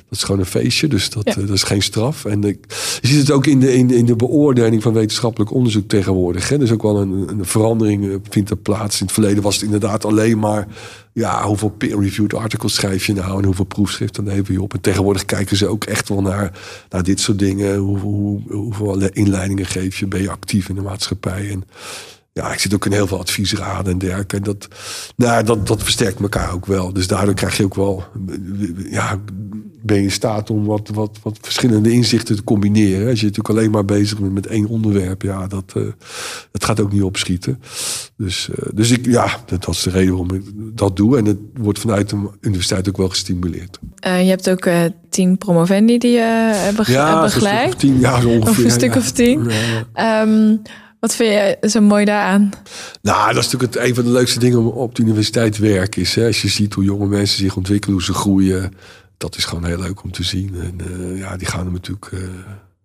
is 0.09 0.23
gewoon 0.23 0.39
een 0.39 0.45
feestje. 0.45 0.87
Dus 0.87 1.09
dat, 1.09 1.23
dat 1.23 1.49
is 1.49 1.63
geen 1.63 1.81
straf. 1.81 2.25
En 2.25 2.43
ik, 2.43 2.57
je 3.01 3.07
ziet 3.07 3.19
het 3.19 3.31
ook 3.31 3.45
in 3.45 3.59
de, 3.59 3.73
in, 3.73 3.87
de, 3.87 3.95
in 3.95 4.05
de 4.05 4.15
beoordeling 4.15 4.81
van 4.81 4.93
wetenschappelijk 4.93 5.53
onderzoek 5.53 5.87
tegenwoordig. 5.87 6.49
Hè. 6.49 6.55
Er 6.55 6.61
is 6.61 6.71
ook 6.71 6.83
wel 6.83 6.97
een, 6.97 7.29
een 7.29 7.45
verandering 7.45 8.19
vindt 8.29 8.49
er 8.49 8.57
plaats. 8.57 8.99
In 8.99 9.05
het 9.05 9.13
verleden 9.13 9.43
was 9.43 9.55
het 9.55 9.63
inderdaad 9.63 10.05
alleen 10.05 10.39
maar 10.39 10.67
ja, 11.19 11.43
hoeveel 11.43 11.69
peer-reviewed 11.69 12.33
articles 12.33 12.73
schrijf 12.73 13.05
je 13.05 13.13
nou 13.13 13.37
en 13.37 13.45
hoeveel 13.45 13.65
proefschriften 13.65 14.23
neem 14.23 14.43
je 14.47 14.61
op. 14.61 14.73
En 14.73 14.81
tegenwoordig 14.81 15.25
kijken 15.25 15.57
ze 15.57 15.67
ook 15.67 15.83
echt 15.83 16.09
wel 16.09 16.21
naar, 16.21 16.59
naar 16.89 17.03
dit 17.03 17.19
soort 17.19 17.39
dingen. 17.39 17.77
Hoe, 17.77 17.97
hoe, 17.97 18.41
hoeveel 18.47 19.09
inleidingen 19.09 19.65
geef 19.65 19.99
je? 19.99 20.07
Ben 20.07 20.21
je 20.21 20.29
actief 20.29 20.69
in 20.69 20.75
de 20.75 20.81
maatschappij? 20.81 21.49
En 21.49 21.63
ja, 22.39 22.53
ik 22.53 22.59
zit 22.59 22.73
ook 22.73 22.85
in 22.85 22.91
heel 22.91 23.07
veel 23.07 23.19
adviesraden 23.19 23.91
en 23.91 23.97
dergelijke. 23.97 24.35
En 24.35 24.43
dat, 24.43 24.67
nou, 25.15 25.43
dat, 25.43 25.67
dat 25.67 25.83
versterkt 25.83 26.19
elkaar 26.19 26.53
ook 26.53 26.65
wel. 26.65 26.93
Dus 26.93 27.07
daardoor 27.07 27.33
krijg 27.33 27.57
je 27.57 27.63
ook 27.63 27.75
wel, 27.75 28.03
ja, 28.89 29.19
ben 29.81 29.97
je 29.97 30.03
in 30.03 30.11
staat 30.11 30.49
om 30.49 30.65
wat, 30.65 30.89
wat, 30.93 31.19
wat 31.23 31.37
verschillende 31.41 31.91
inzichten 31.91 32.35
te 32.35 32.43
combineren. 32.43 33.09
Als 33.09 33.19
je 33.19 33.25
natuurlijk 33.25 33.57
alleen 33.57 33.71
maar 33.71 33.85
bezig 33.85 34.19
bent 34.19 34.33
met 34.33 34.47
één 34.47 34.67
onderwerp, 34.67 35.21
ja, 35.21 35.47
dat, 35.47 35.73
uh, 35.77 35.83
dat 36.51 36.63
gaat 36.63 36.79
ook 36.79 36.91
niet 36.91 37.01
opschieten. 37.01 37.61
Dus, 38.17 38.49
uh, 38.49 38.55
dus 38.73 38.91
ik, 38.91 39.05
ja, 39.05 39.27
dat, 39.45 39.63
dat, 39.63 39.75
is 39.75 39.83
de 39.83 39.89
reden 39.89 40.09
waarom 40.09 40.33
ik 40.33 40.43
dat 40.55 40.97
doe. 40.97 41.17
En 41.17 41.25
het 41.25 41.37
wordt 41.53 41.79
vanuit 41.79 42.09
de 42.09 42.29
universiteit 42.41 42.89
ook 42.89 42.97
wel 42.97 43.09
gestimuleerd. 43.09 43.79
Uh, 44.07 44.21
je 44.21 44.29
hebt 44.29 44.49
ook 44.49 44.67
tien 45.09 45.37
promovendi 45.37 45.97
die 45.97 46.11
je 46.11 46.53
hebben 46.53 46.91
ja, 46.91 47.21
begeleid. 47.21 47.73
Of 47.73 47.79
tien, 47.79 47.99
ja, 47.99 48.15
ongeveer. 48.15 48.49
Of 48.49 48.57
een 48.57 48.71
stuk 48.71 48.93
ja. 48.93 48.99
of 48.99 49.11
tien. 49.11 49.51
Um, 49.95 50.61
wat 50.99 51.15
vind 51.15 51.33
je 51.33 51.69
zo 51.69 51.81
mooi 51.81 52.05
daaraan? 52.05 52.49
Nou, 53.01 53.33
dat 53.33 53.43
is 53.43 53.51
natuurlijk 53.51 53.87
een 53.87 53.95
van 53.95 54.03
de 54.03 54.09
leukste 54.09 54.39
dingen 54.39 54.59
om 54.59 54.67
op 54.67 54.95
de 54.95 55.01
universiteit 55.01 55.53
te 55.53 55.61
werken. 55.61 56.01
Is, 56.01 56.15
hè, 56.15 56.25
als 56.25 56.41
je 56.41 56.47
ziet 56.47 56.73
hoe 56.73 56.83
jonge 56.83 57.07
mensen 57.07 57.37
zich 57.37 57.55
ontwikkelen, 57.55 57.95
hoe 57.95 58.05
ze 58.05 58.13
groeien. 58.13 58.73
Dat 59.17 59.35
is 59.35 59.45
gewoon 59.45 59.65
heel 59.65 59.79
leuk 59.79 60.03
om 60.03 60.11
te 60.11 60.23
zien. 60.23 60.55
En 60.61 60.77
uh, 60.91 61.19
ja, 61.19 61.37
die 61.37 61.47
gaan 61.47 61.65
er 61.65 61.71
natuurlijk 61.71 62.11
uh, 62.11 62.19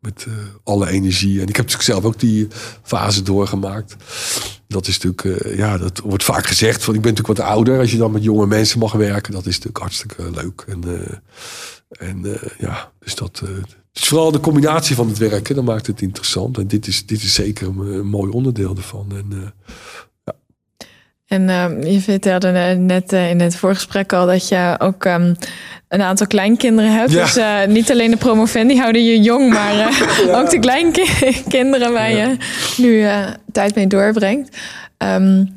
met 0.01 0.25
uh, 0.29 0.35
alle 0.65 0.89
energie. 0.89 1.41
En 1.41 1.49
ik 1.49 1.57
heb 1.57 1.67
natuurlijk 1.67 1.83
zelf 1.83 2.05
ook 2.05 2.21
die 2.21 2.49
fase 2.83 3.23
doorgemaakt. 3.23 3.97
Dat 4.69 4.87
is 4.87 4.99
natuurlijk, 4.99 5.57
ja, 5.57 5.79
dat 5.79 5.99
wordt 5.99 6.25
vaak 6.25 6.47
gezegd. 6.47 6.85
Van, 6.85 6.95
ik 6.95 7.01
ben 7.01 7.11
natuurlijk 7.11 7.39
wat 7.39 7.49
ouder. 7.49 7.79
Als 7.79 7.91
je 7.91 7.97
dan 7.97 8.13
met 8.13 8.23
jonge 8.23 8.47
mensen 8.47 8.79
mag 8.79 8.93
werken, 8.93 9.33
dat 9.33 9.47
is 9.47 9.55
natuurlijk 9.55 9.79
hartstikke 9.79 10.31
leuk. 10.31 10.65
En, 10.69 10.83
en 11.89 12.39
ja, 12.59 12.93
dus 13.01 13.15
dat. 13.15 13.43
Is 14.01 14.09
vooral 14.09 14.33
de 14.33 14.41
combinatie 14.41 14.97
van 14.97 15.09
het 15.09 15.19
werken, 15.19 15.55
dat 15.55 15.65
maakt 15.65 15.87
het 15.87 16.01
interessant. 16.01 16.59
En 16.59 16.67
dit 16.67 16.87
is, 16.87 17.07
dit 17.07 17.23
is 17.23 17.35
zeker 17.35 17.69
een, 17.69 17.79
een 17.79 18.07
mooi 18.07 18.31
onderdeel 18.31 18.77
ervan. 18.77 19.07
En, 19.09 19.27
uh, 19.33 19.39
ja. 20.25 20.33
en 21.27 21.43
uh, 21.83 21.93
je 21.93 22.01
vertelde 22.01 22.51
net 22.79 23.13
uh, 23.13 23.31
in 23.31 23.41
het 23.41 23.57
voorgesprek 23.57 24.13
al 24.13 24.27
dat 24.27 24.49
je 24.49 24.75
ook 24.79 25.05
um, 25.05 25.37
een 25.89 26.03
aantal 26.03 26.27
kleinkinderen 26.27 26.93
hebt. 26.93 27.11
Ja. 27.11 27.23
Dus 27.23 27.37
uh, 27.37 27.65
niet 27.67 27.91
alleen 27.91 28.11
de 28.11 28.17
promovendi 28.17 28.77
houden 28.77 29.05
je 29.05 29.21
jong, 29.21 29.53
maar 29.53 29.75
ja. 30.27 30.41
ook 30.41 30.51
de 30.51 30.59
kleinkinderen 30.59 31.93
waar 31.93 32.13
je 32.13 32.37
nu 32.77 33.07
tijd 33.53 33.75
mee 33.75 33.87
doorbrengt. 33.87 34.57
Um, 34.99 35.55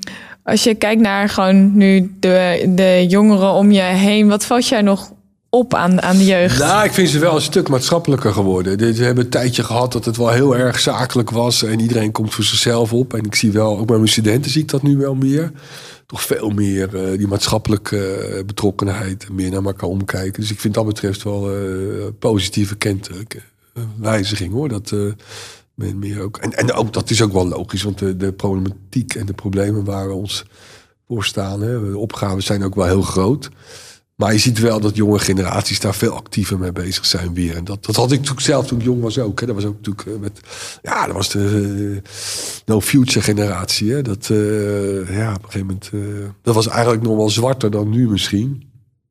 als 0.47 0.63
je 0.63 0.75
kijkt 0.75 1.01
naar 1.01 1.29
gewoon 1.29 1.77
nu 1.77 2.15
de, 2.19 2.65
de 2.75 3.05
jongeren 3.07 3.51
om 3.51 3.71
je 3.71 3.81
heen, 3.81 4.27
wat 4.27 4.45
valt 4.45 4.67
jij 4.67 4.81
nog 4.81 5.11
op 5.57 5.73
aan, 5.73 6.01
aan 6.01 6.17
de 6.17 6.25
jeugd? 6.25 6.59
Nou, 6.59 6.85
ik 6.85 6.91
vind 6.91 7.09
ze 7.09 7.19
wel 7.19 7.35
een 7.35 7.41
stuk 7.41 7.69
maatschappelijker 7.69 8.33
geworden. 8.33 8.95
Ze 8.95 9.03
hebben 9.03 9.23
een 9.23 9.29
tijdje 9.29 9.63
gehad 9.63 9.91
dat 9.91 10.05
het 10.05 10.17
wel 10.17 10.29
heel 10.29 10.55
erg 10.57 10.79
zakelijk 10.79 11.29
was. 11.29 11.63
En 11.63 11.79
iedereen 11.79 12.11
komt 12.11 12.33
voor 12.33 12.43
zichzelf 12.43 12.93
op. 12.93 13.13
En 13.13 13.23
ik 13.23 13.35
zie 13.35 13.51
wel, 13.51 13.77
ook 13.77 13.87
bij 13.87 13.95
mijn 13.95 14.09
studenten 14.09 14.51
zie 14.51 14.61
ik 14.61 14.69
dat 14.69 14.81
nu 14.81 14.97
wel 14.97 15.15
meer. 15.15 15.51
Toch 16.05 16.21
veel 16.21 16.49
meer 16.49 17.11
uh, 17.11 17.17
die 17.17 17.27
maatschappelijke 17.27 18.29
uh, 18.37 18.45
betrokkenheid. 18.45 19.29
Meer 19.31 19.49
naar 19.49 19.63
elkaar 19.63 19.89
omkijken. 19.89 20.41
Dus 20.41 20.51
ik 20.51 20.59
vind 20.59 20.73
dat 20.73 20.85
betreft 20.85 21.23
wel 21.23 21.55
uh, 21.55 22.05
positieve 22.19 22.77
wijziging 23.99 24.53
hoor. 24.53 24.69
Dat 24.69 24.93
men 25.73 25.99
meer 25.99 26.21
ook. 26.21 26.37
En, 26.37 26.53
en 26.53 26.73
ook, 26.73 26.93
dat 26.93 27.09
is 27.09 27.21
ook 27.21 27.33
wel 27.33 27.47
logisch. 27.47 27.83
Want 27.83 27.99
de, 27.99 28.17
de 28.17 28.33
problematiek 28.33 29.15
en 29.15 29.25
de 29.25 29.33
problemen 29.33 29.83
waar 29.83 30.07
we 30.07 30.13
ons 30.13 30.45
voor 31.07 31.25
staan. 31.25 31.61
Hè, 31.61 31.91
de 31.91 31.97
opgaven 31.97 32.43
zijn 32.43 32.63
ook 32.63 32.75
wel 32.75 32.85
heel 32.85 33.01
groot. 33.01 33.49
Maar 34.17 34.33
je 34.33 34.39
ziet 34.39 34.59
wel 34.59 34.79
dat 34.79 34.95
jonge 34.95 35.19
generaties 35.19 35.79
daar 35.79 35.95
veel 35.95 36.13
actiever 36.13 36.59
mee 36.59 36.71
bezig 36.71 37.05
zijn 37.05 37.33
weer. 37.33 37.55
En 37.55 37.63
dat, 37.63 37.85
dat 37.85 37.95
had 37.95 38.11
ik 38.11 38.19
natuurlijk 38.19 38.45
zelf 38.45 38.67
toen 38.67 38.79
ik 38.79 38.85
jong 38.85 39.01
was 39.01 39.19
ook. 39.19 39.39
Hè. 39.39 39.45
Dat 39.45 39.55
was 39.55 39.65
ook 39.65 39.75
natuurlijk 39.81 40.19
met. 40.19 40.39
Ja, 40.81 41.05
dat 41.05 41.15
was 41.15 41.29
de 41.29 41.39
uh, 41.39 42.09
No 42.65 42.81
Future 42.81 43.21
generatie. 43.21 43.91
Hè. 43.91 44.01
Dat, 44.01 44.29
uh, 44.29 45.17
ja, 45.17 45.33
op 45.33 45.43
een 45.43 45.51
gegeven 45.51 45.79
moment. 45.91 45.91
Dat 46.41 46.55
was 46.55 46.67
eigenlijk 46.67 47.03
nog 47.03 47.15
wel 47.15 47.29
zwarter 47.29 47.71
dan 47.71 47.89
nu 47.89 48.09
misschien. 48.09 48.65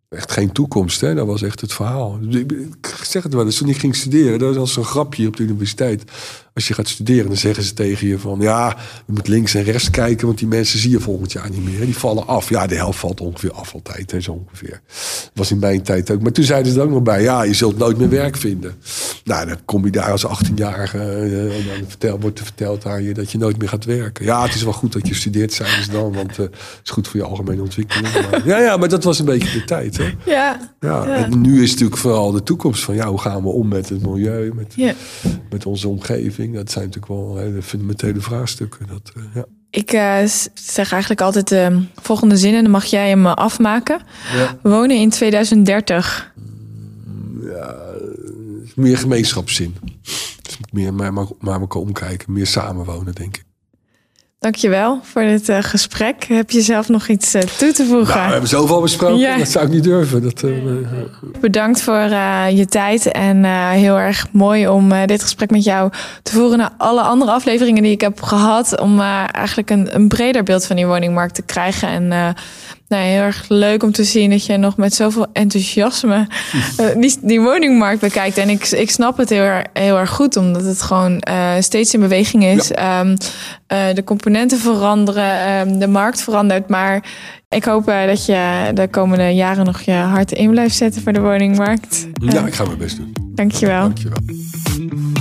Echt 0.09 0.33
geen 0.33 0.53
toekomst, 0.53 1.01
hè? 1.01 1.15
dat 1.15 1.27
was 1.27 1.43
echt 1.43 1.61
het 1.61 1.73
verhaal. 1.73 2.19
Ik 2.31 2.97
zeg 3.03 3.23
het 3.23 3.35
wel 3.35 3.45
eens, 3.45 3.57
toen 3.57 3.69
ik 3.69 3.79
ging 3.79 3.97
studeren, 3.97 4.39
dat 4.39 4.57
was 4.57 4.73
zo'n 4.73 4.85
grapje 4.85 5.27
op 5.27 5.37
de 5.37 5.43
universiteit. 5.43 6.05
Als 6.57 6.69
je 6.69 6.75
gaat 6.75 6.89
studeren, 6.89 7.27
dan 7.27 7.37
zeggen 7.37 7.65
ze 7.65 7.75
tegen 7.75 8.07
je 8.07 8.19
van... 8.19 8.41
ja, 8.41 8.77
je 9.07 9.13
moet 9.13 9.29
links 9.29 9.55
en 9.55 9.63
rechts 9.63 9.91
kijken, 9.91 10.27
want 10.27 10.39
die 10.39 10.49
mensen 10.49 10.79
zie 10.79 10.91
je 10.91 11.01
volgend 11.01 11.33
jaar 11.33 11.51
niet 11.51 11.65
meer. 11.65 11.81
Die 11.81 11.97
vallen 11.97 12.27
af. 12.27 12.49
Ja, 12.49 12.67
de 12.67 12.75
helft 12.75 12.99
valt 12.99 13.21
ongeveer 13.21 13.53
af 13.53 13.75
altijd, 13.75 14.11
hè, 14.11 14.21
zo 14.21 14.33
ongeveer. 14.33 14.81
Dat 14.87 15.31
was 15.35 15.51
in 15.51 15.59
mijn 15.59 15.83
tijd 15.83 16.11
ook. 16.11 16.23
Maar 16.23 16.33
toen 16.33 16.45
zeiden 16.45 16.73
ze 16.73 16.81
ook 16.81 16.91
nog 16.91 17.03
bij, 17.03 17.23
ja, 17.23 17.43
je 17.43 17.55
zult 17.55 17.79
nooit 17.79 17.99
meer 17.99 18.09
werk 18.09 18.37
vinden. 18.37 18.75
Nou, 19.25 19.47
dan 19.47 19.57
kom 19.65 19.85
je 19.85 19.91
daar 19.91 20.11
als 20.11 20.27
18-jarige... 20.27 20.99
en 20.99 21.67
dan 21.67 21.89
vertel, 21.89 22.21
wordt 22.21 22.39
er 22.39 22.45
verteld 22.45 22.87
aan 22.87 23.03
je 23.03 23.15
dat 23.15 23.33
je 23.33 23.39
nooit 23.39 23.59
meer 23.59 23.69
gaat 23.69 23.85
werken. 23.85 24.25
Ja, 24.25 24.43
het 24.43 24.55
is 24.55 24.63
wel 24.63 24.73
goed 24.73 24.93
dat 24.93 25.09
je 25.09 25.15
studeert, 25.15 25.53
zeiden 25.53 25.83
ze 25.83 25.91
dan, 25.91 26.13
want 26.13 26.37
het 26.37 26.51
uh, 26.53 26.59
is 26.85 26.91
goed 26.91 27.09
voor 27.09 27.21
je 27.21 27.27
algemene 27.27 27.63
ontwikkeling. 27.63 28.13
Maar, 28.13 28.47
ja, 28.49 28.59
ja, 28.59 28.77
maar 28.77 28.89
dat 28.89 29.05
was 29.05 29.19
een 29.19 29.25
beetje 29.25 29.59
de 29.59 29.65
tijd, 29.65 29.97
hè. 29.97 30.05
Ja, 30.05 30.15
ja, 30.81 31.07
ja. 31.07 31.07
En 31.15 31.41
nu 31.41 31.63
is 31.63 31.71
natuurlijk 31.71 32.01
vooral 32.01 32.33
de 32.33 32.43
toekomst 32.43 32.85
van... 32.85 32.95
ja, 32.95 33.09
hoe 33.09 33.21
gaan 33.21 33.43
we 33.43 33.49
om 33.49 33.69
met 33.69 33.89
het 33.89 34.03
milieu, 34.03 34.53
met, 34.55 34.73
ja. 34.77 34.93
met 35.51 35.67
onze 35.67 35.89
omgeving... 35.89 36.46
Dat 36.53 36.71
zijn 36.71 36.85
natuurlijk 36.85 37.13
wel 37.13 37.37
hele 37.37 37.63
fundamentele 37.63 38.21
vraagstukken. 38.21 38.87
Dat, 38.87 39.13
uh, 39.17 39.25
ja. 39.35 39.45
Ik 39.71 39.93
uh, 39.93 40.19
zeg 40.55 40.93
eigenlijk 40.93 41.21
altijd 41.21 41.49
de 41.49 41.69
uh, 41.71 41.79
volgende 41.95 42.37
zin 42.37 42.55
en 42.55 42.63
dan 42.63 42.71
mag 42.71 42.85
jij 42.85 43.09
hem 43.09 43.27
afmaken. 43.27 44.01
Ja. 44.35 44.59
Wonen 44.63 44.97
in 44.97 45.11
2030. 45.11 46.33
Ja, 47.43 47.77
meer 48.75 48.99
gemeenschapszin. 48.99 49.75
Dus 50.43 50.59
meer 50.73 50.95
maar, 50.95 51.13
maar, 51.13 51.27
maar 51.39 51.61
elkaar 51.61 51.83
omkijken, 51.83 52.33
meer 52.33 52.47
samenwonen, 52.47 53.15
denk 53.15 53.37
ik. 53.37 53.46
Dankjewel 54.39 55.01
voor 55.03 55.23
dit 55.23 55.49
uh, 55.49 55.59
gesprek. 55.61 56.25
Heb 56.25 56.51
je 56.51 56.61
zelf 56.61 56.89
nog 56.89 57.09
iets 57.09 57.35
uh, 57.35 57.43
toe 57.43 57.73
te 57.73 57.85
voegen? 57.85 58.15
Nou, 58.15 58.27
we 58.27 58.31
hebben 58.31 58.49
zoveel 58.49 58.81
besproken, 58.81 59.19
ja. 59.19 59.37
dat 59.37 59.49
zou 59.49 59.65
ik 59.67 59.73
niet 59.73 59.85
durven. 59.85 60.23
Dat, 60.23 60.43
uh, 60.43 60.55
Bedankt 61.41 61.83
voor 61.83 61.95
je 62.51 62.67
tijd 62.69 63.07
en 63.07 63.45
heel 63.71 63.99
erg 63.99 64.27
mooi 64.33 64.69
om 64.69 65.07
dit 65.07 65.23
gesprek 65.23 65.51
met 65.51 65.65
jou 65.65 65.91
te 66.23 66.33
voeren 66.33 66.59
naar 66.59 66.73
alle 66.77 67.01
andere 67.01 67.31
afleveringen 67.31 67.83
die 67.83 67.93
ik 67.93 68.01
heb 68.01 68.23
gehad. 68.23 68.81
Om 68.81 69.01
eigenlijk 69.01 69.71
een, 69.71 69.95
een, 69.95 70.09
breder 70.09 70.43
beeld 70.43 70.67
van 70.67 70.77
die 70.77 70.87
woningmarkt 70.87 71.35
te 71.35 71.43
krijgen. 71.43 71.89
En 71.89 72.35
nou, 72.89 73.03
heel 73.03 73.21
erg 73.21 73.45
leuk 73.49 73.83
om 73.83 73.93
te 73.93 74.05
zien 74.05 74.31
dat 74.31 74.47
je 74.47 74.57
nog 74.57 74.77
met 74.77 74.95
zoveel 74.95 75.27
enthousiasme 75.33 76.27
uh, 76.81 76.87
die, 77.03 77.19
die 77.23 77.41
woningmarkt 77.41 78.01
bekijkt. 78.01 78.39
En 78.39 78.49
ik, 78.49 78.67
ik 78.67 78.91
snap 78.91 79.17
het 79.17 79.29
heel, 79.29 79.43
erg, 79.43 79.67
heel 79.73 79.99
erg 79.99 80.11
goed, 80.11 80.37
omdat 80.37 80.65
het 80.65 80.83
gewoon 80.83 81.23
uh, 81.29 81.53
steeds 81.59 81.95
in 81.95 82.01
beweging 82.01 82.45
is. 82.45 82.69
Ja. 82.69 83.01
Um, 83.01 83.11
uh, 83.11 83.95
de 83.95 84.05
componenten 84.05 84.59
veranderen, 84.59 85.69
um, 85.69 85.79
de 85.79 85.89
markt 85.89 86.23
verandert. 86.23 86.69
Maar 86.69 87.05
ik 87.49 87.65
hoop 87.65 87.87
dat 87.87 88.27
je 88.27 88.71
de 88.75 88.89
komende 88.89 89.29
jaren 89.29 89.65
nog 89.65 89.81
je 89.81 89.93
hart 89.93 90.33
in 90.33 90.51
blijft 90.51 90.77
zetten 90.77 91.03
voor 91.03 91.13
de 91.13 91.21
woningmarkt. 91.21 92.07
Ja, 92.13 92.47
ik 92.47 92.55
ga 92.55 92.65
mijn 92.65 92.79
best 92.79 92.97
doen. 92.97 93.13
Dankjewel. 93.35 93.81
Dankjewel. 93.81 95.15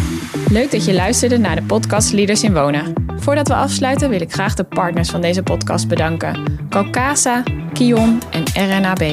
Leuk 0.56 0.72
dat 0.72 0.86
je 0.86 0.94
luisterde 0.94 1.38
naar 1.38 1.56
de 1.56 1.64
podcast 1.64 2.14
Leaders 2.14 2.44
in 2.44 2.54
Wonen. 2.54 2.94
Voordat 3.16 3.48
we 3.48 3.54
afsluiten 3.54 4.10
wil 4.10 4.22
ik 4.22 4.34
graag 4.34 4.54
de 4.54 4.64
partners 4.64 5.10
van 5.10 5.22
deze 5.22 5.44
podcast 5.44 5.88
bedanken. 5.88 6.44
Calcasa, 6.70 7.44
Kion 7.74 8.22
en 8.32 8.44
RNAB. 8.54 9.04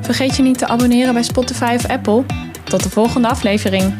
Vergeet 0.00 0.36
je 0.36 0.42
niet 0.42 0.58
te 0.58 0.66
abonneren 0.66 1.12
bij 1.12 1.22
Spotify 1.22 1.72
of 1.74 1.88
Apple. 1.88 2.24
Tot 2.64 2.82
de 2.82 2.90
volgende 2.90 3.28
aflevering. 3.28 3.94